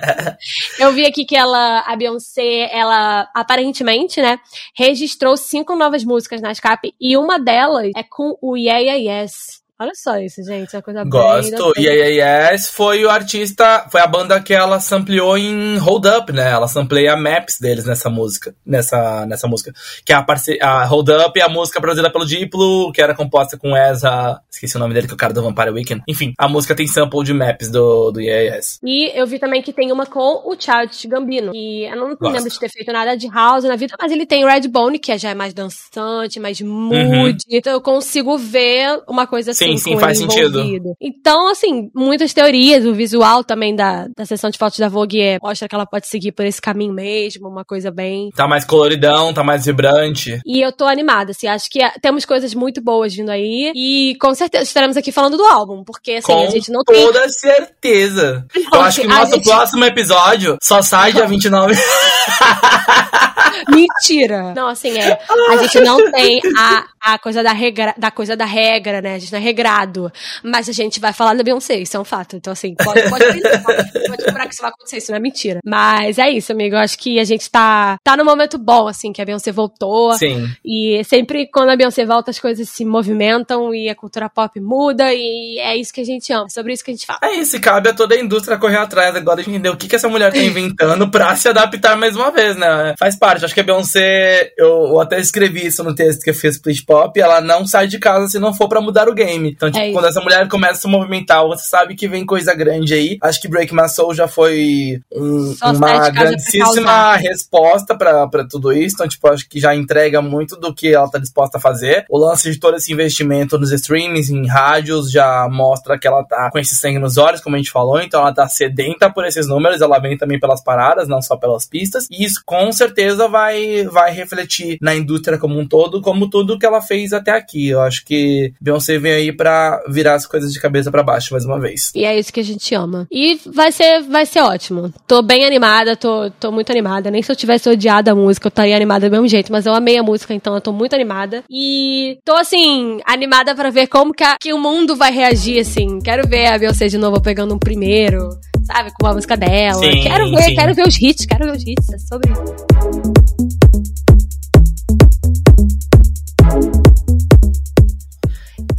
eu 0.78 0.92
vi 0.92 1.06
aqui 1.06 1.24
que 1.24 1.36
ela, 1.36 1.80
a 1.86 1.96
Beyoncé, 1.96 2.68
ela 2.72 3.28
aparentemente, 3.34 4.20
né, 4.20 4.38
registrou 4.80 5.36
cinco 5.36 5.76
novas 5.76 6.04
músicas 6.04 6.40
na 6.40 6.52
escape 6.52 6.94
e 6.98 7.14
uma 7.14 7.38
delas 7.38 7.92
é 7.94 8.02
com 8.02 8.38
o 8.40 8.56
Yeah 8.56 8.80
Yeah 8.80 9.20
Yes. 9.20 9.62
Olha 9.80 9.92
só 9.94 10.18
isso, 10.18 10.42
gente. 10.44 10.74
É 10.74 10.76
uma 10.76 10.82
coisa 10.82 11.04
Gosto. 11.04 11.72
E 11.78 11.88
a 11.88 12.50
Yes 12.52 12.68
foi 12.68 13.02
o 13.02 13.08
artista, 13.08 13.86
foi 13.90 14.02
a 14.02 14.06
banda 14.06 14.38
que 14.38 14.52
ela 14.52 14.78
sampleou 14.78 15.38
em 15.38 15.78
Hold 15.78 16.04
Up, 16.04 16.32
né? 16.34 16.50
Ela 16.50 16.68
sampleia 16.68 17.14
a 17.14 17.16
Maps 17.16 17.58
deles 17.58 17.86
nessa 17.86 18.10
música, 18.10 18.54
nessa, 18.64 19.24
nessa 19.24 19.48
música. 19.48 19.72
Que 20.04 20.12
é 20.12 20.16
a, 20.16 20.22
parce 20.22 20.58
a 20.60 20.84
Hold 20.84 21.08
Up 21.08 21.40
é 21.40 21.42
a 21.42 21.48
música 21.48 21.80
produzida 21.80 22.12
pelo 22.12 22.26
Diplo, 22.26 22.92
que 22.92 23.00
era 23.00 23.14
composta 23.14 23.56
com 23.56 23.74
Ezra, 23.74 24.42
esqueci 24.50 24.76
o 24.76 24.78
nome 24.78 24.92
dele, 24.92 25.06
que 25.06 25.14
é 25.14 25.16
o 25.16 25.18
cara 25.18 25.32
do 25.32 25.42
Vampire 25.42 25.70
Weekend. 25.70 26.02
Enfim, 26.06 26.34
a 26.36 26.46
música 26.46 26.74
tem 26.74 26.86
sample 26.86 27.24
de 27.24 27.32
Maps 27.32 27.70
do, 27.70 28.10
do 28.10 28.20
Yeah 28.20 28.56
Yes. 28.56 28.78
E 28.84 29.18
eu 29.18 29.26
vi 29.26 29.38
também 29.38 29.62
que 29.62 29.72
tem 29.72 29.90
uma 29.90 30.04
com 30.04 30.42
o 30.44 30.54
Childish 30.60 31.06
Gambino, 31.06 31.52
e 31.54 31.86
eu 31.90 31.96
não 31.96 32.08
Gosto. 32.08 32.34
lembro 32.34 32.50
de 32.50 32.58
ter 32.58 32.68
feito 32.68 32.92
nada 32.92 33.16
de 33.16 33.28
house 33.28 33.64
na 33.64 33.76
vida, 33.76 33.94
mas 33.98 34.12
ele 34.12 34.26
tem 34.26 34.44
o 34.44 34.46
Redbone, 34.46 34.98
que 34.98 35.16
já 35.16 35.30
é 35.30 35.34
mais 35.34 35.54
dançante, 35.54 36.38
mais 36.38 36.60
mood. 36.60 36.98
Uhum. 36.98 37.34
Então 37.48 37.72
eu 37.72 37.80
consigo 37.80 38.36
ver 38.36 39.02
uma 39.08 39.26
coisa 39.26 39.52
assim 39.52 39.69
sim, 39.76 39.92
sim, 39.92 39.98
faz 39.98 40.20
envolvido. 40.20 40.62
sentido. 40.62 40.94
Então, 41.00 41.48
assim, 41.48 41.90
muitas 41.94 42.32
teorias, 42.32 42.84
o 42.84 42.94
visual 42.94 43.44
também 43.44 43.74
da, 43.74 44.08
da 44.16 44.24
sessão 44.24 44.50
de 44.50 44.58
fotos 44.58 44.78
da 44.78 44.88
Vogue 44.88 45.20
é, 45.20 45.38
mostra 45.42 45.68
que 45.68 45.74
ela 45.74 45.86
pode 45.86 46.06
seguir 46.06 46.32
por 46.32 46.44
esse 46.44 46.60
caminho 46.60 46.92
mesmo, 46.92 47.48
uma 47.48 47.64
coisa 47.64 47.90
bem. 47.90 48.30
Tá 48.34 48.46
mais 48.46 48.64
coloridão, 48.64 49.32
tá 49.32 49.42
mais 49.42 49.66
vibrante. 49.66 50.40
E 50.46 50.60
eu 50.60 50.72
tô 50.72 50.84
animada, 50.84 51.32
assim, 51.32 51.46
acho 51.46 51.68
que 51.70 51.80
temos 52.00 52.24
coisas 52.24 52.54
muito 52.54 52.82
boas 52.82 53.14
vindo 53.14 53.30
aí. 53.30 53.72
E 53.74 54.16
com 54.20 54.34
certeza 54.34 54.64
estaremos 54.64 54.96
aqui 54.96 55.12
falando 55.12 55.36
do 55.36 55.44
álbum, 55.44 55.82
porque 55.84 56.12
assim, 56.12 56.32
com 56.32 56.46
a 56.46 56.50
gente 56.50 56.70
não 56.70 56.82
tem. 56.84 57.04
toda 57.04 57.28
certeza. 57.28 58.46
Eu 58.72 58.80
acho 58.80 59.00
que 59.00 59.06
o 59.06 59.10
nosso 59.10 59.34
gente... 59.34 59.44
próximo 59.44 59.84
episódio 59.84 60.56
só 60.62 60.82
sai 60.82 61.12
dia 61.12 61.26
29. 61.26 61.74
Mentira! 63.68 64.54
Não, 64.54 64.68
assim, 64.68 64.96
é. 64.98 65.18
A 65.50 65.56
gente 65.56 65.80
não 65.80 66.10
tem 66.10 66.40
a, 66.56 66.84
a 67.00 67.18
coisa 67.18 67.42
da 67.42 67.52
regra, 67.52 67.94
da 67.96 68.10
coisa 68.10 68.36
da 68.36 68.44
regra, 68.44 69.00
né? 69.00 69.14
A 69.14 69.18
gente 69.18 69.32
não 69.32 69.38
é 69.38 69.42
regrado. 69.60 70.10
Mas 70.42 70.68
a 70.68 70.72
gente 70.72 70.98
vai 70.98 71.12
falar 71.12 71.34
da 71.34 71.42
Beyoncé, 71.42 71.78
isso 71.78 71.96
é 71.96 72.00
um 72.00 72.04
fato. 72.04 72.36
Então, 72.36 72.52
assim, 72.52 72.74
pode, 72.74 73.08
pode 73.08 73.24
pensar, 73.24 73.62
pode, 73.62 73.92
pode 73.92 74.48
que 74.48 74.54
isso 74.54 74.62
vai 74.62 74.70
acontecer, 74.70 74.96
isso 74.96 75.10
não 75.12 75.18
é 75.18 75.20
mentira. 75.20 75.60
Mas 75.64 76.18
é 76.18 76.30
isso, 76.30 76.52
amigo. 76.52 76.74
Eu 76.74 76.80
acho 76.80 76.98
que 76.98 77.20
a 77.20 77.24
gente 77.24 77.50
tá, 77.50 77.96
tá 78.02 78.16
num 78.16 78.24
momento 78.24 78.58
bom, 78.58 78.88
assim, 78.88 79.12
que 79.12 79.20
a 79.20 79.24
Beyoncé 79.24 79.52
voltou. 79.52 80.12
Sim. 80.14 80.48
E 80.64 81.02
sempre 81.04 81.48
quando 81.52 81.70
a 81.70 81.76
Beyoncé 81.76 82.04
volta, 82.04 82.30
as 82.30 82.38
coisas 82.38 82.68
se 82.68 82.84
movimentam 82.84 83.74
e 83.74 83.88
a 83.88 83.94
cultura 83.94 84.28
pop 84.28 84.58
muda. 84.60 85.12
E 85.12 85.58
é 85.58 85.76
isso 85.76 85.92
que 85.92 86.00
a 86.00 86.04
gente 86.04 86.32
ama. 86.32 86.46
É 86.46 86.50
sobre 86.50 86.72
isso 86.72 86.84
que 86.84 86.90
a 86.90 86.94
gente 86.94 87.06
fala. 87.06 87.20
É 87.22 87.34
isso, 87.34 87.56
e 87.56 87.60
cabe 87.60 87.90
a 87.90 87.94
toda 87.94 88.14
a 88.14 88.20
indústria 88.20 88.58
correr 88.58 88.78
atrás 88.78 89.14
agora 89.14 89.42
de 89.42 89.50
entender 89.50 89.68
o 89.68 89.76
que, 89.76 89.88
que 89.88 89.96
essa 89.96 90.08
mulher 90.08 90.32
tá 90.32 90.38
inventando 90.38 91.10
pra 91.10 91.36
se 91.36 91.48
adaptar 91.48 91.96
mais 91.96 92.16
uma 92.16 92.30
vez, 92.30 92.56
né? 92.56 92.94
Faz 92.98 93.16
parte. 93.16 93.44
Acho 93.44 93.54
que 93.54 93.60
a 93.60 93.64
Beyoncé, 93.64 94.52
eu, 94.56 94.86
eu 94.88 95.00
até 95.00 95.20
escrevi 95.20 95.66
isso 95.66 95.84
no 95.84 95.94
texto 95.94 96.22
que 96.22 96.30
eu 96.30 96.34
fiz 96.34 96.54
Split 96.54 96.84
Pop, 96.84 97.18
ela 97.18 97.40
não 97.40 97.66
sai 97.66 97.86
de 97.86 97.98
casa 97.98 98.28
se 98.28 98.38
não 98.38 98.54
for 98.54 98.68
para 98.68 98.80
mudar 98.80 99.08
o 99.08 99.14
game. 99.14 99.49
Então, 99.50 99.70
tipo, 99.70 99.84
é 99.84 99.92
quando 99.92 100.06
essa 100.06 100.20
mulher 100.20 100.48
começa 100.48 100.72
a 100.72 100.80
se 100.80 100.88
movimentar, 100.88 101.46
você 101.46 101.68
sabe 101.68 101.94
que 101.94 102.08
vem 102.08 102.24
coisa 102.24 102.54
grande 102.54 102.94
aí. 102.94 103.18
Acho 103.22 103.40
que 103.40 103.48
Break 103.48 103.74
My 103.74 103.88
Soul 103.88 104.14
já 104.14 104.28
foi 104.28 105.00
um, 105.12 105.54
uma 105.62 106.10
grandíssima 106.10 107.16
resposta 107.16 107.96
para 107.96 108.44
tudo 108.48 108.72
isso. 108.72 108.96
Então, 108.96 109.08
tipo, 109.08 109.28
acho 109.28 109.48
que 109.48 109.60
já 109.60 109.74
entrega 109.74 110.22
muito 110.22 110.56
do 110.56 110.74
que 110.74 110.94
ela 110.94 111.10
tá 111.10 111.18
disposta 111.18 111.58
a 111.58 111.60
fazer. 111.60 112.04
O 112.08 112.18
lance 112.18 112.50
de 112.50 112.58
todo 112.58 112.76
esse 112.76 112.92
investimento 112.92 113.58
nos 113.58 113.72
streamings, 113.72 114.30
em 114.30 114.46
rádios, 114.46 115.10
já 115.10 115.48
mostra 115.50 115.98
que 115.98 116.06
ela 116.06 116.24
tá 116.24 116.50
com 116.50 116.58
esse 116.58 116.74
sangue 116.74 116.98
nos 116.98 117.16
olhos, 117.16 117.40
como 117.40 117.56
a 117.56 117.58
gente 117.58 117.70
falou. 117.70 118.00
Então, 118.00 118.20
ela 118.20 118.32
tá 118.32 118.48
sedenta 118.48 119.10
por 119.10 119.24
esses 119.24 119.46
números, 119.46 119.80
ela 119.80 119.98
vem 119.98 120.16
também 120.16 120.38
pelas 120.38 120.62
paradas, 120.62 121.08
não 121.08 121.22
só 121.22 121.36
pelas 121.36 121.66
pistas. 121.66 122.06
E 122.10 122.24
isso, 122.24 122.42
com 122.44 122.70
certeza, 122.72 123.28
vai, 123.28 123.84
vai 123.84 124.12
refletir 124.12 124.78
na 124.80 124.94
indústria 124.94 125.38
como 125.38 125.58
um 125.58 125.66
todo, 125.66 126.00
como 126.00 126.28
tudo 126.28 126.58
que 126.58 126.66
ela 126.66 126.80
fez 126.80 127.12
até 127.12 127.32
aqui. 127.32 127.68
Eu 127.68 127.80
acho 127.80 128.04
que 128.04 128.52
Beyoncé 128.60 128.98
vem 128.98 129.12
aí 129.12 129.32
para 129.40 129.82
virar 129.88 130.16
as 130.16 130.26
coisas 130.26 130.52
de 130.52 130.60
cabeça 130.60 130.90
para 130.90 131.02
baixo 131.02 131.32
mais 131.32 131.46
uma 131.46 131.58
vez. 131.58 131.90
E 131.94 132.04
é 132.04 132.18
isso 132.18 132.30
que 132.30 132.40
a 132.40 132.44
gente 132.44 132.74
ama. 132.74 133.06
E 133.10 133.40
vai 133.46 133.72
ser, 133.72 134.02
vai 134.02 134.26
ser 134.26 134.42
ótimo. 134.42 134.92
Tô 135.06 135.22
bem 135.22 135.46
animada, 135.46 135.96
tô, 135.96 136.30
tô 136.38 136.52
muito 136.52 136.70
animada. 136.70 137.10
Nem 137.10 137.22
se 137.22 137.32
eu 137.32 137.36
tivesse 137.36 137.66
odiado 137.66 138.10
a 138.10 138.14
música, 138.14 138.48
eu 138.48 138.50
estaria 138.50 138.76
animada 138.76 139.08
do 139.08 139.10
mesmo 139.10 139.26
jeito, 139.26 139.50
mas 139.50 139.64
eu 139.64 139.72
amei 139.72 139.96
a 139.96 140.02
música, 140.02 140.34
então 140.34 140.54
eu 140.54 140.60
tô 140.60 140.74
muito 140.74 140.94
animada. 140.94 141.42
E 141.48 142.18
tô 142.22 142.34
assim, 142.34 143.00
animada 143.06 143.54
para 143.54 143.70
ver 143.70 143.86
como 143.86 144.12
que, 144.12 144.22
a, 144.22 144.36
que 144.38 144.52
o 144.52 144.58
mundo 144.58 144.94
vai 144.94 145.10
reagir, 145.10 145.58
assim. 145.58 146.00
Quero 146.00 146.28
ver 146.28 146.48
a 146.48 146.58
Beyoncé 146.58 146.88
de 146.88 146.98
novo 146.98 147.18
pegando 147.18 147.54
um 147.54 147.58
primeiro, 147.58 148.28
sabe, 148.64 148.90
com 149.00 149.06
a 149.06 149.14
música 149.14 149.38
dela. 149.38 149.80
Sim, 149.80 150.02
quero 150.02 150.30
ver, 150.32 150.42
sim. 150.42 150.54
quero 150.54 150.74
ver 150.74 150.86
os 150.86 151.00
hits, 151.00 151.24
quero 151.24 151.46
ver 151.46 151.56
os 151.56 151.66
hits. 151.66 151.88
É 151.94 151.98
sobre 151.98 152.30
isso. 152.30 152.50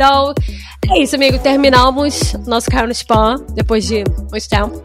Então, 0.01 0.33
é 0.89 1.03
isso, 1.03 1.15
amigo. 1.15 1.37
Terminamos 1.37 2.33
nosso 2.47 2.71
Caiu 2.71 2.87
no 2.87 2.91
Spam 2.91 3.35
depois 3.53 3.85
de 3.85 4.03
muito 4.31 4.49
tempo. 4.49 4.81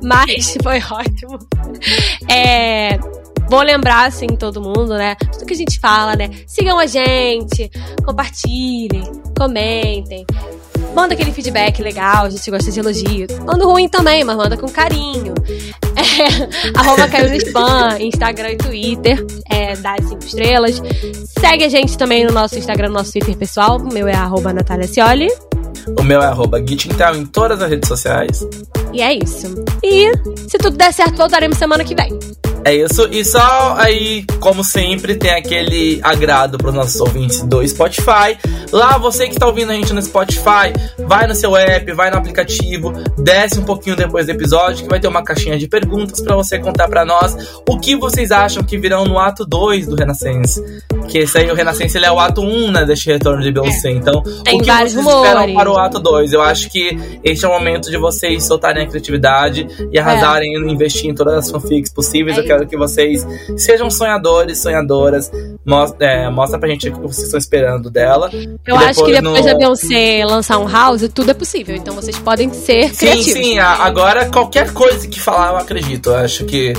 Mas 0.00 0.56
foi 0.62 0.78
ótimo. 0.78 1.40
É, 2.30 2.96
vou 3.48 3.62
lembrar, 3.62 4.06
assim, 4.06 4.28
todo 4.28 4.60
mundo, 4.60 4.96
né? 4.96 5.16
Tudo 5.16 5.44
que 5.44 5.54
a 5.54 5.56
gente 5.56 5.80
fala, 5.80 6.14
né? 6.14 6.30
Sigam 6.46 6.78
a 6.78 6.86
gente, 6.86 7.68
compartilhem, 8.04 9.02
comentem. 9.36 10.24
Manda 10.94 11.14
aquele 11.14 11.32
feedback 11.32 11.82
legal, 11.82 12.26
a 12.26 12.30
gente 12.30 12.50
gosta 12.50 12.70
de 12.70 12.80
elogio. 12.80 13.26
Manda 13.44 13.64
ruim 13.64 13.88
também, 13.88 14.24
mas 14.24 14.36
manda 14.36 14.56
com 14.56 14.68
carinho. 14.68 15.34
É, 15.96 16.70
arroba 16.78 17.08
caiu 17.08 17.28
no 17.28 17.36
spam, 17.36 17.98
Instagram 18.00 18.50
e 18.50 18.56
Twitter. 18.56 19.26
É, 19.48 19.76
dá 19.76 19.96
cinco 19.98 20.24
estrelas. 20.24 20.82
Segue 21.38 21.64
a 21.64 21.68
gente 21.68 21.96
também 21.96 22.24
no 22.24 22.32
nosso 22.32 22.58
Instagram, 22.58 22.88
no 22.88 22.94
nosso 22.94 23.12
Twitter 23.12 23.36
pessoal. 23.36 23.78
O 23.78 23.92
meu 23.92 24.08
é 24.08 24.14
arroba 24.14 24.52
Natália 24.52 24.86
Cioli. 24.86 25.28
O 25.98 26.02
meu 26.02 26.20
é 26.20 26.26
arroba 26.26 26.64
Gitintel 26.64 27.16
em 27.16 27.26
todas 27.26 27.62
as 27.62 27.70
redes 27.70 27.88
sociais. 27.88 28.46
E 28.92 29.00
é 29.00 29.14
isso. 29.14 29.46
E 29.82 30.10
se 30.48 30.58
tudo 30.58 30.76
der 30.76 30.92
certo, 30.92 31.16
voltaremos 31.16 31.56
semana 31.56 31.84
que 31.84 31.94
vem. 31.94 32.18
É 32.64 32.74
isso, 32.74 33.08
e 33.10 33.24
só 33.24 33.74
aí, 33.78 34.24
como 34.38 34.62
sempre, 34.62 35.16
tem 35.16 35.30
aquele 35.30 35.98
agrado 36.02 36.58
para 36.58 36.68
os 36.68 36.74
nossos 36.74 37.00
ouvintes 37.00 37.42
do 37.42 37.66
Spotify. 37.66 38.36
Lá, 38.70 38.98
você 38.98 39.26
que 39.26 39.32
está 39.32 39.46
ouvindo 39.46 39.70
a 39.70 39.74
gente 39.74 39.92
no 39.92 40.02
Spotify, 40.02 40.72
vai 40.98 41.26
no 41.26 41.34
seu 41.34 41.56
app, 41.56 41.92
vai 41.92 42.10
no 42.10 42.18
aplicativo, 42.18 42.92
desce 43.18 43.58
um 43.58 43.64
pouquinho 43.64 43.96
depois 43.96 44.26
do 44.26 44.32
episódio, 44.32 44.84
que 44.84 44.90
vai 44.90 45.00
ter 45.00 45.08
uma 45.08 45.22
caixinha 45.22 45.58
de 45.58 45.66
perguntas 45.66 46.20
para 46.20 46.36
você 46.36 46.58
contar 46.58 46.86
para 46.88 47.04
nós 47.04 47.36
o 47.68 47.78
que 47.78 47.96
vocês 47.96 48.30
acham 48.30 48.62
que 48.62 48.78
virão 48.78 49.04
no 49.04 49.18
ato 49.18 49.46
2 49.46 49.86
do 49.86 49.96
Renascença. 49.96 50.62
Que 51.08 51.18
esse 51.18 51.38
aí, 51.38 51.50
o 51.50 51.54
Renascença, 51.54 51.98
ele 51.98 52.06
é 52.06 52.12
o 52.12 52.20
ato 52.20 52.42
1, 52.42 52.44
um, 52.44 52.70
né, 52.70 52.84
deste 52.84 53.10
retorno 53.10 53.42
de 53.42 53.50
Beyoncé. 53.50 53.88
É. 53.88 53.92
Então, 53.92 54.22
tem 54.44 54.60
o 54.60 54.62
que 54.62 54.70
vocês 54.70 54.94
rumores. 54.94 55.30
esperam 55.30 55.54
para 55.54 55.70
o 55.70 55.78
ato 55.78 55.98
2? 55.98 56.32
Eu 56.32 56.42
acho 56.42 56.70
que 56.70 56.96
este 57.24 57.44
é 57.44 57.48
o 57.48 57.52
momento 57.52 57.90
de 57.90 57.96
vocês 57.96 58.44
soltarem 58.44 58.84
a 58.84 58.86
criatividade 58.86 59.66
e 59.90 59.98
arrasarem 59.98 60.54
é. 60.54 60.70
investir 60.70 61.10
em 61.10 61.14
todas 61.14 61.34
as 61.34 61.50
fanfics 61.50 61.90
possíveis. 61.90 62.36
É. 62.36 62.49
Quero 62.50 62.66
que 62.66 62.76
vocês 62.76 63.24
sejam 63.56 63.88
sonhadores, 63.88 64.58
sonhadoras. 64.58 65.30
Mostra, 65.64 66.04
é, 66.04 66.28
mostra 66.28 66.58
pra 66.58 66.68
gente 66.68 66.88
o 66.88 66.92
que 66.92 67.00
vocês 67.00 67.26
estão 67.26 67.38
esperando 67.38 67.88
dela. 67.88 68.28
Eu 68.66 68.76
acho 68.76 69.04
que 69.04 69.12
depois 69.12 69.44
no... 69.44 69.52
da 69.52 69.54
Beyoncé 69.56 70.24
lançar 70.24 70.58
um 70.58 70.66
house, 70.66 71.08
tudo 71.14 71.30
é 71.30 71.34
possível. 71.34 71.76
Então 71.76 71.94
vocês 71.94 72.18
podem 72.18 72.52
ser 72.52 72.88
sim, 72.88 72.96
criativos. 72.96 73.32
Sim, 73.32 73.42
sim. 73.42 73.58
Agora, 73.60 74.28
qualquer 74.30 74.72
coisa 74.72 75.06
que 75.06 75.20
falar, 75.20 75.52
eu 75.52 75.56
acredito. 75.58 76.10
Eu 76.10 76.16
acho 76.16 76.44
que 76.44 76.72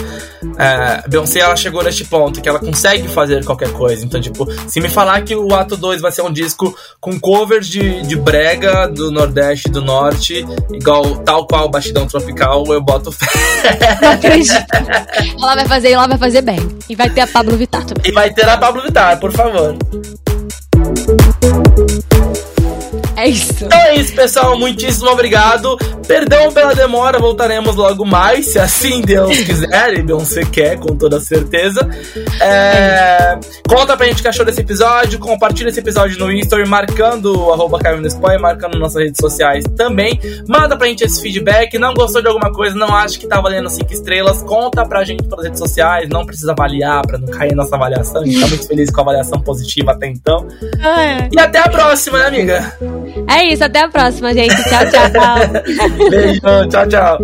é, 0.57 1.07
Beyoncé, 1.07 1.39
ela 1.39 1.55
chegou 1.55 1.82
neste 1.82 2.03
ponto 2.03 2.41
que 2.41 2.49
ela 2.49 2.59
consegue 2.59 3.07
fazer 3.07 3.45
qualquer 3.45 3.72
coisa. 3.72 4.03
Então, 4.03 4.19
tipo, 4.19 4.45
se 4.67 4.82
me 4.82 4.89
falar 4.89 5.22
que 5.22 5.36
o 5.36 5.53
Ato 5.53 5.78
2 5.78 6.01
vai 6.01 6.11
ser 6.11 6.24
um 6.24 6.34
disco 6.34 6.76
com 6.99 7.17
covers 7.17 7.67
de, 7.67 8.01
de 8.01 8.15
brega 8.17 8.88
do 8.88 9.09
Nordeste 9.09 9.69
e 9.69 9.72
do 9.72 9.82
Norte, 9.82 10.45
igual 10.74 11.15
tal 11.17 11.47
qual 11.47 11.67
o 11.67 11.69
Bastidão 11.69 12.05
Tropical, 12.07 12.65
eu 12.67 12.82
boto 12.82 13.11
fé. 13.11 13.26
Não 14.01 14.11
acredito. 14.11 14.51
ela 15.41 15.55
vai 15.55 15.61
fazer, 15.66 15.91
ela 15.91 16.07
vai 16.07 16.18
fazer 16.18 16.41
bem. 16.41 16.59
E 16.89 16.95
vai 16.95 17.09
ter 17.09 17.22
a 17.22 17.28
Pablo 17.28 17.57
Vittar 17.57 17.86
também. 17.86 18.12
E 18.12 18.14
vai 18.14 18.34
ter 18.34 18.47
a 18.47 18.57
Pablo 18.57 18.82
Vittar, 18.82 19.20
por 19.20 19.32
favor. 19.32 19.76
É 23.22 23.30
isso. 23.30 23.53
Então 23.65 23.80
é 23.80 23.95
isso, 23.95 24.15
pessoal. 24.15 24.57
Muitíssimo 24.57 25.11
obrigado. 25.11 25.78
Perdão 26.07 26.51
pela 26.51 26.74
demora, 26.74 27.19
voltaremos 27.19 27.76
logo 27.76 28.03
mais, 28.03 28.47
se 28.47 28.59
assim 28.59 29.01
Deus 29.01 29.38
quiser 29.38 29.93
e 29.93 30.01
Beyoncé 30.01 30.43
quer, 30.43 30.78
com 30.78 30.95
toda 30.95 31.19
certeza. 31.19 31.88
É... 32.41 33.38
Conta 33.69 33.95
pra 33.95 34.07
gente 34.07 34.19
o 34.19 34.22
que 34.22 34.28
achou 34.28 34.43
desse 34.43 34.61
episódio, 34.61 35.19
compartilha 35.19 35.69
esse 35.69 35.80
episódio 35.80 36.17
no 36.17 36.32
Instagram, 36.32 36.67
marcando 36.67 37.45
o 37.45 37.53
arroba 37.53 37.80
Spoiler, 38.07 38.41
marcando 38.41 38.78
nossas 38.80 39.03
redes 39.03 39.19
sociais 39.22 39.63
também. 39.78 40.19
Manda 40.47 40.76
pra 40.76 40.88
gente 40.88 41.03
esse 41.03 41.22
feedback. 41.22 41.78
Não 41.78 41.93
gostou 41.93 42.22
de 42.22 42.28
alguma 42.28 42.51
coisa, 42.51 42.76
não 42.76 42.93
acha 42.93 43.19
que 43.19 43.28
tá 43.28 43.39
valendo 43.39 43.69
5 43.69 43.93
estrelas, 43.93 44.41
conta 44.41 44.84
pra 44.86 45.03
gente 45.03 45.24
pelas 45.30 45.45
redes 45.45 45.59
sociais. 45.59 46.09
Não 46.09 46.26
precisa 46.26 46.51
avaliar 46.51 47.05
pra 47.05 47.19
não 47.19 47.28
cair 47.28 47.53
nossa 47.53 47.76
avaliação. 47.76 48.22
A 48.24 48.26
gente 48.26 48.39
tá 48.41 48.47
muito 48.47 48.67
feliz 48.67 48.89
com 48.89 48.99
a 48.99 49.03
avaliação 49.03 49.39
positiva 49.39 49.91
até 49.91 50.07
então. 50.07 50.47
Ah, 50.82 51.03
é. 51.03 51.30
E 51.32 51.39
até 51.39 51.59
a 51.59 51.69
próxima, 51.69 52.17
né, 52.17 52.28
amiga? 52.28 52.78
É 53.28 53.45
isso, 53.45 53.64
até 53.64 53.82
a 53.82 53.89
próxima, 53.89 54.34
gente. 54.34 54.55
Tchau, 54.55 54.86
tchau. 54.89 56.09
Beijão, 56.09 56.70
tchau, 56.70 56.88
tchau. 56.88 57.20